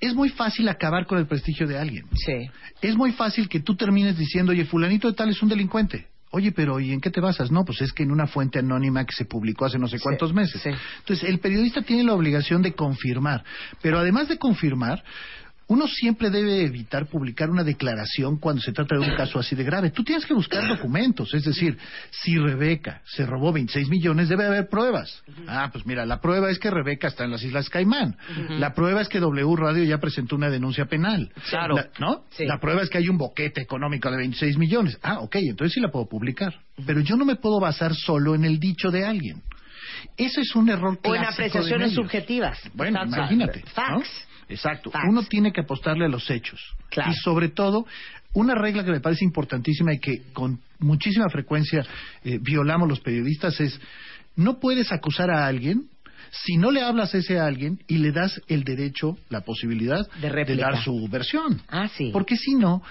[0.00, 2.04] es muy fácil acabar con el prestigio de alguien.
[2.14, 2.50] Sí.
[2.82, 6.08] Es muy fácil que tú termines diciendo, oye, fulanito de tal es un delincuente.
[6.30, 7.50] Oye, pero ¿y en qué te basas?
[7.50, 10.34] No, pues es que en una fuente anónima que se publicó hace no sé cuántos
[10.34, 10.60] meses.
[10.66, 13.44] Entonces, el periodista tiene la obligación de confirmar.
[13.80, 15.02] Pero además de confirmar,
[15.66, 19.64] uno siempre debe evitar publicar una declaración cuando se trata de un caso así de
[19.64, 19.90] grave.
[19.90, 21.32] Tú tienes que buscar documentos.
[21.34, 21.78] Es decir,
[22.10, 25.22] si Rebeca se robó 26 millones, debe haber pruebas.
[25.48, 28.16] Ah, pues mira, la prueba es que Rebeca está en las Islas Caimán.
[28.50, 31.32] La prueba es que W Radio ya presentó una denuncia penal.
[31.48, 31.76] Claro.
[31.76, 32.24] La- ¿No?
[32.30, 32.44] Sí.
[32.44, 34.98] La prueba es que hay un boquete económico de 26 millones.
[35.02, 36.54] Ah, ok, entonces sí la puedo publicar.
[36.86, 39.42] Pero yo no me puedo basar solo en el dicho de alguien.
[40.16, 42.58] Ese es un error O en clásico apreciaciones subjetivas.
[42.74, 43.60] Bueno, imagínate.
[43.60, 44.02] ¿no?
[44.48, 44.90] Exacto.
[44.90, 45.06] Facts.
[45.08, 46.60] Uno tiene que apostarle a los hechos.
[46.90, 47.10] Claro.
[47.10, 47.86] Y sobre todo,
[48.34, 51.84] una regla que me parece importantísima y que con muchísima frecuencia
[52.24, 53.80] eh, violamos los periodistas es,
[54.36, 55.88] no puedes acusar a alguien
[56.30, 60.28] si no le hablas a ese alguien y le das el derecho, la posibilidad De
[60.28, 60.70] réplica.
[60.72, 61.62] dar su versión.
[61.68, 62.10] Ah, sí.
[62.12, 62.82] Porque si no,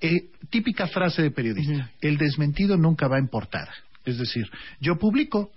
[0.00, 3.72] eh, típica frase de periodista, el desmentido nunca va en portada.
[4.04, 4.48] Es decir,
[4.80, 5.50] yo publico,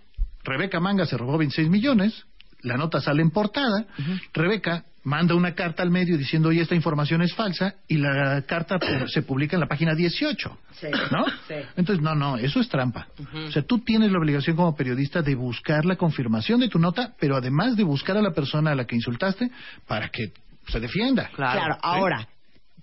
[0.43, 2.25] Rebeca Manga se robó 26 millones,
[2.61, 3.85] la nota sale en portada,
[4.33, 8.79] Rebeca manda una carta al medio diciendo, oye, esta información es falsa, y la carta
[9.07, 10.57] se publica en la página 18.
[10.79, 10.87] Sí.
[11.11, 11.25] ¿No?
[11.47, 11.55] Sí.
[11.75, 13.07] Entonces, no, no, eso es trampa.
[13.47, 17.13] O sea, tú tienes la obligación como periodista de buscar la confirmación de tu nota,
[17.19, 19.51] pero además de buscar a la persona a la que insultaste
[19.87, 20.31] para que
[20.67, 21.29] se defienda.
[21.35, 21.79] Claro, ¿Sí?
[21.83, 22.27] ahora,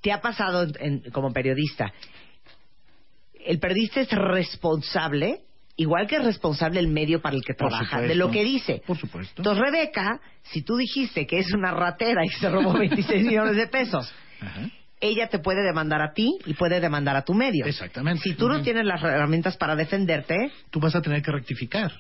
[0.03, 1.93] ¿te ha pasado en- como periodista?
[3.47, 5.41] El periodista es responsable,
[5.77, 8.09] igual que es responsable el medio para el que Por trabaja, supuesto.
[8.09, 8.83] de lo que dice.
[8.87, 9.35] Por supuesto.
[9.39, 13.67] Entonces, Rebeca, si tú dijiste que es una ratera y se robó 26 millones de
[13.67, 14.13] pesos,
[15.01, 17.65] ella te puede demandar a ti y puede demandar a tu medio.
[17.65, 18.23] Exactamente.
[18.23, 20.37] Si tú no tienes las herramientas para defenderte,
[20.71, 21.91] tú vas a tener que rectificar.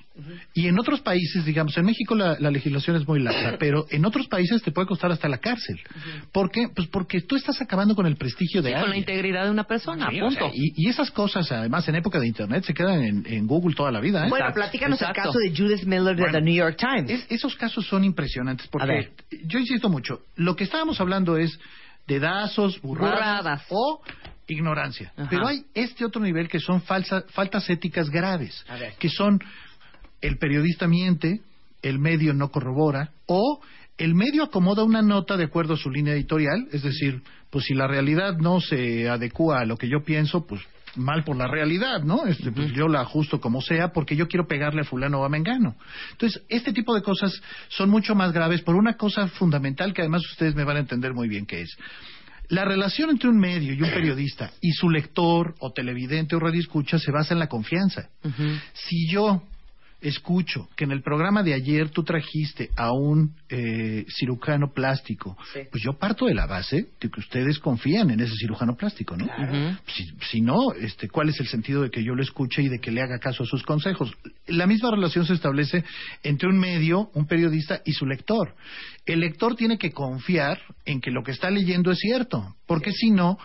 [0.53, 4.05] Y en otros países, digamos, en México la, la legislación es muy laxa, pero en
[4.05, 5.81] otros países te puede costar hasta la cárcel.
[6.33, 6.69] ¿Por qué?
[6.75, 9.01] Pues porque tú estás acabando con el prestigio de Sí, con la alguien.
[9.01, 10.41] integridad de una persona, Sí, o punto.
[10.41, 13.75] sea, y, y esas cosas, además, en época de Internet, se quedan en, en Google
[13.75, 14.27] toda la vida.
[14.27, 14.29] ¿eh?
[14.29, 17.11] bueno, platícanos el caso de Judith Miller de Bueno, The New York Times.
[17.11, 19.11] Es- esos casos son impresionantes A porque ver.
[19.47, 21.59] yo insisto mucho, lo que estábamos hablando es
[22.11, 23.63] dedazos, burradas, Burradas.
[23.71, 24.03] o
[24.49, 25.13] ignorancia.
[25.17, 25.29] Ajá.
[25.31, 28.65] Pero hay este otro nivel que son falsa- faltas éticas graves,
[28.99, 29.39] que son
[30.21, 31.41] el periodista miente,
[31.83, 33.61] el medio no corrobora o
[33.97, 37.75] el medio acomoda una nota de acuerdo a su línea editorial, es decir, pues si
[37.75, 40.63] la realidad no se adecua a lo que yo pienso, pues
[40.97, 42.27] mal por la realidad, ¿no?
[42.27, 45.29] Este, pues yo la ajusto como sea porque yo quiero pegarle a fulano o a
[45.29, 45.77] mengano.
[46.13, 50.23] Entonces, este tipo de cosas son mucho más graves por una cosa fundamental que además
[50.31, 51.77] ustedes me van a entender muy bien que es.
[52.49, 56.99] La relación entre un medio y un periodista y su lector o televidente o radioescucha
[56.99, 58.09] se basa en la confianza.
[58.73, 59.45] Si yo
[60.01, 65.37] escucho que en el programa de ayer tú trajiste a un eh, cirujano plástico,
[65.71, 69.27] pues yo parto de la base de que ustedes confían en ese cirujano plástico, ¿no?
[69.87, 72.79] si, si no, este, ¿cuál es el sentido de que yo lo escuche y de
[72.79, 74.13] que le haga caso a sus consejos?
[74.47, 75.85] La misma relación se establece
[76.23, 78.55] entre un medio, un periodista y su lector.
[79.07, 83.11] El lector tiene que confiar en que lo que está leyendo es cierto, porque si
[83.11, 83.39] no,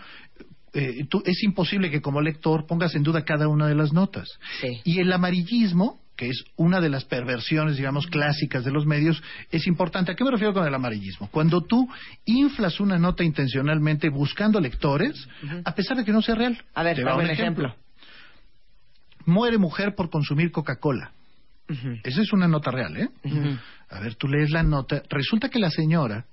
[0.74, 4.28] eh, tú- es imposible que como lector pongas en duda cada una de las notas.
[4.84, 9.66] Y el amarillismo, que es una de las perversiones, digamos, clásicas de los medios, es
[9.66, 10.12] importante.
[10.12, 11.28] ¿A qué me refiero con el amarillismo?
[11.30, 11.88] Cuando tú
[12.24, 15.28] inflas una nota intencionalmente buscando lectores,
[15.64, 16.58] a pesar de que no sea real.
[16.74, 17.74] A ver, Te va un un ejemplo.
[19.26, 21.12] Muere mujer por consumir Coca-Cola.
[22.04, 23.08] Esa es una nota real, ¿eh?
[23.90, 25.02] A ver, tú lees la nota.
[25.10, 26.26] Resulta que la señora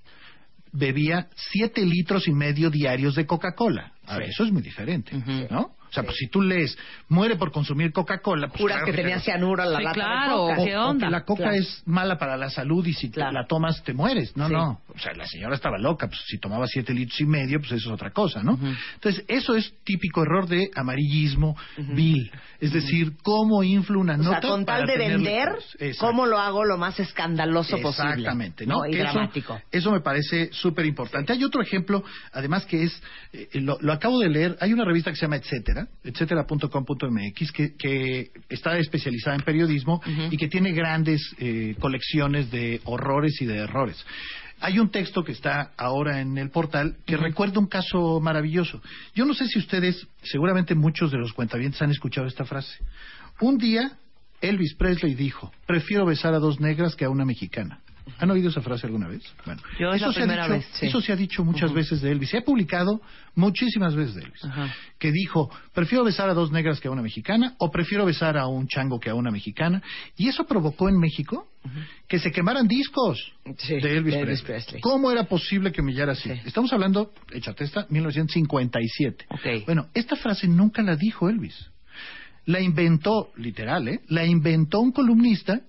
[0.72, 3.94] bebía siete litros y medio diarios de Coca-Cola.
[4.06, 5.16] A ver, eso es muy diferente,
[5.50, 5.76] ¿no?
[5.94, 6.76] O O sea, pues si tú lees,
[7.08, 9.94] muere por consumir Coca-Cola, pues Juras claro que tenía te- cianuro en la Sí, lata
[9.94, 10.66] claro, de coca.
[10.66, 11.06] ¿qué o, o onda?
[11.08, 11.56] que la coca Claro.
[11.58, 14.36] es mala para la salud y si te la tomas te mueres.
[14.36, 14.54] No, Sí.
[14.54, 14.82] no.
[14.88, 16.08] O sea, la señora estaba loca.
[16.08, 18.58] Pues si tomaba siete litros y medio, pues eso es otra cosa, ¿no?
[18.96, 22.32] Entonces, eso es típico error de amarillismo vil.
[22.60, 25.50] Es decir, cómo infla una O nota sea, con tal para de tener vender.
[25.80, 26.08] Exacto.
[26.08, 28.12] ¿cómo lo hago lo más escandaloso posible?
[28.14, 28.86] Exactamente, ¿no?
[28.88, 29.62] Y eso- dramático.
[29.72, 31.34] Eso, me parece súper importante.
[31.34, 33.04] Hay otro ejemplo, además que es,
[33.34, 37.76] eh, lo, lo acabo de leer, hay una revista que se llama Etcétera, etcétera.com.mx, que,
[37.76, 40.02] que está especializada en periodismo
[40.32, 44.04] y que tiene grandes eh, colecciones de horrores y de errores.
[44.60, 48.82] Hay un texto que está ahora en el portal que recuerda un caso maravilloso.
[49.14, 52.78] Yo no sé si ustedes, seguramente muchos de los cuentavientes han escuchado esta frase.
[53.42, 53.98] Un día
[54.44, 57.80] Elvis Presley dijo, prefiero besar a dos negras que a una mexicana.
[58.20, 59.24] ¿Han oído esa frase alguna vez?
[59.46, 60.86] Bueno, Yo es la se ha primera dicho- vez, sí.
[60.88, 62.30] Eso se ha dicho muchas veces de Elvis.
[62.30, 63.02] Se ha publicado
[63.36, 64.42] muchísimas veces de Elvis.
[65.00, 68.48] Que dijo, prefiero besar a dos negras que a una mexicana o prefiero besar a
[68.48, 69.82] un chango que a una mexicana.
[70.18, 71.48] Y eso provocó en México
[72.08, 74.44] que se quemaran discos de Elvis, de Elvis Presley.
[74.44, 74.82] Presley.
[74.82, 76.30] ¿Cómo era posible que humillara así?
[76.46, 79.26] Estamos hablando, échate esta, 1957.
[79.66, 81.70] Bueno, esta frase nunca la dijo Elvis.
[82.46, 84.02] La inventó, literal, ¿eh?
[84.10, 85.62] La inventó un columnista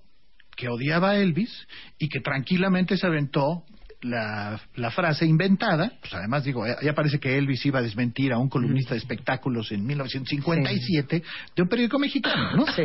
[0.56, 1.66] que odiaba a Elvis
[1.98, 3.64] y que tranquilamente se aventó
[4.02, 5.93] la, la frase inventada.
[6.01, 9.72] Pues además, digo, ya parece que Elvis iba a desmentir a un columnista de espectáculos
[9.72, 11.22] en 1957
[11.56, 12.66] de un periódico mexicano, ¿no?
[12.66, 12.85] Sí.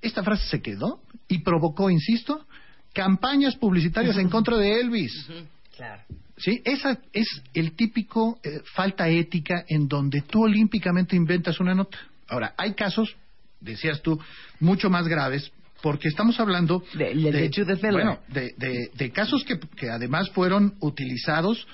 [0.00, 2.46] Esta frase se quedó y provocó, insisto,
[2.92, 5.28] campañas publicitarias en contra de Elvis.
[5.76, 6.02] Claro.
[6.36, 11.98] Sí, esa es el típico eh, falta ética en donde tú olímpicamente inventas una nota.
[12.28, 13.14] Ahora, hay casos,
[13.60, 14.18] decías tú,
[14.58, 15.52] mucho más graves,
[15.82, 17.92] porque estamos hablando de, de Judith Miller.
[17.92, 21.66] bueno, de, de- de casos que, que además fueron utilizados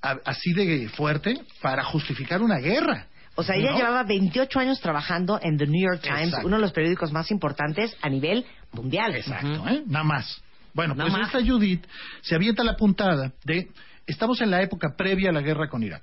[0.00, 3.06] a- así de fuerte para justificar una guerra.
[3.34, 3.76] O sea, ella ¿no?
[3.76, 6.46] llevaba 28 años trabajando en The New York Times, Exacto.
[6.46, 9.14] uno de los periódicos más importantes a nivel mundial.
[9.14, 9.82] Exacto, ¿eh?
[9.86, 10.40] Nada más.
[10.72, 11.34] Bueno, Nada pues más.
[11.34, 11.84] esta Judith
[12.22, 13.68] se avienta la puntada de
[14.06, 16.02] estamos en la época previa a la guerra con Irak.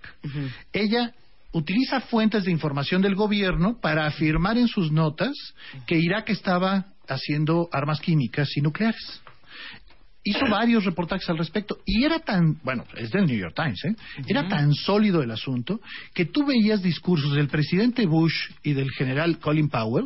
[0.73, 1.14] Ella
[1.53, 5.31] utiliza fuentes de información del gobierno para afirmar en sus notas
[5.88, 9.22] que Irak estaba haciendo armas químicas y nucleares.
[10.26, 13.96] Hizo varios reportajes al respecto y era tan, bueno, es del New York Times, ¿eh?
[14.26, 15.82] Era tan sólido el asunto
[16.14, 20.06] que tú veías discursos del presidente Bush y del general Colin Powell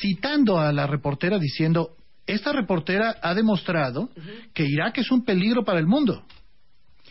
[0.00, 4.10] citando a la reportera diciendo, esta reportera ha demostrado
[4.54, 6.22] que Irak es un peligro para el mundo.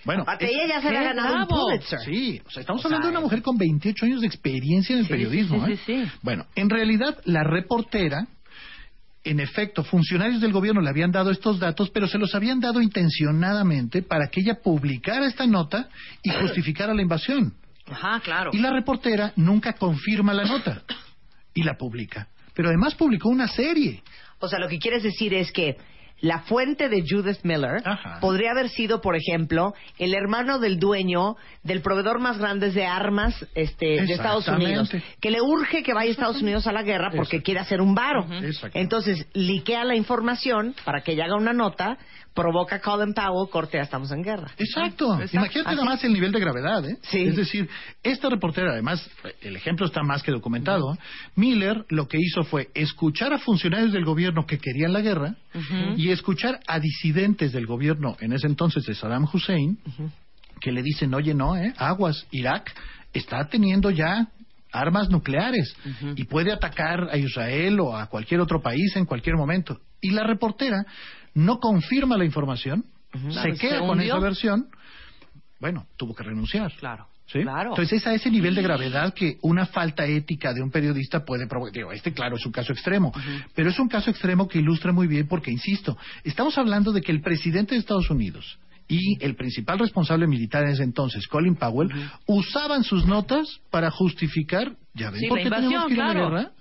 [0.06, 1.66] Bueno, Aparte, es- ella ya se ¡Qué ganado un bravo!
[1.68, 1.99] Pulitzer.
[1.99, 4.94] Sí, o sea, estamos O sea, hablando de una mujer con 28 años de experiencia
[4.94, 5.66] en el Sí, periodismo.
[5.66, 5.80] sí, ¿eh?
[5.86, 6.12] sí, sí.
[6.22, 8.26] Bueno, en realidad la reportera,
[9.30, 12.82] en efecto, funcionarios del gobierno le habían dado estos datos, pero se los habían dado
[12.82, 15.90] intencionadamente para que ella publicara esta nota
[16.24, 17.54] y justificara la invasión.
[17.90, 18.52] Ajá, claro.
[18.54, 20.84] Y la reportera nunca confirma la nota
[21.54, 22.28] y la publica.
[22.54, 24.04] Pero además publicó una serie.
[24.40, 25.78] O sea, lo que quieres decir es que
[26.19, 27.84] la fuente de Judith Miller
[28.22, 33.45] podría haber sido, por ejemplo, el hermano del dueño del proveedor más grande de armas
[33.53, 34.89] este, de Estados Unidos,
[35.22, 37.94] que le urge que vaya a Estados Unidos a la guerra porque quiere hacer un
[37.94, 38.26] varo.
[38.73, 41.98] Entonces, liquea la información para que ella haga una nota,
[42.38, 44.51] provoca Colin Powell, corte, ya estamos en guerra.
[44.59, 45.19] Exacto.
[45.34, 46.99] Imagínate nada más el nivel de gravedad, ¿eh?
[47.11, 47.68] Es decir,
[48.03, 49.09] esta reportera, además,
[49.41, 50.95] el ejemplo está más que documentado.
[51.35, 55.35] Miller lo que hizo fue escuchar a funcionarios del gobierno que querían la guerra
[55.95, 59.80] y escuchar a disidentes del gobierno, en ese entonces de Saddam Hussein,
[60.61, 61.73] que le dicen, oye, no, ¿eh?
[61.77, 62.72] Aguas, Irak
[63.14, 64.27] está teniendo ya
[64.72, 65.76] armas nucleares
[66.15, 69.80] y puede atacar a Israel o a cualquier otro país en cualquier momento.
[70.02, 70.85] Y la reportera
[71.34, 72.85] no confirma la información,
[73.30, 74.68] se Se queda con esa versión,
[75.60, 76.72] bueno, tuvo que renunciar.
[76.73, 77.07] Claro.
[77.27, 77.41] ¿Sí?
[77.41, 77.72] Claro.
[77.72, 81.45] Entonces es a ese nivel de gravedad que una falta ética de un periodista puede
[81.45, 81.73] provocar.
[81.73, 83.11] Digo, este claro es un caso extremo,
[83.53, 87.11] pero es un caso extremo que ilustra muy bien porque, insisto, estamos hablando de que
[87.11, 88.57] el presidente de Estados Unidos
[88.88, 91.89] y el principal responsable militar en ese entonces, Colin Powell,
[92.26, 96.01] usaban sus notas para justificar, ya ven, Sí, ¿por la qué tenemos invasión, que ir
[96.01, 96.30] a la claro.
[96.35, 96.51] guerra?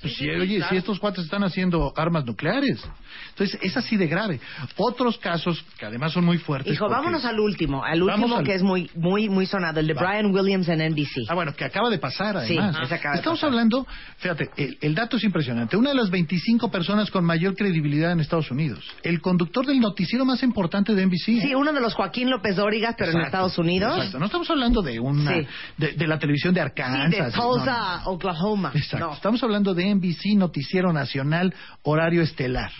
[0.00, 0.70] Pues Sí, sí, sí, sí, oye, claro.
[0.70, 2.82] si estos cuates están haciendo armas nucleares.
[3.30, 4.40] Entonces, es así de grave.
[4.76, 6.72] Otros casos, que además son muy fuertes.
[6.72, 9.86] Hijo, porque- vámonos al último, al último al- que es muy, muy, muy sonado, el
[9.86, 10.02] de Va.
[10.02, 11.26] Brian Williams en NBC.
[11.28, 12.78] Ah, bueno, que acaba de pasar, Sí, además.
[12.82, 13.50] ese acaba de Estamos pasar.
[13.50, 13.86] hablando,
[14.18, 15.76] fíjate, el, el dato es impresionante.
[15.76, 18.84] Una de las 25 personas con mayor credibilidad en Estados Unidos.
[19.02, 21.40] El conductor del noticiero más importante de NBC.
[21.42, 23.96] Sí, uno de los Joaquín López Dórigas, pero en Exacto, Estados Unidos.
[23.96, 24.18] Exacto.
[24.18, 25.46] No estamos hablando de una Sí.
[25.76, 27.10] de, de la televisión de Sí, Arkansas.
[27.10, 27.54] de no, no.
[27.56, 28.72] Tulsa, Oklahoma.
[28.74, 29.06] Exacto.
[29.06, 29.12] No.
[29.14, 32.70] Estamos hablando de NBC, Noticiero Nacional, Horario Estelar.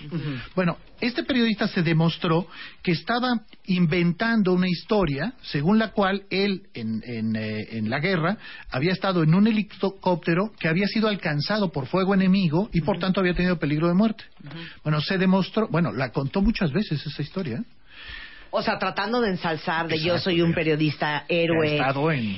[0.54, 2.46] Bueno, este periodista se demostró
[2.82, 8.36] que estaba inventando una historia según la cual él en, en, eh, en la guerra
[8.70, 13.20] había estado en un helicóptero que había sido alcanzado por fuego enemigo y por tanto
[13.20, 14.24] había tenido peligro de muerte.
[14.82, 17.56] Bueno, se demostró, bueno, la contó muchas veces esa historia.
[17.56, 17.64] ¿eh?
[18.50, 21.72] O sea, tratando de ensalzar de yo soy un periodista héroe.
[21.72, 22.36] Ha estado en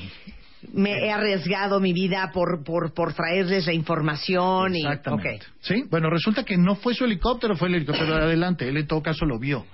[0.73, 4.81] Me he arriesgado mi vida por, por, por traerles la información y...
[4.81, 5.47] Exactamente.
[5.47, 5.53] Ok.
[5.61, 8.69] Sí, bueno, resulta que no fue su helicóptero, fue el helicóptero de adelante.
[8.69, 9.67] Él en todo caso lo vio.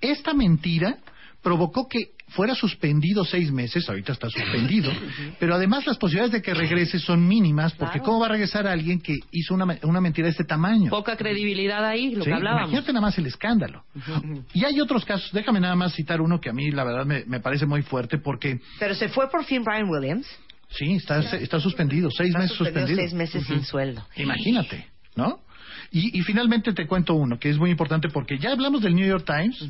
[0.00, 0.98] Esta mentira
[1.42, 4.90] provocó que fuera suspendido seis meses, ahorita está suspendido,
[5.38, 8.04] pero además las posibilidades de que regrese son mínimas, porque Claro.
[8.04, 10.90] ¿cómo va a regresar alguien que hizo una, una mentira de este tamaño?
[10.90, 12.70] Poca credibilidad ahí, lo Sí, que hablábamos.
[12.70, 13.84] Imagínate nada más el escándalo.
[14.54, 17.24] Y hay otros casos, déjame nada más citar uno que a mí la verdad me,
[17.26, 20.26] me parece muy fuerte porque Pero se fue por fin Brian Williams.
[20.70, 22.96] sí, está, está suspendido, seis meses suspendido suspendido.
[23.00, 24.06] seis meses sin sueldo.
[24.16, 24.86] Imagínate,
[25.16, 25.40] ¿no?
[25.92, 29.06] Y, y finalmente te cuento uno que es muy importante porque ya hablamos del New
[29.06, 29.68] York Times,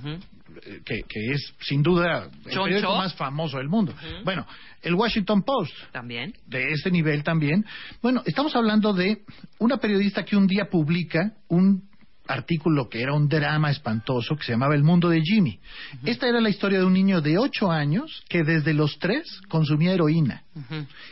[0.85, 2.63] que, que es sin duda el Choncho.
[2.65, 3.95] periódico más famoso del mundo.
[4.25, 4.47] Bueno,
[4.83, 6.33] el Washington Post, También.
[6.47, 7.65] de ese nivel también.
[8.03, 9.23] Bueno, estamos hablando de
[9.59, 11.89] una periodista que un día publica un
[12.27, 15.59] artículo que era un drama espantoso que se llamaba El mundo de Jimmy.
[16.05, 19.93] Esta era la historia de un niño de ocho años que desde los tres consumía
[19.95, 20.45] heroína,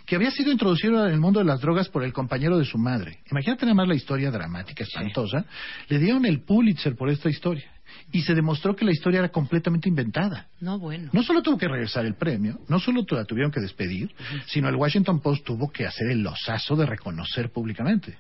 [0.07, 2.79] que había sido introducido en el mundo de las drogas por el compañero de su
[2.79, 3.19] madre.
[3.33, 5.45] Imagínate nada más la historia dramática, espantosa.
[5.89, 7.69] Le dieron el Pulitzer por esta historia
[8.13, 10.49] y se demostró que la historia era completamente inventada.
[10.61, 11.11] No, bueno.
[11.13, 14.11] No solo tuvo que regresar el premio, no solo la tuvieron que despedir,
[14.47, 18.19] sino el Washington Post tuvo que hacer el losazo de reconocer públicamente.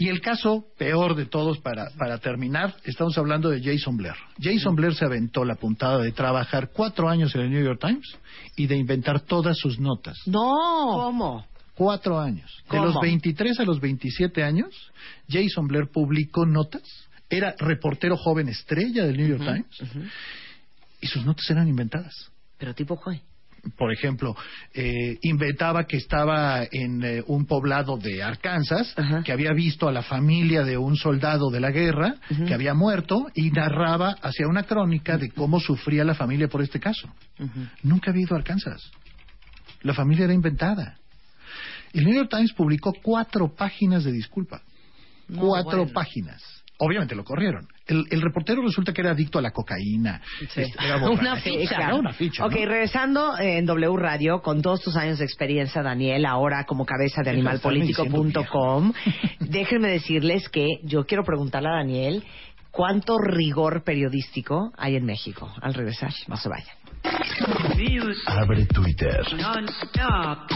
[0.00, 4.14] Y el caso peor de todos para, para terminar, estamos hablando de Jason Blair.
[4.40, 8.06] Jason Blair se aventó la puntada de trabajar cuatro años en el New York Times
[8.56, 10.16] y de inventar todas sus notas.
[10.24, 10.54] No.
[10.94, 11.46] ¿Cómo?
[11.74, 12.50] Cuatro años.
[12.66, 12.80] ¿Cómo?
[12.80, 14.74] De los 23 a los 27 años,
[15.28, 17.09] Jason Blair publicó notas.
[17.30, 20.10] Era reportero joven estrella del New York Times.
[21.00, 22.30] Y sus notas eran inventadas.
[22.58, 23.22] Pero tipo fue.
[23.76, 24.34] Por ejemplo,
[24.72, 28.94] eh, inventaba que estaba en eh, un poblado de Arkansas,
[29.24, 32.16] que había visto a la familia de un soldado de la guerra
[32.46, 36.80] que había muerto y narraba hacia una crónica de cómo sufría la familia por este
[36.80, 37.08] caso.
[37.82, 38.90] Nunca había ido a Arkansas.
[39.82, 40.98] La familia era inventada.
[41.92, 44.62] El New York Times publicó cuatro páginas de disculpa.
[45.36, 45.92] cuatro bueno.
[45.92, 46.42] páginas.
[46.82, 47.68] Obviamente lo corrieron.
[47.86, 50.22] El, el reportero resulta que era adicto a la cocaína.
[50.40, 50.96] Este, era.
[51.10, 51.76] Una ficha.
[51.76, 52.46] Era una ficha.
[52.46, 52.66] Ok, ¿no?
[52.66, 57.30] regresando en W Radio, con todos tus años de experiencia, Daniel, ahora como cabeza de
[57.30, 58.92] animalpolitico.com,
[59.40, 62.24] déjenme decirles que yo quiero preguntarle a Daniel
[62.70, 65.52] cuánto rigor periodístico hay en México.
[65.60, 66.76] Al regresar, no se vayan.
[68.26, 69.20] Abre Twitter.
[69.36, 70.50] Non-stop.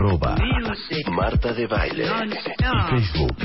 [0.00, 1.06] Arroba Music.
[1.10, 2.06] Marta de Baile.
[2.06, 2.88] Non-stop.
[2.88, 3.36] Facebook.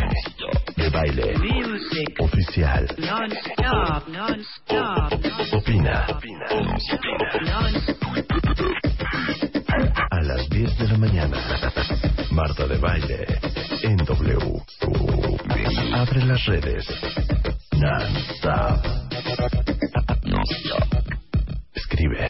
[0.78, 1.38] De Baile.
[1.38, 2.18] Music.
[2.22, 2.86] Oficial.
[2.98, 4.08] Non-stop.
[4.08, 5.20] Non-stop.
[5.52, 6.06] Opina.
[10.12, 11.38] A las 10 de la mañana.
[12.32, 13.26] Marta de Baile.
[13.84, 14.64] En W.
[15.94, 16.86] Abre las redes.
[17.74, 18.80] Non-stop.
[21.74, 22.30] Escribe.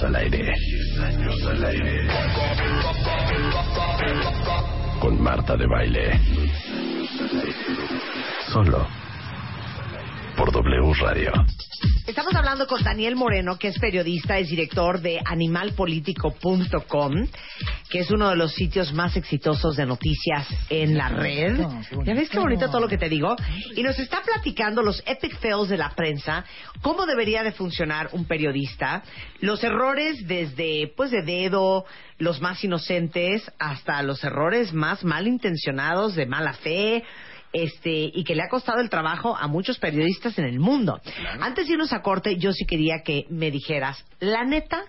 [0.00, 0.54] Años al aire.
[0.58, 2.08] 10 años al aire.
[5.00, 6.20] Con Marta de Baile.
[8.52, 8.86] Solo.
[10.36, 11.32] Por W Radio.
[12.06, 17.26] Estamos hablando con Daniel Moreno, que es periodista, es director de animalpolitico.com,
[17.90, 21.58] que es uno de los sitios más exitosos de noticias en la red.
[22.04, 23.34] ¿Ya ves qué bonito todo lo que te digo?
[23.74, 26.44] Y nos está platicando los epic fails de la prensa,
[26.82, 29.02] cómo debería de funcionar un periodista,
[29.40, 31.84] los errores desde, pues, de dedo,
[32.18, 37.02] los más inocentes, hasta los errores más malintencionados, de mala fe,
[37.52, 41.00] este y que le ha costado el trabajo a muchos periodistas en el mundo.
[41.40, 44.84] Antes de irnos a corte, yo sí quería que me dijeras, la neta,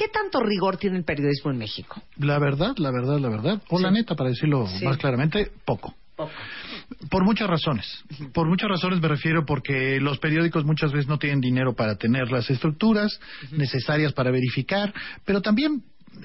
[0.00, 2.02] ¿qué tanto rigor tiene el periodismo en México?
[2.16, 4.84] La verdad, la verdad, la verdad, o la neta, para decirlo Sí.
[4.86, 5.94] más claramente, poco.
[7.10, 7.86] Por muchas razones.
[8.32, 12.30] Por muchas razones me refiero porque los periódicos muchas veces no tienen dinero para tener
[12.30, 13.20] las estructuras
[13.52, 14.92] necesarias para verificar,
[15.26, 15.82] pero también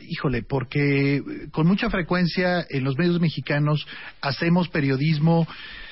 [0.10, 3.86] híjole, porque eh, con mucha frecuencia en los medios mexicanos
[4.22, 5.48] hacemos periodismo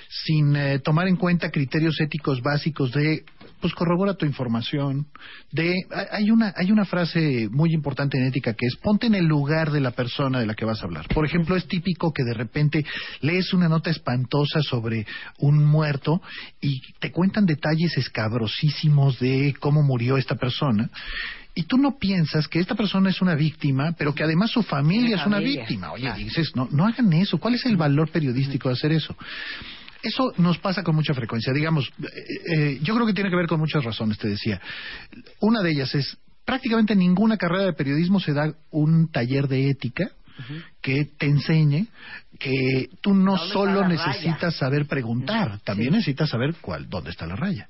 [0.10, 3.23] sin eh, tomar en cuenta criterios éticos básicos de
[3.64, 5.07] pues corrobora tu información.
[5.49, 5.73] De,
[6.11, 9.72] hay una, hay una frase muy importante en ética que es ponte en el lugar
[9.72, 11.07] de la persona de la que vas a hablar.
[11.07, 12.85] Por ejemplo, es típico que de repente
[13.22, 15.07] lees una nota espantosa sobre
[15.38, 16.22] un muerto
[16.60, 20.90] y te cuentan detalles escabrosísimos de cómo murió esta persona.
[21.56, 25.15] Y tú no piensas que esta persona es una víctima, pero que además su familia
[25.15, 25.94] es una víctima.
[25.94, 26.18] Oye, claro.
[26.19, 27.38] dices, no, no hagan eso.
[27.38, 29.15] ¿Cuál es el valor periodístico de hacer eso?
[30.03, 31.53] Eso nos pasa con mucha frecuencia.
[31.53, 34.59] Digamos, eh, eh, yo creo que tiene que ver con muchas razones, te decía.
[35.39, 40.11] Una de ellas es, prácticamente ninguna carrera de periodismo se da un taller de ética
[40.81, 41.88] que te enseñe
[42.39, 44.51] que tú no ¿Dónde solo necesitas raya?
[44.51, 45.97] saber preguntar, también Sí.
[45.97, 47.69] necesitas saber cuál, dónde está la raya.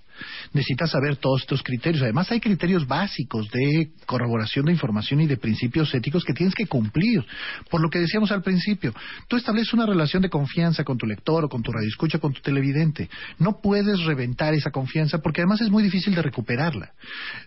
[0.54, 2.04] Necesitas saber todos estos criterios.
[2.04, 6.68] Además, hay criterios básicos de corroboración de información y de principios éticos que tienes que
[6.68, 7.24] cumplir.
[7.70, 8.94] Por lo que decíamos al principio,
[9.28, 12.42] tú estableces una relación de confianza con tu lector o con tu radioescucha, con tu
[12.42, 13.10] televidente.
[13.40, 16.94] No puedes reventar esa confianza porque además es muy difícil de recuperarla.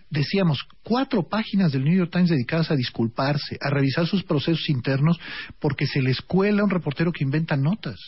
[0.09, 5.19] Decíamos, cuatro páginas del New York Times dedicadas a disculparse, a revisar sus procesos internos
[5.59, 7.99] porque se les cuela un reportero que inventa notas.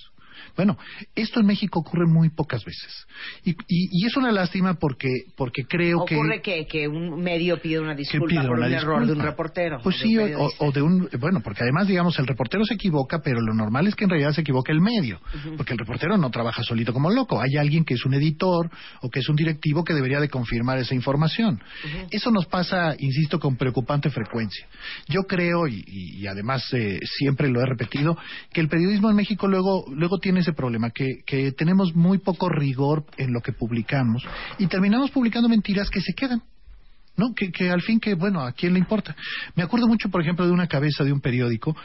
[0.60, 0.78] Bueno,
[1.16, 3.08] esto en México ocurre muy pocas veces.
[3.46, 5.08] Y, y- y es una lástima porque,
[5.38, 6.18] porque creo que...
[6.18, 9.20] Ocurre que, que un medio pide una disculpa pide por una un error de un
[9.22, 9.80] reportero.
[9.82, 11.08] Pues de sí, o, de un...
[11.18, 14.34] Bueno, porque además, digamos, el reportero se equivoca, pero lo normal es que en realidad
[14.34, 15.22] se equivoque el medio.
[15.56, 17.40] Porque el reportero no trabaja solito como loco.
[17.40, 18.70] Hay alguien que es un editor
[19.02, 21.62] o que es un directivo que debería de confirmar esa información.
[22.12, 24.68] Eso nos pasa, insisto, con preocupante frecuencia.
[25.08, 28.18] Yo creo, y, y- y además eh, siempre lo he repetido,
[28.52, 33.06] que el periodismo en México luego, luego tiene problema, que, que tenemos muy poco rigor
[33.18, 34.24] en lo que publicamos
[34.58, 36.42] y terminamos publicando mentiras que se quedan.
[37.18, 37.34] ¿no?
[37.36, 39.16] Que, que al fin que, bueno, ¿a quién le importa?
[39.56, 41.76] Me acuerdo mucho, por ejemplo, de una cabeza de un periódico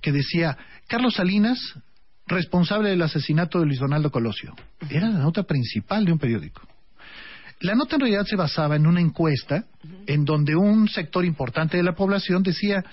[0.00, 1.58] que decía, Carlos Salinas,
[2.26, 4.54] responsable del asesinato de Luis Donaldo Colosio.
[4.88, 6.62] Era la nota principal de un periódico.
[7.60, 9.64] La nota en realidad se basaba en una encuesta
[10.06, 12.84] en donde un sector importante de la población decía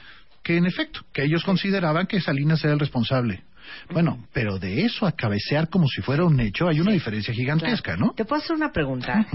[0.44, 3.44] que, en efecto, que ellos consideraban que Salinas era el responsable.
[3.90, 7.96] Bueno, pero de eso a cabecear como si fuera un hecho hay una diferencia gigantesca,
[7.96, 8.14] ¿no?
[8.14, 9.26] Te puedo hacer una pregunta.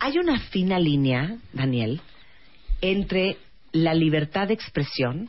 [0.00, 2.00] Hay una fina línea, Daniel,
[2.80, 3.38] entre
[3.72, 5.28] la libertad de expresión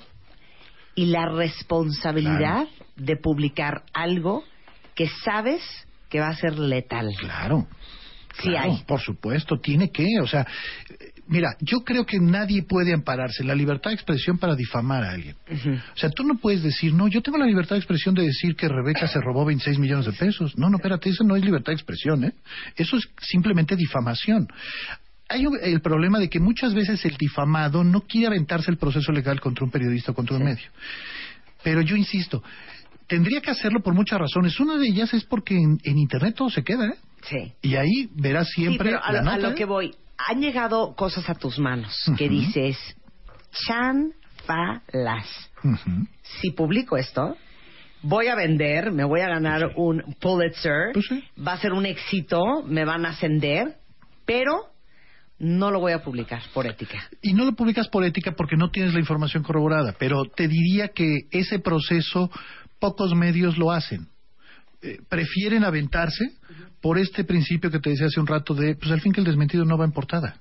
[0.95, 4.43] y la responsabilidad de publicar algo
[4.95, 5.61] que sabes
[6.09, 7.09] que va a ser letal.
[7.19, 7.67] Claro.
[8.41, 8.83] Sí Claro, hay.
[8.83, 10.45] Por supuesto, tiene que, o sea,
[11.29, 15.11] mira, yo creo que nadie puede ampararse en la libertad de expresión para difamar a
[15.11, 15.35] alguien.
[15.47, 18.55] O sea, tú no puedes decir, no, yo tengo la libertad de expresión de decir
[18.55, 20.57] que Rebeca se robó 26 millones de pesos.
[20.57, 22.33] No, no, espérate, eso no es libertad de expresión, ¿eh?
[22.75, 24.47] Eso es simplemente difamación.
[25.29, 29.39] Hay el problema de que muchas veces el difamado no quiere aventarse el proceso legal
[29.39, 30.69] contra un periodista o contra un medio.
[31.63, 32.43] Pero yo insisto,
[33.07, 34.59] tendría que hacerlo por muchas razones.
[34.59, 36.97] Una de ellas es porque en, en Internet todo se queda, ¿eh?
[37.23, 37.53] Sí.
[37.61, 39.49] Y ahí verás siempre sí, pero a, la lo- a nota.
[39.49, 42.77] lo que voy, han llegado cosas a tus manos que dices,
[43.67, 44.13] chan,
[44.45, 45.27] fa, las.
[45.63, 46.07] Ujú.
[46.41, 47.35] Si publico esto,
[48.01, 51.05] voy a vender, me voy a ganar un Pulitzer, Pues
[51.45, 53.75] va a ser un éxito, me van a ascender,
[54.25, 54.53] pero
[55.39, 57.09] no lo voy a publicar por ética.
[57.21, 60.89] Y no lo publicas por ética porque no tienes la información corroborada, pero te diría
[60.89, 62.29] que ese proceso
[62.79, 64.07] pocos medios lo hacen.
[64.81, 66.31] Eh, prefieren aventarse
[66.81, 69.25] por este principio que te decía hace un rato de, pues al fin que el
[69.25, 70.37] desmentido no va en portada.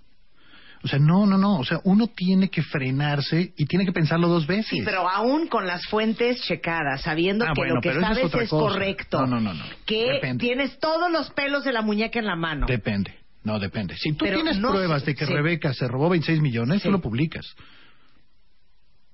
[0.84, 1.58] O sea, no, no, no.
[1.58, 4.68] O sea, uno tiene que frenarse y tiene que pensarlo dos veces.
[4.70, 8.32] Sí, pero aún con las fuentes checadas, sabiendo Ah, que bueno, lo que es sabes
[8.32, 9.64] es, correcto, No, no, no, no.
[9.84, 10.44] que Depende.
[10.46, 12.66] tienes todos los pelos de la muñeca en la mano.
[12.68, 13.16] Depende.
[13.42, 13.96] No, depende.
[13.96, 15.32] Si tú Pero tienes no pruebas de que sí.
[15.32, 17.44] Rebeca se robó 26 millones, tú lo publicas.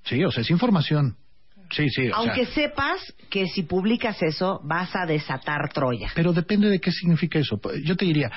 [0.05, 1.17] Sí, o sea, es información.
[1.71, 2.09] Sí, sí.
[2.09, 3.01] o Aunque sea, sepas
[3.31, 6.11] que si publicas eso vas a desatar Troya.
[6.15, 7.61] pero depende de qué significa eso.
[7.85, 8.31] Yo te diría,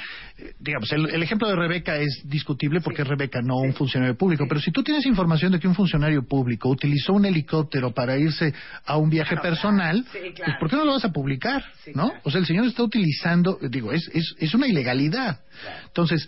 [0.60, 4.46] digamos, el, el ejemplo de Rebeca es discutible porque es Rebeca, no un funcionario público.
[4.48, 8.54] Pero si tú tienes información de que un funcionario público utilizó un helicóptero para irse
[8.86, 11.64] a un viaje personal, pues ¿por qué no lo vas a publicar?
[11.94, 12.12] ¿No?
[12.24, 15.42] O sea, el señor está utilizando, digo, es, es, es una ilegalidad.
[15.88, 16.28] Entonces,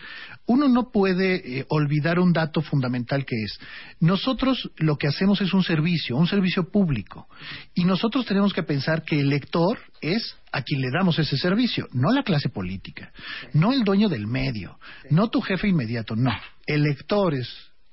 [0.49, 3.59] uno no puede eh, olvidar un dato fundamental que es,
[3.99, 7.27] nosotros lo que hacemos es un servicio, un servicio público.
[7.75, 11.87] Y nosotros tenemos que pensar que el lector es a quien le damos ese servicio,
[11.93, 13.11] no la clase política,
[13.53, 14.79] no el dueño del medio,
[15.11, 16.31] no tu jefe inmediato, no.
[16.65, 17.47] El lector es,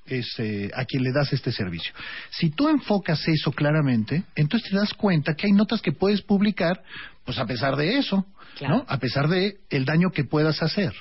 [0.07, 1.93] es eh, a quien le das este servicio.
[2.31, 6.83] Si tú enfocas eso claramente, entonces te das cuenta que hay notas que puedes publicar,
[7.27, 8.25] pues a pesar de eso,
[8.63, 8.87] ¿no?
[8.89, 10.95] A pesar de el daño que puedas hacer.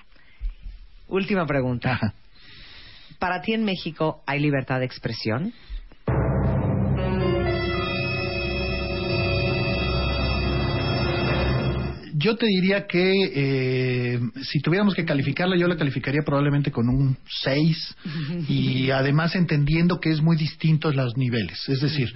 [1.07, 2.14] Última pregunta.
[3.19, 5.53] ¿Para ti en México hay libertad de expresión?
[12.18, 17.18] Yo te diría que eh, si tuviéramos que calificarla, yo la calificaría probablemente con un
[17.44, 17.95] 6
[18.49, 21.69] y además entendiendo que es muy distinto los niveles.
[21.69, 22.14] Es decir,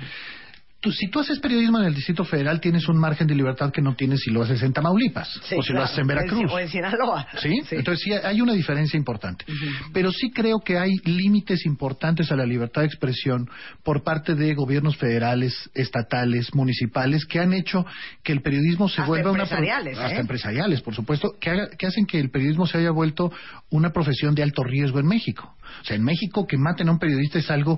[0.81, 3.81] tú- si tú haces periodismo en el Distrito Federal, tienes un margen de libertad que
[3.81, 6.51] no tienes si lo haces en Tamaulipas Sí, o si lo haces en Veracruz.
[6.51, 7.27] O en Sinaloa.
[7.41, 7.61] ¿Sí?
[7.71, 9.45] Entonces sí hay una diferencia importante.
[9.93, 13.49] Pero sí creo que hay límites importantes a la libertad de expresión
[13.83, 17.85] por parte de gobiernos federales, estatales, municipales, que han hecho
[18.23, 19.45] que el periodismo se Hasta vuelva una...
[19.45, 20.01] pro- empresariales, ¿eh?
[20.01, 23.31] Hasta empresariales, por supuesto, que, haga- que hacen que el periodismo se haya vuelto
[23.69, 25.55] una profesión de alto riesgo en México.
[25.81, 27.77] O sea, en México que maten a un periodista es algo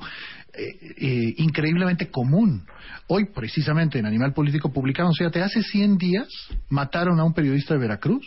[0.53, 2.65] eh, eh, increíblemente común.
[3.07, 6.27] Hoy, precisamente, en Animal Político publicamos, fíjate, hace 100 días
[6.69, 8.25] mataron a un periodista de Veracruz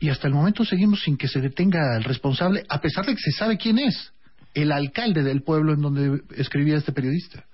[0.00, 3.20] y hasta el momento seguimos sin que se detenga al responsable, a pesar de que
[3.20, 4.12] se sabe quién es,
[4.54, 7.44] el alcalde del pueblo en donde escribía este periodista.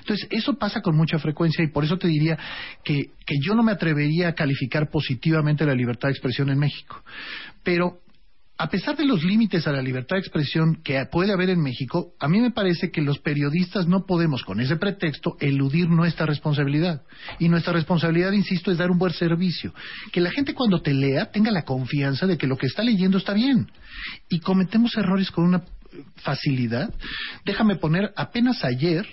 [0.00, 2.38] Entonces, eso pasa con mucha frecuencia y por eso te diría
[2.82, 7.02] que, que yo no me atrevería a calificar positivamente la libertad de expresión en México.
[7.62, 8.00] Pero
[8.56, 12.14] a pesar de los límites a la libertad de expresión que puede haber en México,
[12.20, 17.02] a mí me parece que los periodistas no podemos, con ese pretexto, eludir nuestra responsabilidad.
[17.40, 19.74] Y nuestra responsabilidad, insisto, es dar un buen servicio.
[20.12, 23.18] Que la gente cuando te lea tenga la confianza de que lo que está leyendo
[23.18, 23.70] está bien.
[24.28, 25.64] Y cometemos errores con una
[26.16, 26.92] facilidad.
[27.44, 29.06] Déjame poner, apenas ayer,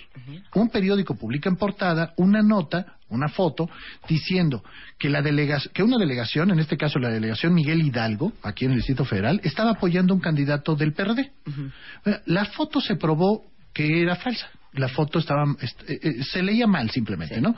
[0.54, 3.68] un periódico publica en portada una nota, una foto,
[4.08, 4.62] diciendo
[4.98, 8.72] que, la delega- que una delegación, en este caso la delegación Miguel Hidalgo, aquí en
[8.72, 11.30] el Distrito Federal, estaba apoyando a un candidato del PRD.
[12.06, 14.48] Eh, La foto se probó que era falsa.
[14.72, 17.54] La foto estaba, est- eh, eh, se leía mal simplemente, ¿no?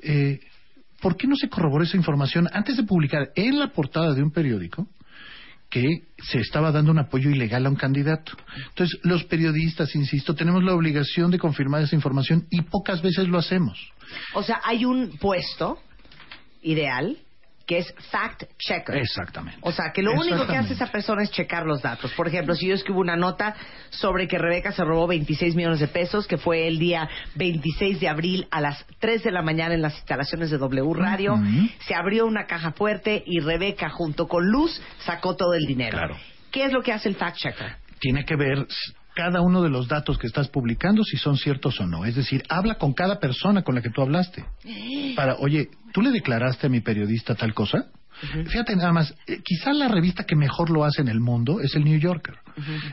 [0.00, 0.40] Eh,
[1.00, 4.30] ¿Por qué no se corroboró esa información antes de publicar en la portada de un
[4.30, 4.86] periódico
[5.70, 8.32] que se estaba dando un apoyo ilegal a un candidato?
[8.68, 13.38] Entonces, los periodistas, insisto, tenemos la obligación de confirmar esa información y pocas veces lo
[13.38, 13.78] hacemos.
[14.34, 15.78] O sea, hay un puesto
[16.62, 17.16] ideal
[17.70, 18.96] que es fact checker.
[18.96, 19.60] Exactamente.
[19.62, 22.12] O sea, que lo único que hace esa persona es checar los datos.
[22.14, 23.54] Por ejemplo, si yo escribo una nota
[23.90, 28.08] sobre que Rebeca se robó 26 millones de pesos, que fue el día 26 de
[28.08, 31.38] abril a las 3 de la mañana en las instalaciones de W Radio,
[31.86, 35.96] se abrió una caja fuerte y Rebeca junto con Luz sacó todo el dinero.
[35.96, 36.16] Claro.
[36.50, 37.76] ¿Qué es lo que hace el fact checker?
[38.00, 38.66] tiene que ver
[39.14, 42.04] cada uno de los datos que estás publicando si son ciertos o no.
[42.04, 44.44] Es decir, habla con cada persona con la que tú hablaste.
[45.16, 47.86] Para, oye, ¿tú le declaraste a mi periodista tal cosa?
[48.20, 51.74] Fíjate nada más, eh, quizá la revista que mejor lo hace en el mundo es
[51.74, 52.34] el New Yorker.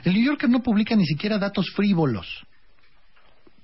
[0.05, 2.45] El New Yorker no publica ni siquiera datos frívolos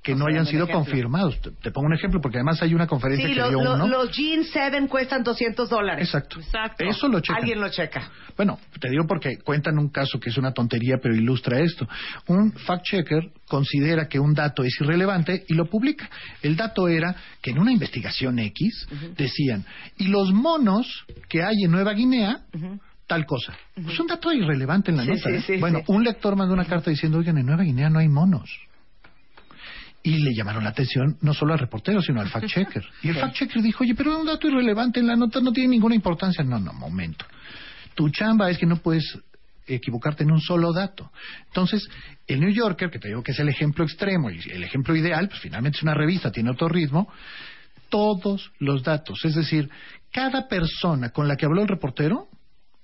[0.03, 0.83] que no hayan sido ejemplo.
[0.83, 1.39] confirmados.
[1.41, 3.73] Te, te pongo un ejemplo porque además hay una conferencia Sí, que lo- dio lo-
[3.75, 3.87] uno.
[3.87, 6.05] los Jeans 7 cuestan 200 dólares.
[6.05, 6.39] Exacto.
[6.41, 6.83] Exacto.
[6.83, 7.37] Eso lo checan.
[7.41, 8.11] Alguien lo checa.
[8.35, 11.87] Bueno, te digo porque cuentan un caso que es una tontería, pero ilustra esto.
[12.27, 16.09] Un fact-checker considera que un dato es irrelevante y lo publica.
[16.41, 19.63] El dato era que en una investigación X decían,
[19.97, 22.41] y los monos que hay en Nueva Guinea,
[23.07, 23.53] tal cosa.
[23.75, 25.29] Es un dato irrelevante en la Sí, nota.
[25.29, 25.41] sí, ¿eh?
[25.45, 25.85] sí, bueno, sí.
[25.87, 28.49] un lector mandó una carta diciendo, oigan, en Nueva Guinea no hay monos.
[30.03, 32.83] Y le llamaron la atención no solo al reportero, sino al fact-checker.
[33.03, 35.69] Y el fact-checker dijo, oye, pero es un dato irrelevante en la nota, no tiene
[35.69, 36.43] ninguna importancia.
[36.43, 37.25] No, no, momento.
[37.95, 39.17] Tu chamba es que no puedes
[39.65, 41.11] equivocarte en un solo dato.
[41.47, 41.87] Entonces,
[42.27, 45.29] el New Yorker, que te digo que es el ejemplo extremo y el ejemplo ideal,
[45.29, 47.07] pues finalmente es una revista, tiene otro ritmo,
[47.89, 49.23] todos los datos.
[49.23, 49.69] Es decir,
[50.11, 52.27] cada persona con la que habló el reportero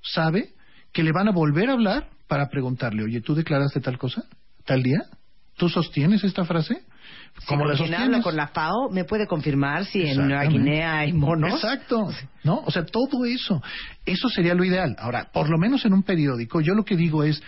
[0.01, 0.53] sabe
[0.93, 4.23] que le van a volver a hablar para preguntarle, oye, ¿tú declaraste tal cosa?
[4.65, 5.01] ¿Tal día?
[5.57, 6.83] ¿Tú sostienes esta frase?
[7.47, 8.05] ¿Cómo la quien sostienes?
[8.05, 10.43] habla con la FAO me puede confirmar si en Nueva.
[10.45, 11.53] Guinea hay monos.
[11.53, 12.09] Exacto,
[12.43, 12.61] ¿no?
[12.65, 13.61] O sea, todo eso,
[14.05, 14.95] eso sería lo ideal.
[14.99, 17.41] Ahora, por lo menos en un periódico, yo lo que digo es,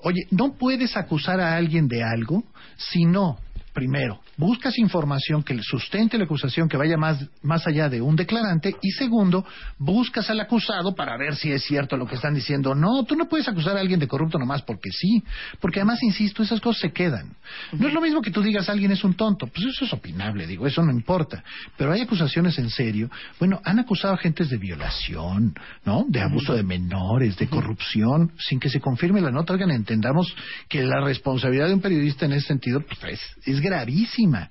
[0.00, 2.44] oye, no puedes acusar a alguien de algo
[2.76, 3.38] si no,
[3.74, 8.76] primero, buscas información que sustente la acusación, que vaya más, más allá de un declarante,
[8.80, 9.44] y segundo,
[9.78, 12.74] buscas al acusado para ver si es cierto lo que están diciendo.
[12.74, 15.22] No, tú no puedes acusar a alguien de corrupto nomás porque sí,
[15.60, 17.36] porque además, insisto, esas cosas se quedan.
[17.72, 20.46] No es lo mismo que tú digas alguien es un tonto, pues eso es opinable,
[20.46, 21.42] digo, eso no importa.
[21.76, 23.10] Pero hay acusaciones en serio.
[23.40, 26.04] Bueno, han acusado a gentes de violación, ¿no?
[26.08, 29.52] De abuso de menores, de corrupción, sin que se confirme la nota.
[29.52, 30.32] Oigan, entendamos
[30.68, 34.50] que la responsabilidad de un periodista en ese sentido pues, es, es gravísima.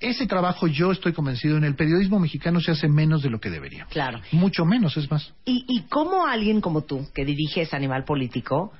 [0.00, 3.50] Ese trabajo yo estoy convencido en el periodismo mexicano se hace menos de lo que
[3.50, 3.86] debería.
[3.90, 4.20] Claro.
[4.32, 5.32] Mucho menos, es más.
[5.44, 8.72] ¿Y, ¿Y cómo alguien como tú, que diriges Animal Político,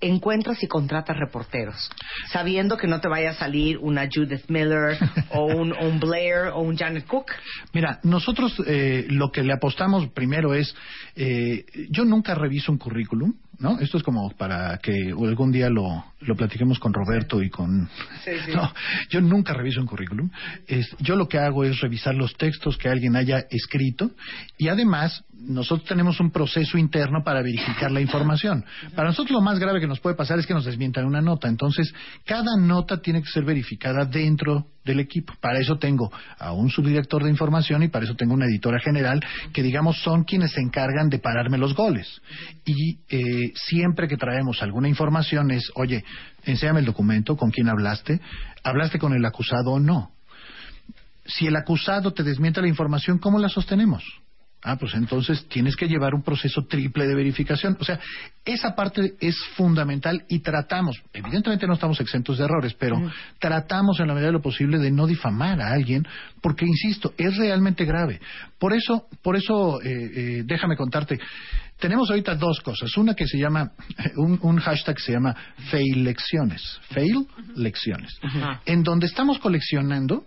[0.00, 1.90] encuentras y contratas reporteros?
[2.30, 4.96] Sabiendo que no te vaya a salir una Judith Miller
[5.30, 7.32] o un, un Blair o un Janet Cook.
[7.74, 10.74] Mira, nosotros eh, lo que le apostamos primero es,
[11.16, 13.78] eh, yo nunca reviso un currículum, ¿no?
[13.78, 17.88] Esto es como para que algún día lo, lo platiquemos con Roberto y con...
[18.54, 18.72] No,
[19.08, 20.30] yo nunca reviso un currículum.
[20.66, 24.10] Es, yo lo que hago es revisar los textos que alguien haya escrito
[24.58, 28.64] y además nosotros tenemos un proceso interno para verificar la información.
[28.94, 31.48] Para nosotros lo más grave que nos puede pasar es que nos desmientan una nota.
[31.48, 31.92] Entonces,
[32.24, 35.34] cada nota tiene que ser verificada dentro del equipo.
[35.40, 39.20] Para eso tengo a un subdirector de información y para eso tengo una editora general
[39.52, 42.20] que, digamos, son quienes se encargan de pararme los goles.
[42.64, 46.04] Y eh, siempre que traemos alguna información es, oye,
[46.44, 48.20] enséñame el documento, con quién hablaste,
[48.62, 50.12] hablaste con el acusado o no.
[51.24, 54.02] Si el acusado te desmiente la información, ¿cómo la sostenemos?
[54.64, 57.76] Ah, pues entonces tienes que llevar un proceso triple de verificación.
[57.80, 57.98] O sea,
[58.44, 62.96] esa parte es fundamental y tratamos, evidentemente no estamos exentos de errores, pero
[63.40, 66.06] tratamos en la medida de lo posible de no difamar a alguien,
[66.40, 68.20] porque insisto, es realmente grave.
[68.60, 71.18] Por eso, por eso, eh, eh, déjame contarte.
[71.82, 72.96] Tenemos ahorita dos cosas.
[72.96, 73.72] Una que se llama,
[74.16, 75.34] un, un hashtag que se llama
[75.68, 76.78] fail lecciones.
[76.90, 77.26] Fail
[77.56, 78.20] lecciones.
[78.64, 80.26] En donde estamos coleccionando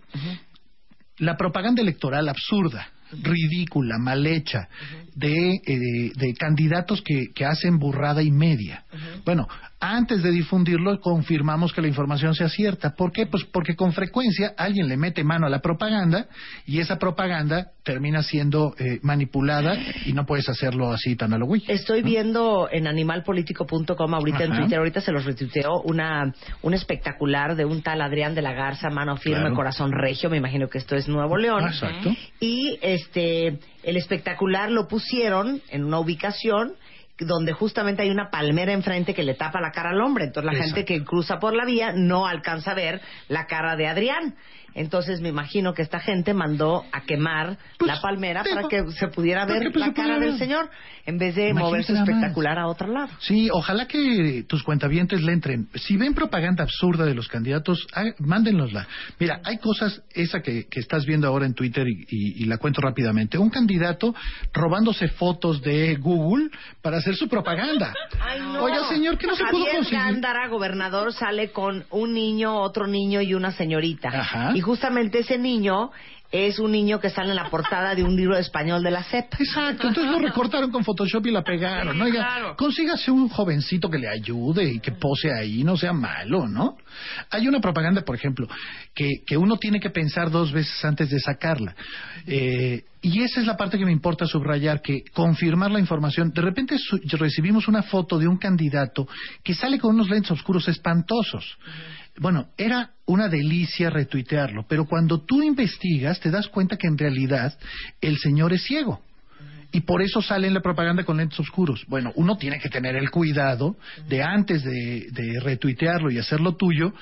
[1.20, 2.90] la propaganda electoral absurda,
[3.24, 4.68] ridícula, mal hecha,
[5.16, 8.84] de, eh, de candidatos que, que hacen burrada y media.
[9.24, 9.48] Bueno,
[9.80, 12.96] antes de difundirlo confirmamos que la información sea cierta.
[12.96, 13.26] ¿Por qué?
[13.28, 16.28] Pues porque con frecuencia alguien le mete mano a la propaganda
[16.66, 21.46] y esa propaganda termina siendo eh, manipulada y no puedes hacerlo así tan a lo
[21.46, 21.64] güey.
[21.68, 24.62] Estoy viendo en animalpolitico.com ahorita en Ajá.
[24.62, 26.34] Twitter, ahorita se los retuiteo, una,
[26.64, 29.56] un espectacular de un tal Adrián de la Garza, mano firme, Claro.
[29.56, 31.64] corazón regio, me imagino que esto es Nuevo León.
[31.66, 32.16] Ah, exacto.
[32.40, 36.74] Y este, el espectacular lo pusieron en una ubicación
[37.18, 40.26] donde justamente hay una palmera enfrente que le tapa la cara al hombre.
[40.26, 40.76] Entonces la Exacto.
[40.76, 44.36] gente que cruza por la vía no alcanza a ver la cara de Adrián.
[44.76, 49.46] Entonces me imagino que esta gente mandó a quemar la palmera para que se pudiera
[49.46, 50.70] ver que, pues, la cara pudiera del señor
[51.06, 53.10] en vez de Imagínate mover su espectacular a otro lado.
[53.20, 55.70] Sí, ojalá que tus cuentavientes le entren.
[55.76, 58.88] Si ven propaganda absurda de los candidatos, ah, mándenosla.
[59.20, 62.58] Mira, hay cosas, esa que, que estás viendo ahora en Twitter y, y- y la
[62.58, 63.38] cuento rápidamente.
[63.38, 64.14] Un candidato
[64.54, 66.50] robándose fotos de Google
[66.82, 67.94] para hacer su propaganda.
[68.20, 68.64] Ay, no.
[68.64, 70.00] Oiga, señor, ¿qué no se pudo conseguir?
[70.00, 74.10] Gándara, gobernador, sale con un niño, otro niño y una señorita.
[74.10, 74.52] Ajá.
[74.56, 75.92] Y justamente ese niño
[76.32, 79.04] es un niño que sale en la portada de un libro de español de la
[79.04, 79.36] CEP.
[79.40, 81.98] Exacto, entonces lo recortaron con Photoshop y la pegaron.
[81.98, 82.04] ¿no?
[82.04, 86.76] Oiga, consígase un jovencito que le ayude y que pose ahí, no sea malo, ¿no?
[87.30, 88.50] Hay una propaganda, por ejemplo,
[88.94, 91.74] que, que uno tiene que pensar dos veces antes de sacarla.
[92.28, 96.32] Eh, y esa es la parte que me importa subrayar, que confirmar la información.
[96.34, 99.08] De repente su- recibimos una foto de un candidato
[99.44, 101.56] que sale con unos lentes oscuros espantosos.
[102.18, 107.58] Bueno, era una delicia retuitearlo, pero cuando tú investigas te das cuenta que en realidad
[108.02, 109.02] el señor es ciego.
[109.72, 111.84] Y por eso sale en la propaganda con lentes oscuros.
[111.88, 113.76] Bueno, uno tiene que tener el cuidado
[114.08, 116.94] de antes de, de retuitearlo y hacerlo tuyo,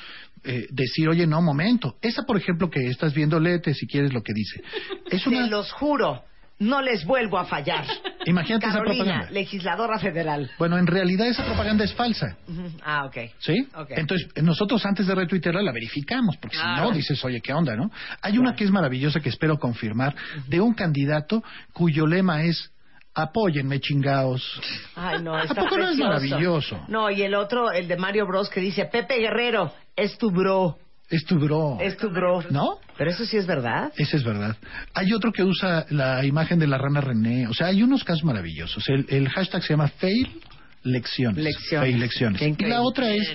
[0.44, 1.98] eh, decir, oye, no, momento.
[2.02, 4.61] Esa, por ejemplo, que estás viendo, léete si quieres lo que dice.
[5.10, 5.45] Es una...
[5.45, 6.23] Los juro,
[6.64, 7.85] no les vuelvo a fallar.
[8.26, 9.30] Imagínate esa propaganda.
[9.31, 10.49] legisladora federal.
[10.57, 12.38] Bueno, en realidad esa propaganda es falsa.
[12.84, 13.18] Ah, ok.
[13.40, 13.68] ¿Sí?
[13.76, 13.91] Ok.
[13.91, 17.91] Entonces, nosotros antes de retuitearla la verificamos, porque si no, dices, oye, ¿qué onda, no?
[18.22, 20.15] Hay una que es maravillosa que espero confirmar,
[20.48, 22.72] de un candidato cuyo lema es
[23.14, 24.60] apóyenme, chingaos.
[24.95, 26.84] Ay, no, ¿A está poco no es maravilloso?
[26.88, 30.77] No, y el otro, el de Mario Bros, que dice, Pepe Guerrero, es tu bro.
[31.09, 31.77] Es tu bro.
[31.80, 32.43] Es tu bro.
[32.49, 32.80] ¿No?
[32.97, 33.91] Pero eso sí es verdad.
[33.97, 34.57] Ese es verdad.
[34.93, 37.47] Hay otro que usa la imagen de la rana René.
[37.47, 38.88] O sea, hay unos casos maravillosos.
[38.89, 40.41] El, el hashtag se llama fail
[40.84, 41.43] lecciones.
[41.43, 41.89] Lecciones.
[41.89, 42.41] Fail lecciones.
[42.41, 43.31] Y la otra es,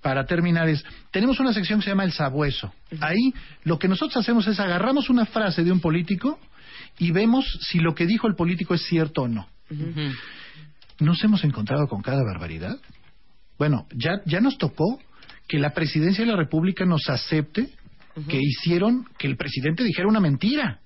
[0.00, 2.72] para terminar, es, tenemos una sección que se llama el sabueso.
[3.00, 3.32] Ahí
[3.64, 6.38] lo que nosotros hacemos es agarramos una frase de un político
[6.98, 9.48] y vemos si lo que dijo el político es cierto o no.
[10.98, 12.76] ¿Nos hemos encontrado con cada barbaridad?
[13.58, 15.00] Bueno, ya, ya nos tocó
[15.48, 17.68] que la presidencia de la República nos acepte
[18.28, 20.80] que hicieron que el presidente dijera una mentira,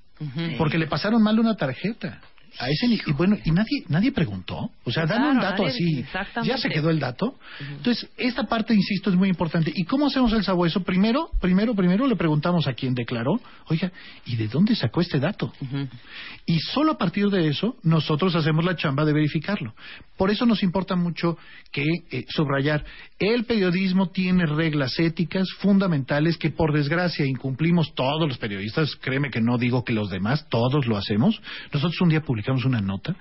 [0.58, 2.20] porque le pasaron mal una tarjeta.
[2.58, 6.04] A ese y bueno, y nadie nadie preguntó, o sea, dan un Claro, dato nadie-
[6.04, 7.38] así, ya se quedó el dato.
[7.60, 9.72] Entonces, esta parte insisto es muy importante.
[9.74, 10.82] ¿Y cómo hacemos el sabueso?
[10.84, 13.90] Primero, primero, primero le preguntamos a quien declaró, "Oiga,
[14.26, 15.50] ¿y de dónde sacó este dato?"
[16.44, 19.74] Y solo a partir de eso nosotros hacemos la chamba de verificarlo.
[20.18, 21.38] Por eso nos importa mucho
[21.72, 22.84] que eh, subrayar,
[23.22, 29.40] el periodismo tiene reglas éticas fundamentales que por desgracia incumplimos todos los periodistas, créeme que
[29.40, 31.40] no digo que los demás, todos lo hacemos.
[31.72, 33.14] Nosotros un día publicamos una nota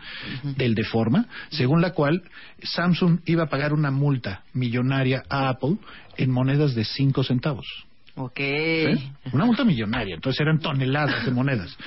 [0.44, 2.24] del Deforma, según la cual
[2.64, 5.78] Samsung iba a pagar una multa millonaria a Apple
[6.18, 7.68] en monedas de 5 centavos.
[8.16, 8.38] Ok.
[8.38, 9.12] ¿Sí?
[9.32, 11.78] Una multa millonaria, entonces eran toneladas de monedas.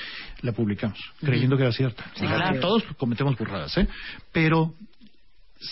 [0.41, 2.05] La publicamos, creyendo que era cierta.
[2.15, 2.61] Sí, claro.
[2.61, 3.89] Todos cometemos burradas, ¿eh?
[4.33, 4.75] Pero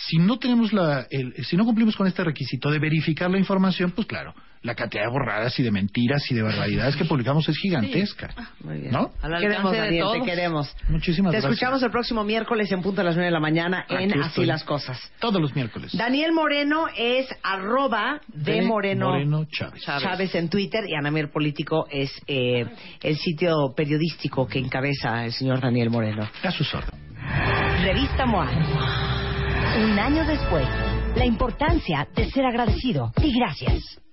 [0.07, 3.91] si no tenemos la, el- si no cumplimos con este requisito de verificar la información,
[3.91, 7.57] pues claro, la cantidad de borradas y de mentiras y de barbaridades que publicamos es
[7.57, 8.33] gigantesca.
[8.63, 8.91] Muy bien.
[8.93, 9.11] ¿No?
[9.21, 10.75] Al queremos, de Daniel, te queremos.
[10.87, 11.53] Muchísimas Te gracias.
[11.53, 14.27] escuchamos el próximo miércoles en punto a las 9 de la mañana en Aquí Así
[14.29, 14.45] estoy.
[14.45, 14.97] las Cosas.
[15.19, 15.91] Todos los miércoles.
[15.97, 19.83] Daniel Moreno es arroba de De Moreno, Moreno Chávez.
[19.83, 22.65] Chávez en Twitter y Anamier Político es eh,
[23.01, 26.27] el sitio periodístico que encabeza el señor Daniel Moreno.
[26.41, 27.01] A sus órdenes.
[27.83, 29.22] Revista MOA.
[29.75, 30.67] Un año después,
[31.15, 34.02] la importancia de ser agradecido y gracias.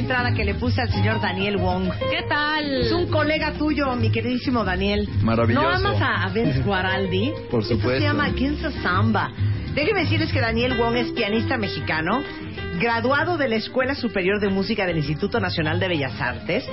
[0.00, 1.90] Entrada que le puse al señor Daniel Wong?
[2.10, 2.80] ¿Qué tal?
[2.80, 5.06] Es un colega tuyo, mi queridísimo Daniel.
[5.22, 5.62] Maravilloso.
[5.62, 7.32] ¿No amas a, Vince Guaraldi?
[7.50, 8.00] Por Esto supuesto.
[8.00, 9.30] se llama Ginza Samba.
[9.74, 12.22] Déjenme decirles que Daniel Wong es pianista mexicano,
[12.80, 16.64] graduado de la Escuela Superior de Música del Instituto Nacional de Bellas Artes,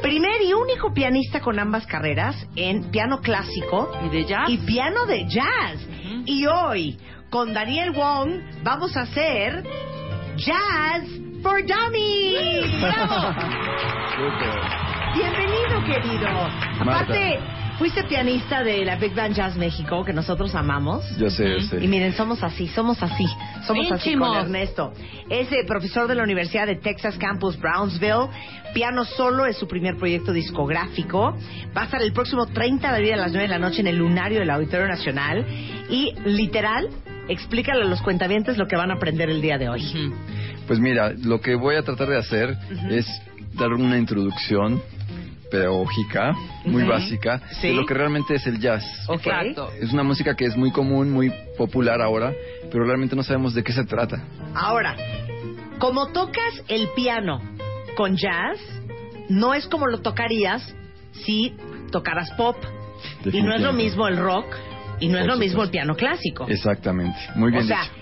[0.00, 5.04] primer y único pianista con ambas carreras en piano clásico y de jazz y piano
[5.04, 5.86] de jazz.
[6.24, 6.98] Y hoy,
[7.28, 9.64] con Daniel Wong, vamos a hacer
[10.36, 11.02] Jazz
[11.42, 12.80] for Dummies.
[12.80, 13.34] ¡Bravo!
[15.14, 16.28] Bienvenido, querido.
[16.80, 17.40] Aparte,
[17.78, 21.04] fuiste pianista de la Big Band Jazz México, que nosotros amamos.
[21.16, 21.84] Yo sé, yo sé.
[21.84, 23.26] Y miren, somos así, somos así.
[23.66, 24.28] Somos así Íntimos.
[24.28, 24.92] con Ernesto.
[25.28, 28.28] Es eh, profesor de la Universidad de Texas Campus Brownsville.
[28.74, 31.36] Piano solo es su primer proyecto discográfico.
[31.76, 33.88] Va a estar el próximo 30 de abril a las 9 de la noche en
[33.88, 35.44] el Lunario del Auditorio Nacional.
[35.88, 36.88] Y literal,
[37.28, 40.12] explícale a los cuentavientes lo que van a aprender el día de hoy.
[40.70, 42.56] Pues mira, lo que voy a tratar de hacer
[42.90, 43.04] es
[43.54, 44.80] dar una introducción
[45.50, 46.32] pedagógica,
[46.64, 47.70] muy básica, Sí.
[47.70, 48.84] de lo que realmente es el jazz.
[49.08, 49.68] Exacto.
[49.80, 52.32] Es una música que es muy común, muy popular ahora,
[52.70, 54.22] pero realmente no sabemos de qué se trata.
[54.54, 54.94] Ahora,
[55.80, 57.42] como tocas el piano
[57.96, 58.60] con jazz,
[59.28, 60.72] no es como lo tocarías
[61.10, 61.52] si
[61.90, 62.54] tocaras pop.
[63.24, 64.46] Y no es lo mismo el rock
[65.00, 66.46] y no es lo mismo el piano clásico.
[66.46, 67.99] Exactamente, muy bien o sea, dicho.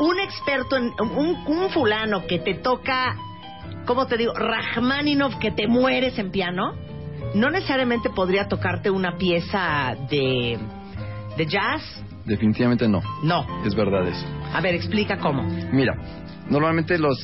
[0.00, 3.16] Un experto, en, un, un fulano que te toca,
[3.86, 4.32] ¿cómo te digo?
[4.34, 6.74] Rachmaninoff que te mueres en piano,
[7.34, 10.58] no necesariamente podría tocarte una pieza de,
[11.36, 11.82] de jazz.
[12.24, 13.02] Definitivamente no.
[13.22, 13.46] No.
[13.64, 14.26] Es verdad eso.
[14.52, 15.42] A ver, explica cómo.
[15.72, 15.94] Mira,
[16.48, 17.18] normalmente los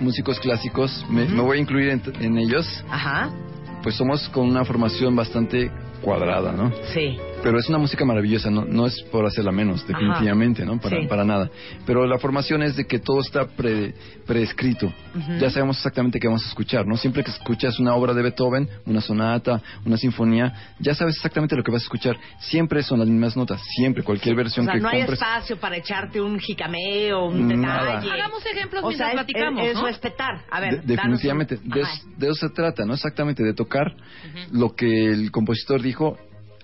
[0.00, 3.30] músicos clásicos, me, me voy a incluir en, en ellos, Ajá.
[3.82, 5.70] pues somos con una formación bastante
[6.02, 6.70] cuadrada, ¿no?
[6.92, 7.18] Sí.
[7.42, 10.78] Pero es una música maravillosa, no, no es por hacerla menos, definitivamente, ¿no?
[10.80, 11.06] Para, Sí.
[11.06, 11.48] para nada.
[11.86, 13.94] Pero la formación es de que todo está pre-
[14.26, 14.86] preescrito.
[14.86, 15.32] Ujú.
[15.38, 16.96] Ya sabemos exactamente qué vamos a escuchar, ¿no?
[16.96, 21.62] Siempre que escuchas una obra de Beethoven, una sonata, una sinfonía, ya sabes exactamente lo
[21.62, 22.16] que vas a escuchar.
[22.40, 25.20] Siempre son las mismas notas, siempre, cualquier O versión sea, que no hay compres.
[25.22, 28.00] espacio para echarte un jicameo, un Nada.
[28.00, 28.12] detalle.
[28.12, 29.86] Hagamos ejemplos o mientras sea, platicamos, es, es ¿no?
[29.86, 30.42] respetar.
[30.50, 31.92] A ver, De- danos un- definitivamente, de, Ajá.
[31.94, 32.94] eso- de eso se trata, ¿no?
[32.94, 33.94] Exactamente, de tocar
[34.50, 36.18] lo que el compositor dijo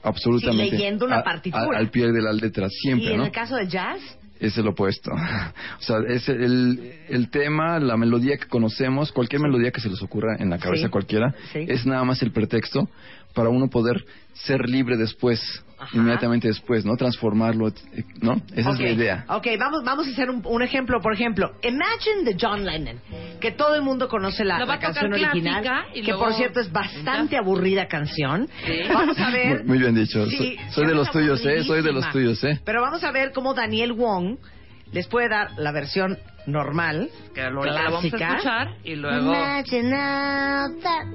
[0.05, 0.65] absolutamente.
[0.67, 1.65] Sí, leyendo una a- partitura.
[1.65, 3.25] a- al pie de la letra, y siempre, en ¿no?
[3.27, 4.01] el caso del jazz,
[4.41, 5.11] es el opuesto.
[5.79, 10.03] O sea, es el, el tema, la melodía que conocemos, cualquier melodía que se les
[10.03, 10.87] ocurra en la cabeza Sí.
[10.87, 11.65] a cualquiera, Sí.
[11.69, 12.89] es nada más el pretexto
[13.35, 14.05] para uno poder
[14.35, 15.41] ser libre después,
[15.93, 16.97] inmediatamente después, ¿no?
[16.97, 17.73] Transformarlo, eh,
[18.21, 18.35] ¿no?
[18.55, 19.25] Esa es la idea.
[19.29, 21.01] Ok, vamos, vamos a hacer un, un ejemplo.
[21.01, 23.01] Por ejemplo, Imagine de John Lennon,
[23.41, 26.35] que todo el mundo conoce la, Lo la canción original, clásica y que luego- por
[26.35, 28.49] cierto es bastante aburrida canción.
[28.67, 28.81] Sí.
[28.93, 29.59] Vamos a ver.
[29.65, 30.25] Muy, muy bien dicho.
[30.27, 31.63] Sí, soy, soy de los tuyos, ¿eh?
[31.65, 32.61] Soy de los tuyos, ¿eh?
[32.65, 34.39] Pero vamos a ver cómo Daniel Wong
[34.93, 38.29] les puede dar la versión normal, que Que la vamos a clásica.
[38.37, 39.33] escuchar y luego...
[39.33, 39.97] Imagine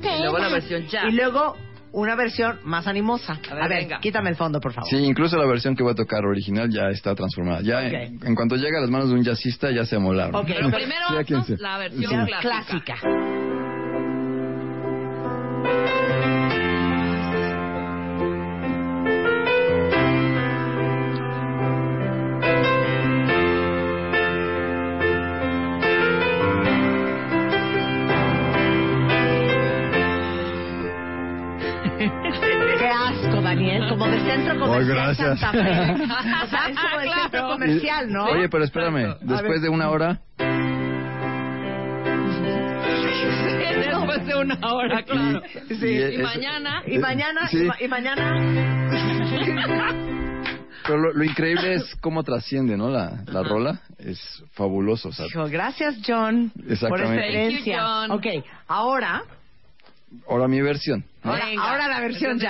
[0.01, 1.05] Y luego la versión jazz.
[1.07, 1.55] Y luego
[1.91, 3.39] una versión más animosa.
[3.49, 3.99] A ver, ver, venga.
[3.99, 4.89] quítame el fondo, por favor.
[4.89, 7.61] Sí, incluso la versión que voy a tocar original ya está transformada.
[7.61, 7.93] Ya Ok.
[7.93, 10.35] en, en cuanto llega a las manos de un jazzista ya se amolaron.
[10.35, 11.57] Ok, Pero primero sea.
[11.59, 12.31] la versión Sí.
[12.41, 12.95] clásica.
[12.95, 13.39] clásica.
[31.97, 35.39] Qué asco, Daniel, como de centro comercial gracias.
[35.39, 35.93] Santa Fe.
[36.43, 37.49] O sea, es como el centro Claro.
[37.49, 38.25] comercial, ¿no?
[38.25, 40.19] Oye, pero espérame, después de una hora,
[43.79, 45.41] Después de una hora, claro.
[45.69, 45.85] y- Sí.
[45.85, 46.81] y Y es- mañana...
[46.87, 47.57] Y mañana, Sí.
[47.59, 48.31] y, ma- y mañana.
[50.85, 52.89] Pero lo, lo increíble es cómo trasciende, ¿no?
[52.89, 54.19] La, la rola es
[54.53, 57.15] fabuloso, o sea, Hijo, gracias, John, por Exactamente.
[57.15, 57.77] esta herencia.
[57.77, 58.11] Thank you, John.
[58.11, 58.25] Ok,
[58.67, 59.21] ahora,
[60.27, 61.05] ahora mi versión.
[61.23, 61.31] ¿no?
[61.33, 62.47] ahora, la versión de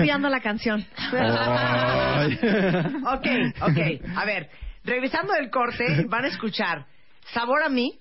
[0.00, 0.84] Odiando la canción.
[3.06, 3.26] Ok,
[3.62, 3.78] ok.
[4.16, 4.48] A ver,
[4.84, 6.86] revisando el corte, van a escuchar
[7.32, 7.92] Sabor a mí,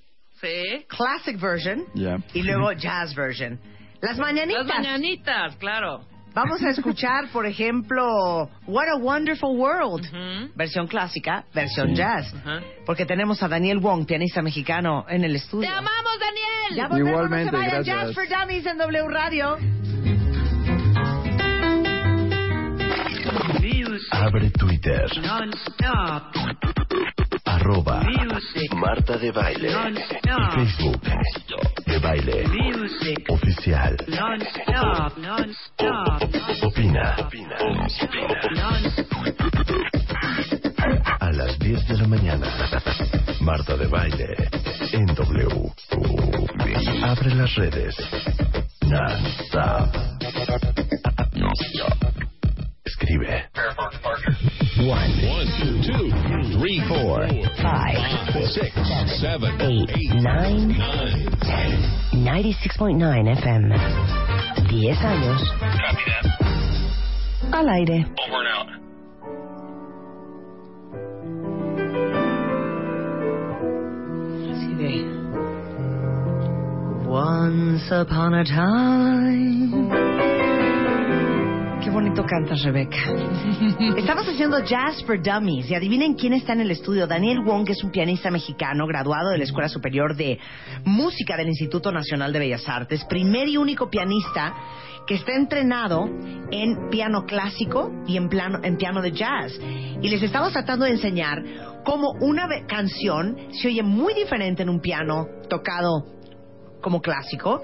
[0.42, 0.86] Sí.
[0.88, 2.18] Classic Version Ya.
[2.34, 3.60] y luego Jazz Version.
[4.02, 4.66] Las mañanitas.
[4.68, 6.06] Las mañanitas, claro.
[6.36, 10.06] Vamos a escuchar, por ejemplo, What a Wonderful World.
[10.06, 10.52] Ujú.
[10.56, 11.96] Versión clásica, versión Sí.
[11.96, 12.32] jazz.
[12.36, 12.62] Ajá.
[12.86, 15.68] Porque tenemos a Daniel Wong, pianista mexicano, en el estudio.
[15.68, 16.76] ¡Te amamos, Daniel!
[16.76, 17.84] Ya volvemos, Igualmente, no se vayan.
[17.84, 18.06] gracias.
[18.08, 19.58] Jazz for Dummies en W Radio.
[23.68, 25.06] Music Abre Twitter.
[25.22, 26.32] non-stop.
[27.44, 29.72] Arroba Music Marta de Baile.
[29.72, 30.52] non-stop.
[30.54, 31.04] Facebook.
[31.86, 32.48] De Baile.
[32.48, 33.96] Music Oficial.
[34.08, 35.18] non-stop.
[35.18, 36.64] Non-stop.
[36.64, 37.16] Opina.
[37.60, 39.18] Non-stop.
[41.20, 42.48] A las 10 de la mañana.
[43.42, 44.50] Marta de Baile.
[44.94, 45.72] En W.
[47.04, 47.96] Abre las redes.
[48.88, 50.08] Non-stop.
[53.00, 53.44] Escribe.
[54.88, 55.12] One,
[55.60, 56.10] two, two,
[56.60, 57.28] three, four,
[57.62, 57.98] Five,
[58.50, 58.72] six,
[59.22, 61.98] seven, eight, eight, nine, nine, ten.
[62.14, 63.70] 96.9 FM.
[64.70, 65.42] 10 años.
[67.54, 68.06] Al aire.
[68.28, 68.68] Over and out.
[77.08, 80.07] Once upon a time.
[81.98, 82.96] Bonito cantas, Rebeca.
[83.98, 87.08] Estamos haciendo Jazz for Dummies y adivinen quién está en el estudio.
[87.08, 90.38] Daniel Wong, que es un pianista mexicano graduado de la Escuela Superior de
[90.86, 94.54] Música del Instituto Nacional de Bellas Artes, primer y único pianista
[95.08, 96.08] que está entrenado
[96.52, 99.60] en piano clásico y en, plano, en piano de jazz.
[100.00, 101.44] Y les estamos tratando de enseñar
[101.84, 106.06] cómo una canción se oye muy diferente en un piano tocado
[106.80, 107.60] como clásico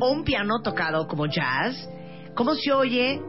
[0.00, 1.88] o un piano tocado como jazz.
[2.34, 3.20] ¿Cómo se oye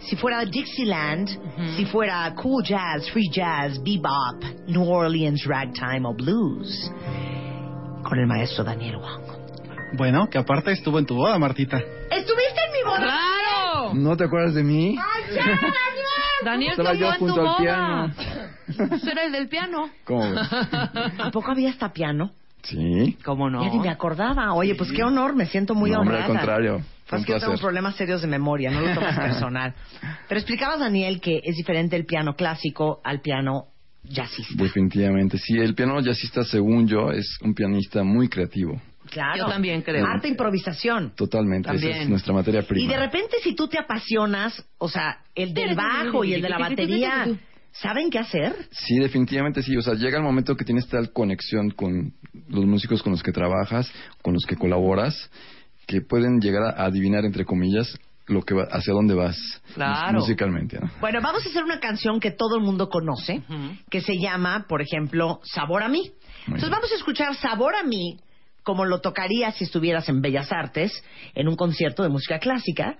[0.00, 1.28] si fuera Dixieland,
[1.76, 6.90] si fuera cool jazz, free jazz, bebop, New Orleans ragtime o blues?
[8.02, 9.38] Con el maestro Daniel Wong.
[9.96, 11.78] Bueno, que aparte estuvo en tu boda, Martita.
[11.78, 12.98] ¿Estuviste en mi boda?
[12.98, 13.94] ¡Claro!
[13.94, 14.96] ¿No te acuerdas de mí?
[14.98, 15.64] ¡Ay, ya, Daniel!
[16.44, 17.58] Daniel Estaba yo en tu junto al boda.
[17.58, 18.14] piano.
[18.88, 19.88] Pues era el del piano.
[20.04, 20.24] ¿Cómo?
[20.38, 22.32] ¿A poco había hasta piano?
[22.62, 23.16] Sí.
[23.24, 23.62] ¿Cómo no?
[23.64, 24.52] Ya ni me acordaba.
[24.52, 26.38] Oye, pues qué honor, me siento muy No, hombre, al honrada.
[26.38, 26.82] contrario.
[27.08, 29.74] Fue Pues que yo tengo problemas serios de memoria, no lo tomes personal.
[30.28, 33.68] Pero explicabas, Daniel, que es diferente el piano clásico al piano
[34.02, 34.62] jazzista.
[34.62, 35.38] Definitivamente.
[35.38, 38.78] Sí, el piano jazzista, según yo, es un pianista muy creativo.
[39.10, 39.38] Claro.
[39.38, 40.04] Yo también creo.
[40.04, 41.14] Arte improvisación.
[41.16, 42.84] Totalmente, esa es nuestra materia prima.
[42.84, 46.48] Y de repente, si tú te apasionas, o sea, el del bajo y el de
[46.50, 47.26] la batería,
[47.72, 48.54] ¿saben qué hacer?
[48.70, 49.74] Sí, definitivamente sí.
[49.78, 52.12] O sea, llega el momento que tienes tal conexión con
[52.48, 53.90] los músicos con los que trabajas,
[54.20, 55.30] con los que colaboras,
[55.88, 59.36] que pueden llegar a adivinar, entre comillas, lo que va, hacia dónde vas
[59.74, 60.20] Claro.
[60.20, 60.78] musicalmente.
[60.78, 60.90] ¿no?
[61.00, 63.42] Bueno, vamos a hacer una canción que todo el mundo conoce,
[63.90, 66.12] que se llama, por ejemplo, Sabor a mí.
[66.46, 68.18] Entonces vamos a escuchar Sabor a mí
[68.68, 71.02] como lo tocarías si estuvieras en Bellas Artes,
[71.34, 72.98] en un concierto de música clásica.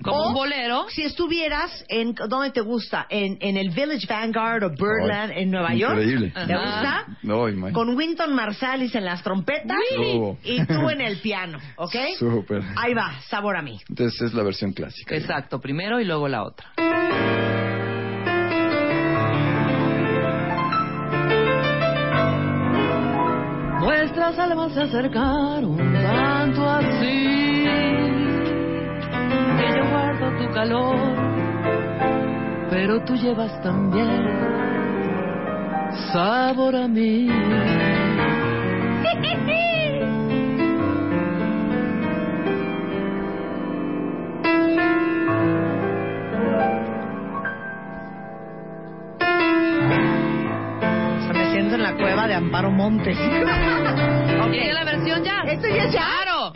[0.00, 0.86] Como O un bolero.
[0.90, 3.04] Si estuvieras en, ¿dónde te gusta?
[3.10, 5.94] En, en el Village Vanguard o Birdland en Nueva York.
[5.94, 6.30] Increíble.
[6.30, 7.06] ¿Te gusta?
[7.24, 7.72] No, imagínate.
[7.72, 9.80] Con Winton Marsalis en las trompetas
[10.44, 11.96] y tú en el piano, ¿ok?
[12.16, 12.62] Súper.
[12.76, 13.80] Ahí va, Sabor a mí.
[13.88, 15.16] Entonces es la versión clásica.
[15.16, 17.47] Exacto, primero y luego la otra.
[24.28, 27.64] Nuestras almas se acercaron tanto así
[29.56, 31.16] que yo guardo tu calor,
[32.68, 34.28] pero tú llevas también
[36.12, 37.26] sabor a mí.
[52.38, 53.18] Amparo Montes.
[54.40, 54.50] ok.
[54.50, 55.40] ¿Quiere la versión ya?
[55.40, 56.06] ¿Esto ya es ya?
[56.22, 56.52] ¡Claro!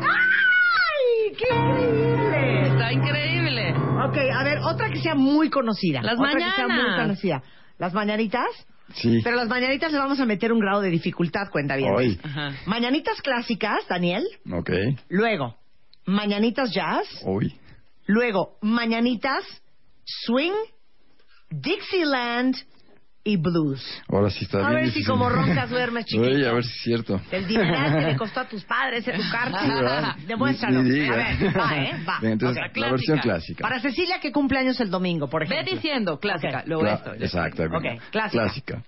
[0.00, 2.68] ¡Ay, qué increíble!
[2.68, 3.74] Está increíble.
[4.06, 6.00] Ok, a ver, otra que sea muy conocida.
[6.02, 7.02] Las otra que sea muy mañanas.
[7.02, 7.42] conocida.
[7.78, 8.48] ¿Las mañanitas?
[8.94, 9.20] Sí.
[9.22, 12.18] Pero las mañanitas le vamos a meter un grado de dificultad, cuenta bien.
[12.66, 14.24] Mañanitas clásicas, Daniel.
[14.50, 14.70] Ok.
[15.08, 15.56] Luego,
[16.06, 17.06] mañanitas jazz.
[17.24, 17.54] Hoy.
[18.14, 19.42] Luego, mañanitas
[20.04, 20.52] swing,
[21.48, 22.54] Dixieland
[23.24, 23.82] y blues.
[24.08, 25.08] Ahora sí está A bien ver si difícil.
[25.10, 26.28] como roncas duermes, chiquito.
[26.28, 27.22] Oye, a ver si es cierto.
[27.30, 29.66] El dineral que le costó a tus padres Sí, educarte.
[29.66, 30.16] ¿verdad?
[30.26, 30.82] Demuéstralo.
[30.82, 31.14] Ni- ni diga.
[31.14, 32.04] A ver, va, ¿eh?
[32.08, 32.18] Va.
[32.20, 32.76] Venga, entonces, Ok.
[32.76, 33.62] la versión clásica.
[33.62, 35.74] Para Cecilia, que cumple años el domingo, por Ve ejemplo.
[35.74, 36.66] diciendo clásica, Ok.
[36.66, 37.14] luego Cla- esto.
[37.14, 37.62] Exacto.
[37.64, 38.42] Ok, clásica.
[38.42, 38.82] Clásica.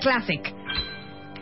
[0.00, 0.52] Classic.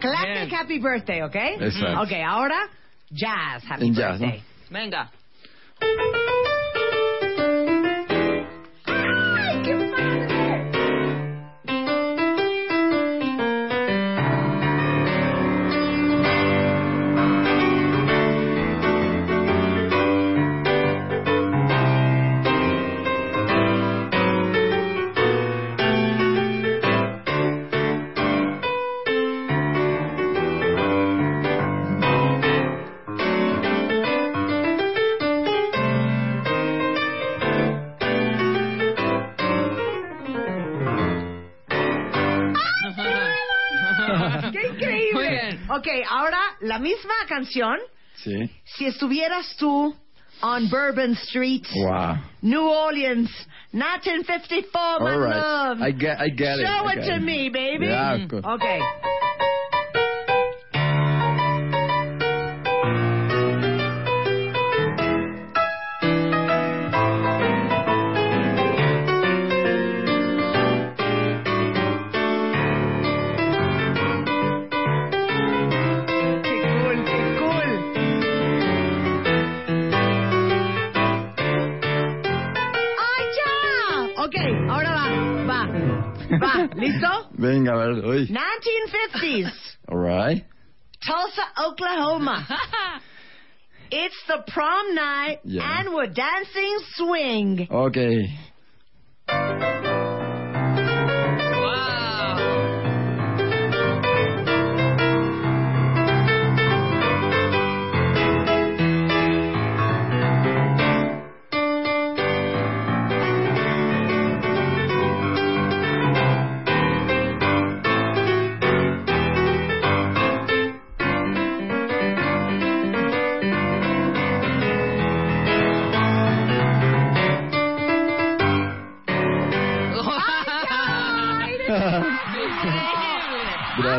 [0.00, 1.36] Classic Happy Birthday, ¿ok?
[1.60, 2.02] Exacto.
[2.02, 2.68] Ok, ahora
[3.10, 4.26] jazz Happy En jazz, ¿no?
[4.26, 4.42] Birthday.
[4.70, 5.10] Venga.
[46.72, 47.76] La misma canción.
[48.24, 48.48] Sí.
[48.64, 49.94] Si estuvieras tú
[50.40, 52.16] on Bourbon Street, Wow.
[52.40, 53.30] New Orleans,
[53.72, 55.36] 1954, my All right.
[55.36, 55.82] love.
[55.82, 56.66] I get, I get it.
[56.66, 57.22] Show it get to it.
[57.22, 57.86] me, baby.
[57.86, 58.26] Yeah.
[58.54, 58.80] Okay.
[86.40, 86.68] Va.
[86.74, 87.28] ¿Listo?
[87.38, 88.26] Venga, a ver, hoy.
[88.28, 89.52] 1950s,
[89.88, 90.44] All right.
[91.04, 92.46] Tulsa, Oklahoma.
[93.90, 95.80] It's the prom night, Yeah.
[95.80, 97.68] and we're dancing swing.
[97.70, 98.28] Okay.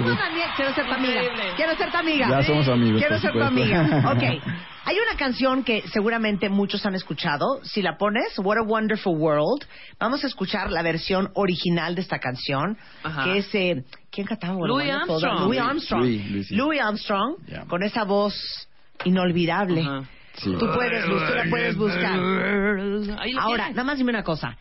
[0.02, 1.22] Vamos, Daniel, quiero ser tu amiga.
[1.56, 2.30] Quiero ser tu amiga.
[2.30, 4.03] Ya somos amigos, Quiero ser tu amiga.
[4.15, 4.44] Ok.
[4.86, 7.64] Hay una canción que seguramente muchos han escuchado.
[7.64, 9.65] Si la pones, What a Wonderful World,
[9.98, 13.24] vamos a escuchar la versión original de esta canción, Ajá.
[13.24, 13.56] que es...
[13.56, 14.56] eh, ¿Quién cantaba?
[14.68, 15.40] Louis Armstrong.
[15.45, 16.02] Louis Armstrong.
[16.03, 16.56] Louis, Louis, sí.
[16.56, 17.65] Louis Armstrong, Yeah.
[17.65, 18.36] con esa voz
[19.06, 19.84] inolvidable.
[20.36, 20.53] Sí.
[20.60, 22.20] Tú puedes, tú la puedes buscar.
[23.40, 24.57] Ahora, nada más dime una cosa.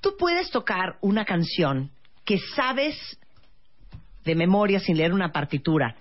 [0.00, 1.90] Tú puedes tocar una canción
[2.24, 3.18] que sabes
[4.24, 5.96] de memoria sin leer una partitura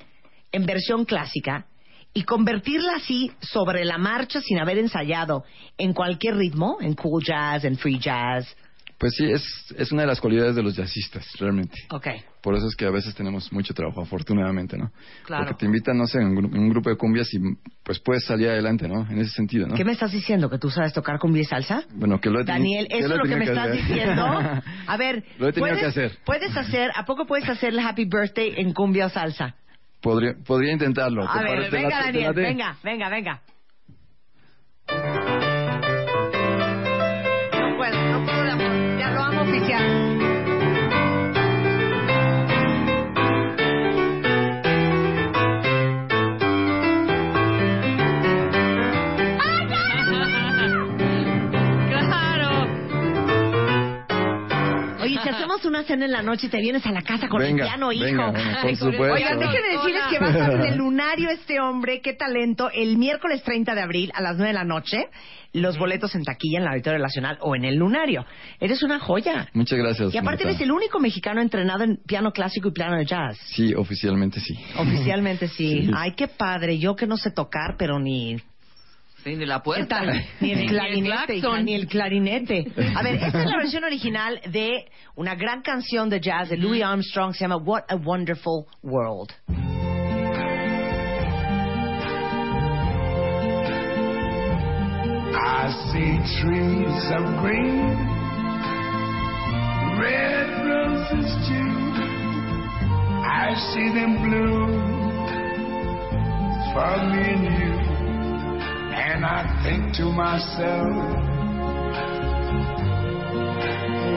[0.52, 1.66] en versión clásica
[2.14, 5.44] y convertirla así sobre la marcha sin haber ensayado
[5.78, 8.56] en cualquier ritmo, en cool jazz, en free jazz.
[9.04, 11.78] Pues sí, es, es una de las cualidades de los jazzistas, realmente.
[11.92, 12.08] Ok.
[12.42, 14.92] Por eso es que a veces tenemos mucho trabajo, afortunadamente, ¿no?
[15.26, 15.44] Claro.
[15.46, 17.40] Porque te invitan, no sé, en un, en un grupo de cumbias y
[17.84, 19.02] pues puedes salir adelante, ¿no?
[19.10, 19.76] En ese sentido, ¿no?
[19.76, 20.50] ¿Qué me estás diciendo?
[20.50, 21.84] ¿Que tú sabes tocar cumbia y salsa?
[21.94, 24.26] Bueno, que lo he teni- Daniel, eso es lo que me tenido estás diciendo.
[24.88, 26.18] A ver, Lo he tenido ¿puedes, que hacer.
[26.26, 29.56] ¿puedes hacer, a poco puedes hacer el Happy Birthday en cumbia o salsa?
[30.02, 31.28] Podría, podría intentarlo.
[31.30, 33.42] A ¿te ver, venga, Daniel, venga, venga, venga.
[55.36, 57.70] Hacemos una cena en la noche y te vienes a la casa con Venga, el
[57.70, 58.04] piano, hijo.
[58.06, 59.14] venga, venga, por Ay, supuesto.
[59.14, 62.98] Oigan, déjenme decirles que va a estar en el lunario este hombre, qué talento, el
[62.98, 65.08] miércoles 30 de abril a las 9 de la noche.
[65.56, 68.26] Los boletos en taquilla en la Auditorio Nacional o en el lunario.
[68.60, 69.50] Eres una joya.
[69.54, 70.12] Muchas gracias.
[70.12, 70.50] Y aparte Marta.
[70.50, 73.38] eres el único mexicano entrenado en piano clásico y piano de jazz.
[73.56, 74.56] Sí, oficialmente sí.
[74.78, 75.54] Oficialmente sí.
[75.84, 75.92] Sí.
[75.96, 76.80] Ay, qué padre.
[76.80, 78.38] Yo que no sé tocar, pero ni...
[79.24, 79.88] Sí, ni la ¿Qué puerta.
[80.00, 80.26] tal?
[80.42, 82.66] Ni el clarinete, hija, ni el clarinete.
[82.96, 84.86] A ver, esta es la versión original de
[85.16, 87.34] una gran canción de jazz de Louis Armstrong.
[87.34, 89.32] Se llama What a Wonderful World.
[95.36, 97.96] I see trees of green,
[100.00, 101.72] red roses too.
[103.26, 104.72] I see them bloom
[106.74, 107.93] for me and you.
[108.94, 110.94] And I think to myself,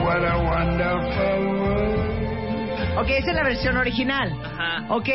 [0.05, 2.97] what a wonderful world.
[2.99, 4.31] Ok, esa es la versión original.
[4.89, 5.09] Ok,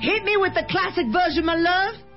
[0.00, 2.07] hit me with the classic version, my love.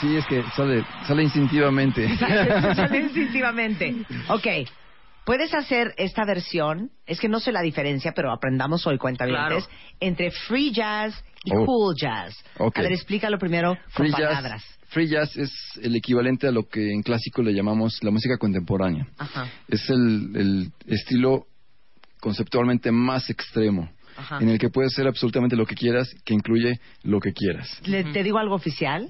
[0.00, 2.08] Sí, es que sale, sale instintivamente.
[2.18, 3.94] Sale instintivamente.
[4.28, 4.46] Ok.
[5.24, 9.58] Puedes hacer esta versión, es que no sé la diferencia, pero aprendamos hoy, cuenta Claro.
[10.00, 11.66] entre free jazz y Oh.
[11.66, 12.34] cool jazz.
[12.56, 12.78] Ok.
[12.78, 14.64] A ver, explícalo primero Free con jazz, palabras.
[14.88, 19.06] free jazz es el equivalente a lo que en clásico le llamamos la música contemporánea.
[19.18, 19.46] Ajá.
[19.68, 21.46] Es el, el estilo
[22.20, 24.38] conceptualmente más extremo, Ajá.
[24.40, 27.68] en el que puedes hacer absolutamente lo que quieras, que incluye lo que quieras.
[27.84, 29.08] Le- te digo algo oficial.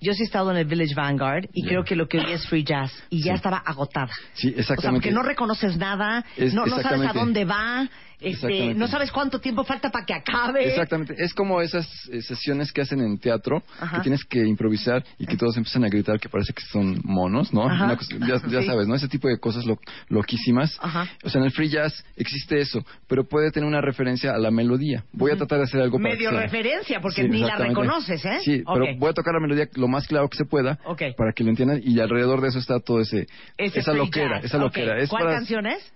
[0.00, 2.46] Yo sí he estado en el Village Vanguard y creo que lo que hoy es
[2.48, 3.36] free jazz y ya Sí.
[3.36, 4.10] estaba agotada.
[4.34, 4.98] Sí, O sea, exactamente.
[5.08, 7.18] porque no reconoces nada, Es- no, no sabes a exactamente.
[7.18, 7.88] dónde va,
[8.20, 10.68] este, no sabes cuánto tiempo falta para que acabe.
[10.68, 13.96] Exactamente, es como esas eh, sesiones que hacen en teatro, Ajá.
[13.96, 17.52] que tienes que improvisar y que todos empiezan a gritar que parece que son monos,
[17.52, 17.68] ¿no?
[17.68, 17.84] Ajá.
[17.84, 18.66] Una cosa- ya ya Sí.
[18.66, 18.94] sabes, ¿no?
[18.94, 19.78] Ese tipo de cosas lo-
[20.08, 20.78] loquísimas.
[20.80, 21.06] Ajá.
[21.24, 24.50] O sea, en el free jazz existe eso, pero puede tener una referencia a la
[24.50, 25.04] melodía.
[25.12, 28.38] Voy a tratar de hacer algo Medio referencia, porque Sí, ni la reconoces, ¿eh?
[28.44, 31.02] Sí, pero voy a tocar la melodía lo más claro que se pueda Ok.
[31.16, 33.26] para que lo entiendan y alrededor de eso está todo ese
[33.56, 34.44] Ese esa loquera, jazz.
[34.46, 34.62] esa Ok.
[34.64, 34.98] loquera.
[34.98, 35.92] Es ¿Cuál para- canción es?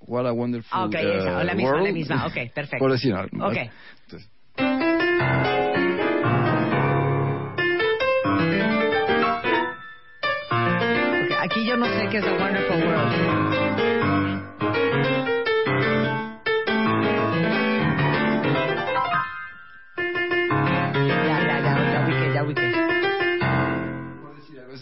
[0.00, 1.92] What a Wonderful Ah, ok, esa, uh, la misma, la World.
[1.94, 2.26] misma.
[2.26, 2.78] Ok, perfecto.
[2.78, 3.46] Por decir algo.
[3.46, 3.56] Ok.
[3.56, 4.30] Entonces,
[10.10, 12.69] Ok, Aquí yo no sé qué es The Wonderful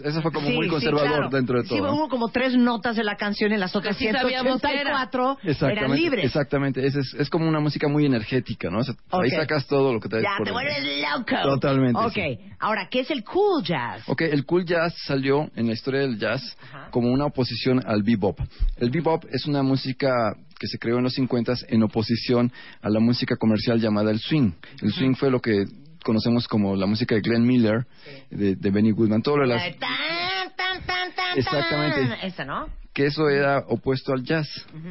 [0.02, 0.68] Ya ubiqué, ya ubiqué.
[0.70, 1.28] conservador claro.
[1.30, 1.86] dentro de Sí, todo.
[1.88, 1.94] ¿no?
[1.94, 5.08] hubo como tres notas de la canción y las otras sí sabíamos que era.
[5.08, 6.24] 184 eran Exactamente, libres.
[6.24, 6.86] exactamente.
[6.86, 8.78] Es, es, es como una música muy energética, ¿no?
[8.80, 11.36] O sea, Ahí sacas todo lo que traes Ya, por te vuelves loco.
[11.42, 12.38] Totalmente, Ok, sí.
[12.60, 14.02] ahora, ¿qué es el cool jazz?
[14.06, 16.56] Ok, el cool jazz salió en la historia del jazz
[16.90, 18.38] como una oposición al bebop.
[18.76, 22.50] El bebop es una música que se creó en los 50 en oposición
[22.82, 24.50] a la música comercial llamada el swing.
[24.82, 25.66] El swing fue lo que
[26.04, 27.86] conocemos como la música de Glenn Miller,
[28.30, 32.26] de, de Benny Goodman, todo lo de La las, tan, tan, tan, Exactamente.
[32.26, 32.66] Esa, ¿no?
[32.98, 34.48] que eso era opuesto al jazz.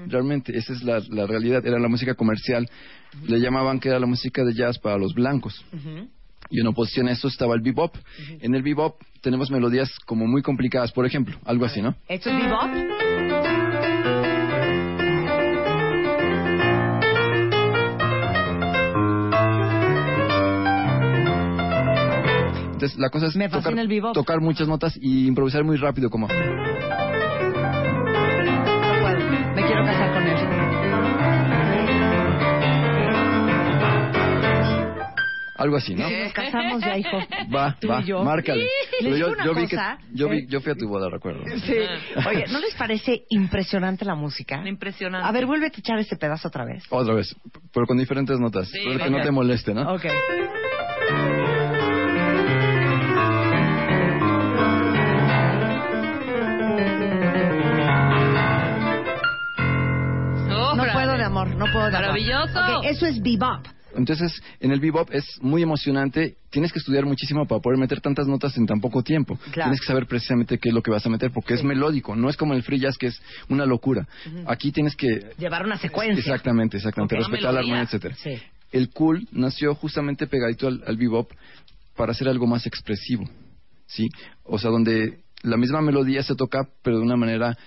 [0.08, 2.66] Realmente, esa es la, la realidad, era la música comercial.
[3.26, 5.66] Le llamaban que era la música de jazz para los blancos.
[6.50, 7.94] Y en oposición a eso estaba el bebop.
[8.40, 11.96] En el bebop tenemos melodías como muy complicadas, por ejemplo, algo así, ¿no?
[12.08, 13.07] ¿Esto es bebop?
[22.78, 24.14] Entonces la cosa es Me tocar, el bebop.
[24.14, 26.28] tocar muchas notas y improvisar muy rápido, como.
[26.28, 26.36] Me
[29.66, 30.38] quiero casar con él.
[35.60, 36.08] algo así, ¿no?
[36.08, 37.18] Nos casamos ya, hijo.
[37.54, 38.24] Va, Tú va, y yo.
[38.24, 38.62] márcale.
[38.62, 38.70] Les
[39.02, 40.46] Pero digo yo, una yo vi que, cosa, yo, vi, ¿eh?
[40.48, 41.42] yo fui a tu boda, recuerdo.
[41.66, 41.74] Sí.
[42.30, 44.62] Oye, ¿no les parece impresionante la música?
[44.68, 45.28] Impresionante.
[45.28, 46.84] A ver, vuélvete a echar este pedazo otra vez.
[46.92, 47.36] Otra vez,
[47.74, 48.70] pero con diferentes notas.
[48.70, 49.18] Sí, Espero que venga.
[49.18, 49.94] no te moleste, ¿no?
[49.96, 50.06] Ok.
[61.28, 62.10] Amor, no puedo de amor.
[62.10, 62.80] Maravilloso.
[62.80, 63.66] Ok, eso es bebop.
[63.96, 66.36] Entonces, en el bebop es muy emocionante.
[66.52, 69.38] Tienes que estudiar muchísimo para poder meter tantas notas en tan poco tiempo.
[69.52, 69.70] Claro.
[69.70, 72.16] Tienes que saber precisamente qué es lo que vas a meter, porque es melódico.
[72.16, 74.08] No es como el free jazz, que es una locura.
[74.46, 75.32] Aquí tienes que...
[75.40, 76.20] Llevar una secuencia.
[76.20, 77.16] Exactamente, exactamente.
[77.16, 77.22] Ok.
[77.22, 78.16] Respetar la armonía, etcétera.
[78.16, 78.38] Sí.
[78.72, 81.32] El cool nació justamente pegadito al, al bebop
[81.96, 83.28] para hacer algo más expresivo,
[83.88, 84.10] ¿sí?
[84.44, 87.58] O sea, donde la misma melodía se toca, pero de una manera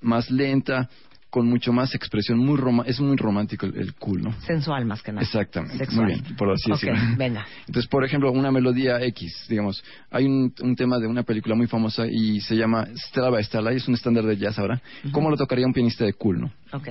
[0.00, 0.90] más lenta,
[1.32, 4.34] con mucho más expresión, muy roma- es muy romántico el, el cool, ¿no?
[4.42, 5.22] Sensual más que nada.
[5.24, 6.04] Exactamente, Sexual.
[6.04, 7.00] muy bien, por así Ok, decirlo.
[7.16, 7.46] venga.
[7.66, 11.66] Entonces, por ejemplo, una melodía X, digamos, hay un, un tema de una película muy
[11.66, 14.82] famosa y se llama Stella by Starlight, es un estándar de jazz ahora.
[15.10, 16.52] ¿Cómo lo tocaría un pianista de cool, no?
[16.72, 16.88] Ok.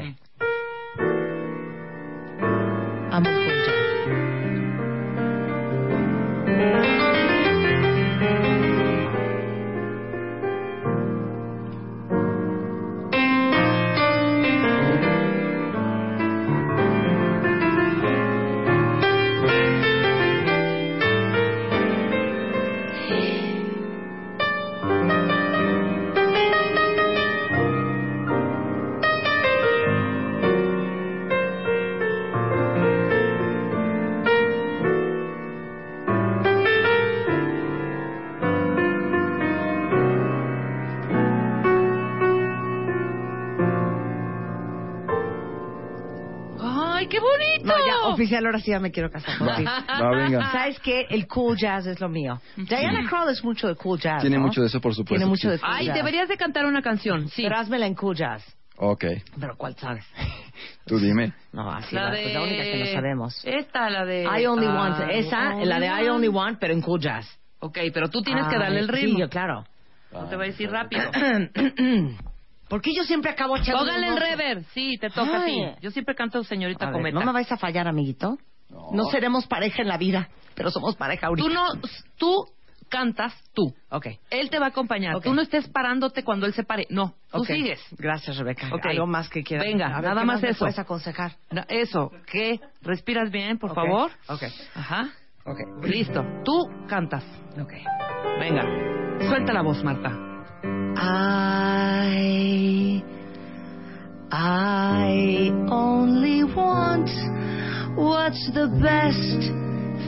[3.11, 3.81] Amo cool jazz.
[48.13, 49.69] Oficial, ahora sí ya me quiero casar contigo.
[49.69, 50.51] Va, venga.
[50.51, 51.05] ¿Sabes qué?
[51.09, 52.39] El cool jazz es lo mío.
[52.57, 54.43] Diana Krall es mucho de cool jazz, Tiene ¿no?
[54.43, 55.15] mucho de eso, por supuesto.
[55.15, 55.53] Tiene mucho sí.
[55.53, 55.95] de cool Ay, jazz.
[55.95, 57.43] deberías de cantar una canción, sí.
[57.43, 58.43] Pero házmela en cool jazz.
[58.83, 59.05] Ok,
[59.39, 60.05] Pero ¿cuál sabes?
[60.85, 61.33] tú dime.
[61.53, 62.21] No, así La la, de...
[62.23, 63.41] pues la única que no sabemos.
[63.45, 64.23] Esta, la de...
[64.23, 65.11] I Only Ah, Want.
[65.11, 67.27] Esa, la de I Only Want, pero en cool jazz.
[67.59, 69.15] Ok, pero tú tienes que Ah, darle el ritmo.
[69.15, 69.65] Sí, yo, claro.
[70.11, 71.03] No te voy a decir rápido.
[72.71, 74.17] ¿Por qué yo siempre acabo echando Póngale ojo?
[74.19, 74.63] rever.
[74.73, 75.61] Sí, te toca a ti.
[75.61, 75.75] Ay.
[75.81, 77.19] Yo siempre canto señorita A ver, cometa.
[77.19, 78.37] no me vais a fallar, amiguito.
[78.69, 79.05] No.
[79.11, 81.45] seremos pareja en la vida, pero somos pareja ahorita.
[81.47, 81.65] Tú no...
[82.17, 82.33] Tú
[82.87, 83.73] cantas tú.
[83.89, 84.07] Ok.
[84.29, 85.15] Él te va a acompañar.
[85.15, 85.23] Ok.
[85.25, 86.87] Tú no estés parándote cuando él se pare.
[86.89, 87.81] No, tú sigues.
[87.97, 88.73] Gracias, Rebeca.
[88.73, 88.85] Ok.
[88.85, 89.65] Algo más que quieras.
[89.67, 90.59] Venga, ver, nada ¿qué más me eso.
[90.59, 91.33] puedes aconsejar?
[91.51, 92.59] No, Eso, ¿qué?
[92.81, 94.11] ¿Respiras bien, por favor?
[94.29, 94.43] Ok.
[94.75, 95.09] Ajá.
[95.45, 95.59] Ok.
[95.83, 96.23] Listo.
[96.45, 96.53] Tú
[96.87, 97.23] cantas.
[97.61, 97.73] Ok.
[98.39, 98.63] Venga.
[99.27, 100.30] Suelta la voz, Marta.
[101.03, 103.01] I,
[104.31, 107.09] I only want
[107.97, 109.41] what's the best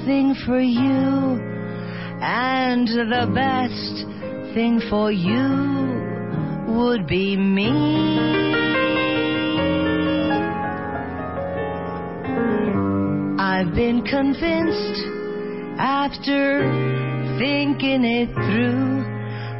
[0.06, 1.42] thing for you,
[2.22, 4.06] and the best
[4.54, 5.74] thing for you
[6.76, 7.72] would be me.
[13.40, 15.08] I've been convinced
[15.80, 16.62] after
[17.40, 19.03] thinking it through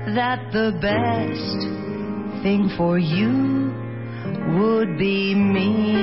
[0.06, 3.72] that the best thing for you
[4.60, 5.96] would be me.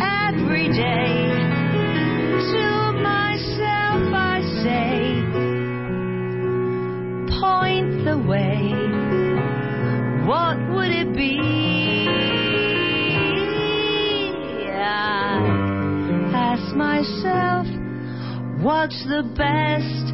[0.00, 1.28] Every day
[2.52, 5.20] to myself I say,
[7.38, 8.72] point the way.
[10.26, 11.38] What would it be?
[14.78, 15.40] I
[16.34, 17.66] ask myself,
[18.62, 20.06] what's the best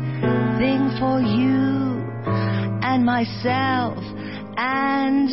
[0.59, 2.03] thing for you
[2.83, 3.99] and myself,
[4.57, 5.29] and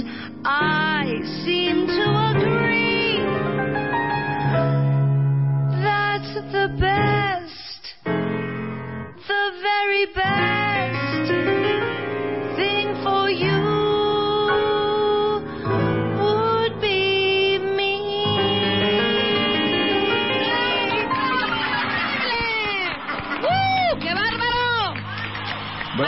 [0.46, 1.06] I
[1.44, 3.18] seem to agree
[5.82, 7.82] that's the best,
[9.28, 10.69] the very best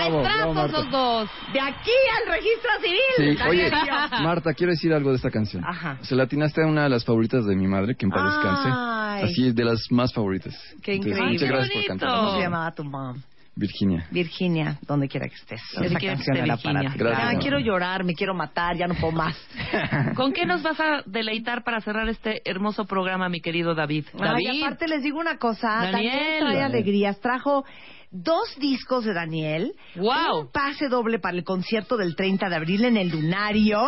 [0.10, 0.78] Bravo, bravo, Maestrazos Marta.
[0.78, 1.30] los dos.
[1.53, 1.91] De aquí
[2.22, 3.38] al registro civil.
[3.38, 3.72] Sí, oye.
[4.23, 5.64] Marta, quiero decir algo de esta canción.
[5.65, 5.98] Ajá.
[6.02, 8.69] Se la atinaste a una de las favoritas de mi madre, que en paz descanse.
[8.72, 9.23] Ay.
[9.23, 10.53] Así, de las más favoritas.
[10.82, 11.34] Qué Entonces, increíble.
[11.34, 12.10] Muchas gracias por cantar.
[12.10, 13.22] ¿Cómo se llamaba tu mom?
[13.53, 14.07] Virginia.
[14.11, 15.61] Virginia, donde quiera que estés.
[15.73, 16.98] Esa canción era para ti.
[16.98, 17.34] Gracias.
[17.36, 19.36] Ah, quiero llorar, me quiero matar, ya no puedo más.
[20.15, 24.06] ¿Con qué nos vas a deleitar para cerrar este hermoso programa, mi querido David?
[24.14, 24.64] Ay, David.
[24.64, 26.40] aparte les digo una cosa, Daniel, Daniel.
[26.40, 27.65] trae alegrías, trajo
[28.11, 30.41] dos discos de Daniel, Wow.
[30.41, 33.88] un pase doble para el concierto del 30 de abril en el Lunario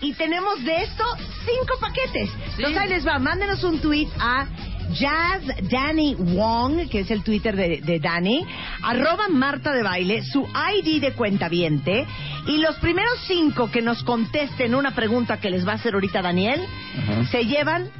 [0.00, 1.04] y tenemos de esto
[1.44, 2.30] cinco paquetes.
[2.56, 4.46] Entonces ahí les va, mándenos un tweet a
[4.92, 8.46] Jazz Danny Wong, que es el Twitter de, de Danny,
[8.82, 12.06] arroba Marta de Baile, su ID de cuenta viente,
[12.46, 16.22] y los primeros cinco que nos contesten una pregunta que les va a hacer ahorita
[16.22, 16.60] Daniel,
[17.32, 17.90] se llevan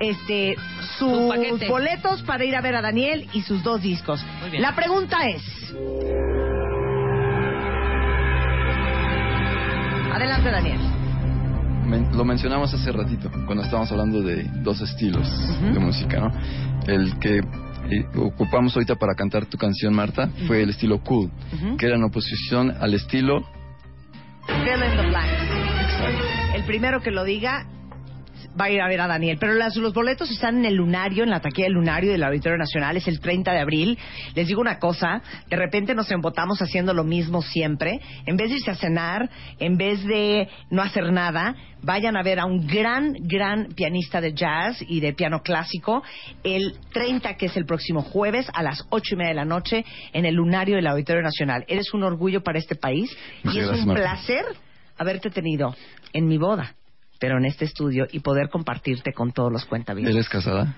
[0.00, 0.54] este
[0.98, 1.30] sus
[1.68, 4.24] boletos para ir a ver a Daniel y sus dos discos.
[4.40, 4.62] Muy bien.
[4.62, 5.42] La pregunta es
[10.12, 10.80] Adelante Daniel.
[11.86, 15.26] Men- lo mencionamos hace ratito, cuando estábamos hablando de dos estilos
[15.60, 16.32] de música, ¿no?
[16.86, 21.30] El que eh, ocupamos ahorita para cantar tu canción, Marta, fue el estilo cool,
[21.78, 23.40] que era en oposición al estilo...
[24.46, 26.54] Fill in the blanks.
[26.54, 27.66] El primero que lo diga
[28.60, 29.36] va a ir a ver a Daniel.
[29.40, 32.58] Pero las- los boletos están en el Lunario, en la taquilla del Lunario del Auditorio
[32.58, 32.96] Nacional.
[32.96, 33.98] Es el 30 de abril.
[34.34, 38.00] Les digo una cosa, de repente nos embotamos haciendo lo mismo siempre.
[38.26, 39.28] En vez de irse a cenar,
[39.58, 44.32] en vez de no hacer nada, vayan a ver a un gran, gran pianista de
[44.34, 46.02] jazz y de piano clásico
[46.42, 49.84] el 30, que es el próximo jueves, a las ocho y media de la noche,
[50.12, 51.64] en el Lunario del Auditorio Nacional.
[51.68, 54.02] Eres un orgullo para este país Muchas y es gracias, un Marta.
[54.02, 54.44] placer
[54.96, 55.76] haberte tenido
[56.12, 56.74] en mi boda,
[57.18, 60.14] pero en este estudio y poder compartirte con todos los cuentavientes.
[60.14, 60.76] ¿Eres casada?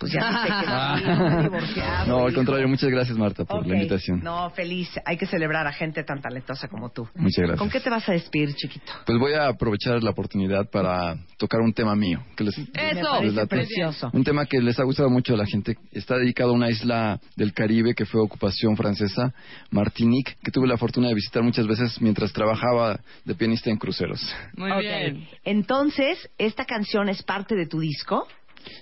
[0.00, 2.36] Pues ya viste que no, estoy divorciado, No, al hijo.
[2.36, 4.20] contrario, muchas gracias, Marta, por la invitación.
[4.24, 4.88] No, feliz.
[5.04, 7.06] Hay que celebrar a gente tan talentosa como tú.
[7.16, 7.58] Muchas gracias.
[7.58, 8.90] ¿Con qué te vas a despedir, chiquito?
[9.04, 12.24] Pues voy a aprovechar la oportunidad para tocar un tema mío.
[12.34, 12.94] Que les, Me
[13.30, 14.08] les precioso.
[14.14, 15.76] Un tema que les ha gustado mucho a la gente.
[15.92, 19.34] Está dedicado a una isla del Caribe que fue ocupación francesa,
[19.70, 24.20] Martinique, que tuve la fortuna de visitar muchas veces mientras trabajaba de pianista en cruceros.
[24.56, 25.28] Muy bien.
[25.44, 28.26] Entonces, ¿esta canción es parte de tu disco?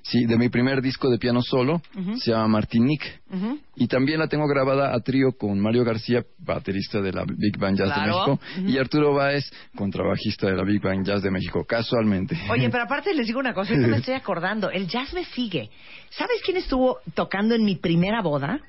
[0.03, 1.81] Sí, de mi primer disco de piano solo,
[2.19, 3.21] se llama Martinique.
[3.77, 7.79] Y también la tengo grabada a trío con Mario García, baterista de la Big Band
[7.79, 8.07] Jazz de.
[8.09, 12.39] México, y Arturo Báez, contrabajista de la Big Band Jazz de México, casualmente.
[12.51, 15.71] Oye, pero aparte les digo una cosa, ahorita me estoy acordando, el jazz me sigue.
[16.11, 18.61] ¿Sabes quién estuvo tocando en mi primera boda?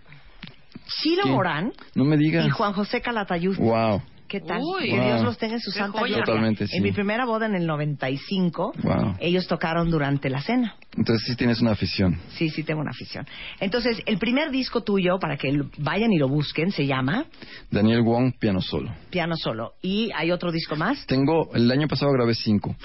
[1.01, 1.35] Chilo ¿Quién?
[1.35, 2.45] Morán No me digas.
[2.45, 3.57] y Juan José Calatayud.
[3.57, 4.01] Wow.
[4.29, 4.61] ¿Qué tal?
[4.61, 4.89] Uy.
[4.91, 5.05] que Wow.
[5.05, 6.23] Dios los tenga en su Qué santa gloria.
[6.23, 6.77] Totalmente, sí.
[6.77, 9.15] En mi primera boda en el 95, Wow.
[9.19, 10.75] ellos tocaron durante la cena.
[10.95, 12.17] Entonces sí tienes una afición.
[12.37, 13.25] Sí, sí tengo una afición.
[13.59, 17.25] Entonces, el primer disco tuyo, para que vayan y lo busquen, se llama
[17.71, 18.93] Daniel Wong, piano solo.
[19.09, 19.73] Piano Solo.
[19.81, 21.05] ¿Y hay otro disco más?
[21.07, 22.75] Tengo, el año pasado grabé cinco.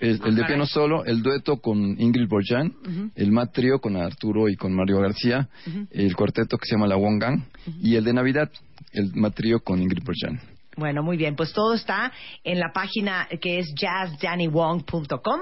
[0.00, 3.10] El, el de piano solo, el dueto con Ingrid Borjan, Ujú.
[3.14, 5.86] el mat trío con Arturo y con Mario García, Ujú.
[5.90, 7.42] el cuarteto que se llama La Wong Gang,
[7.82, 8.50] y el de Navidad,
[8.92, 10.40] el mat trío con Ingrid Borjan.
[10.76, 11.36] Bueno, muy bien.
[11.36, 12.12] Pues todo está
[12.44, 15.40] en la página que es jazzdannywong.com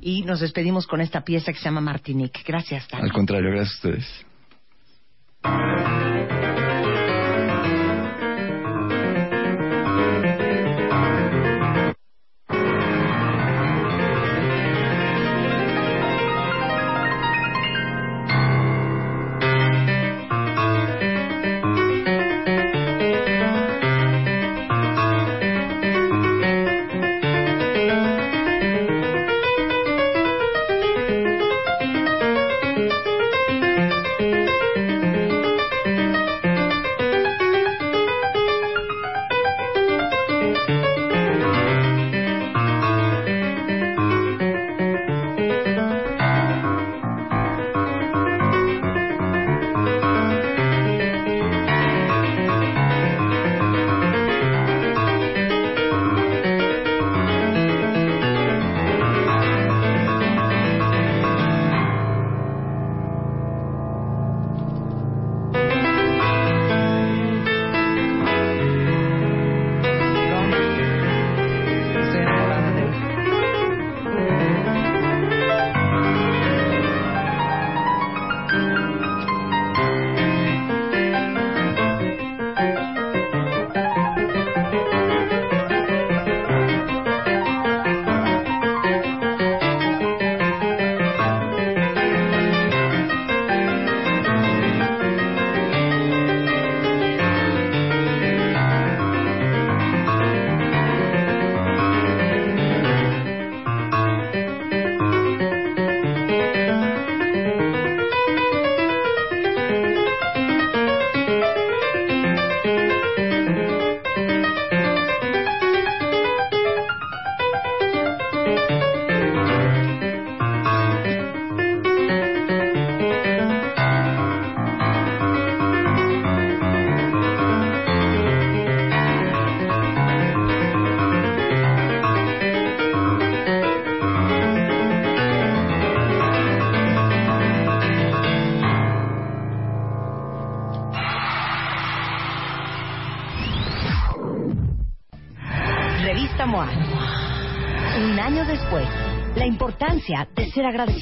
[0.00, 2.42] y nos despedimos con esta pieza que se llama Martinique.
[2.46, 2.86] Gracias.
[2.92, 4.26] Al contrario, gracias a ustedes.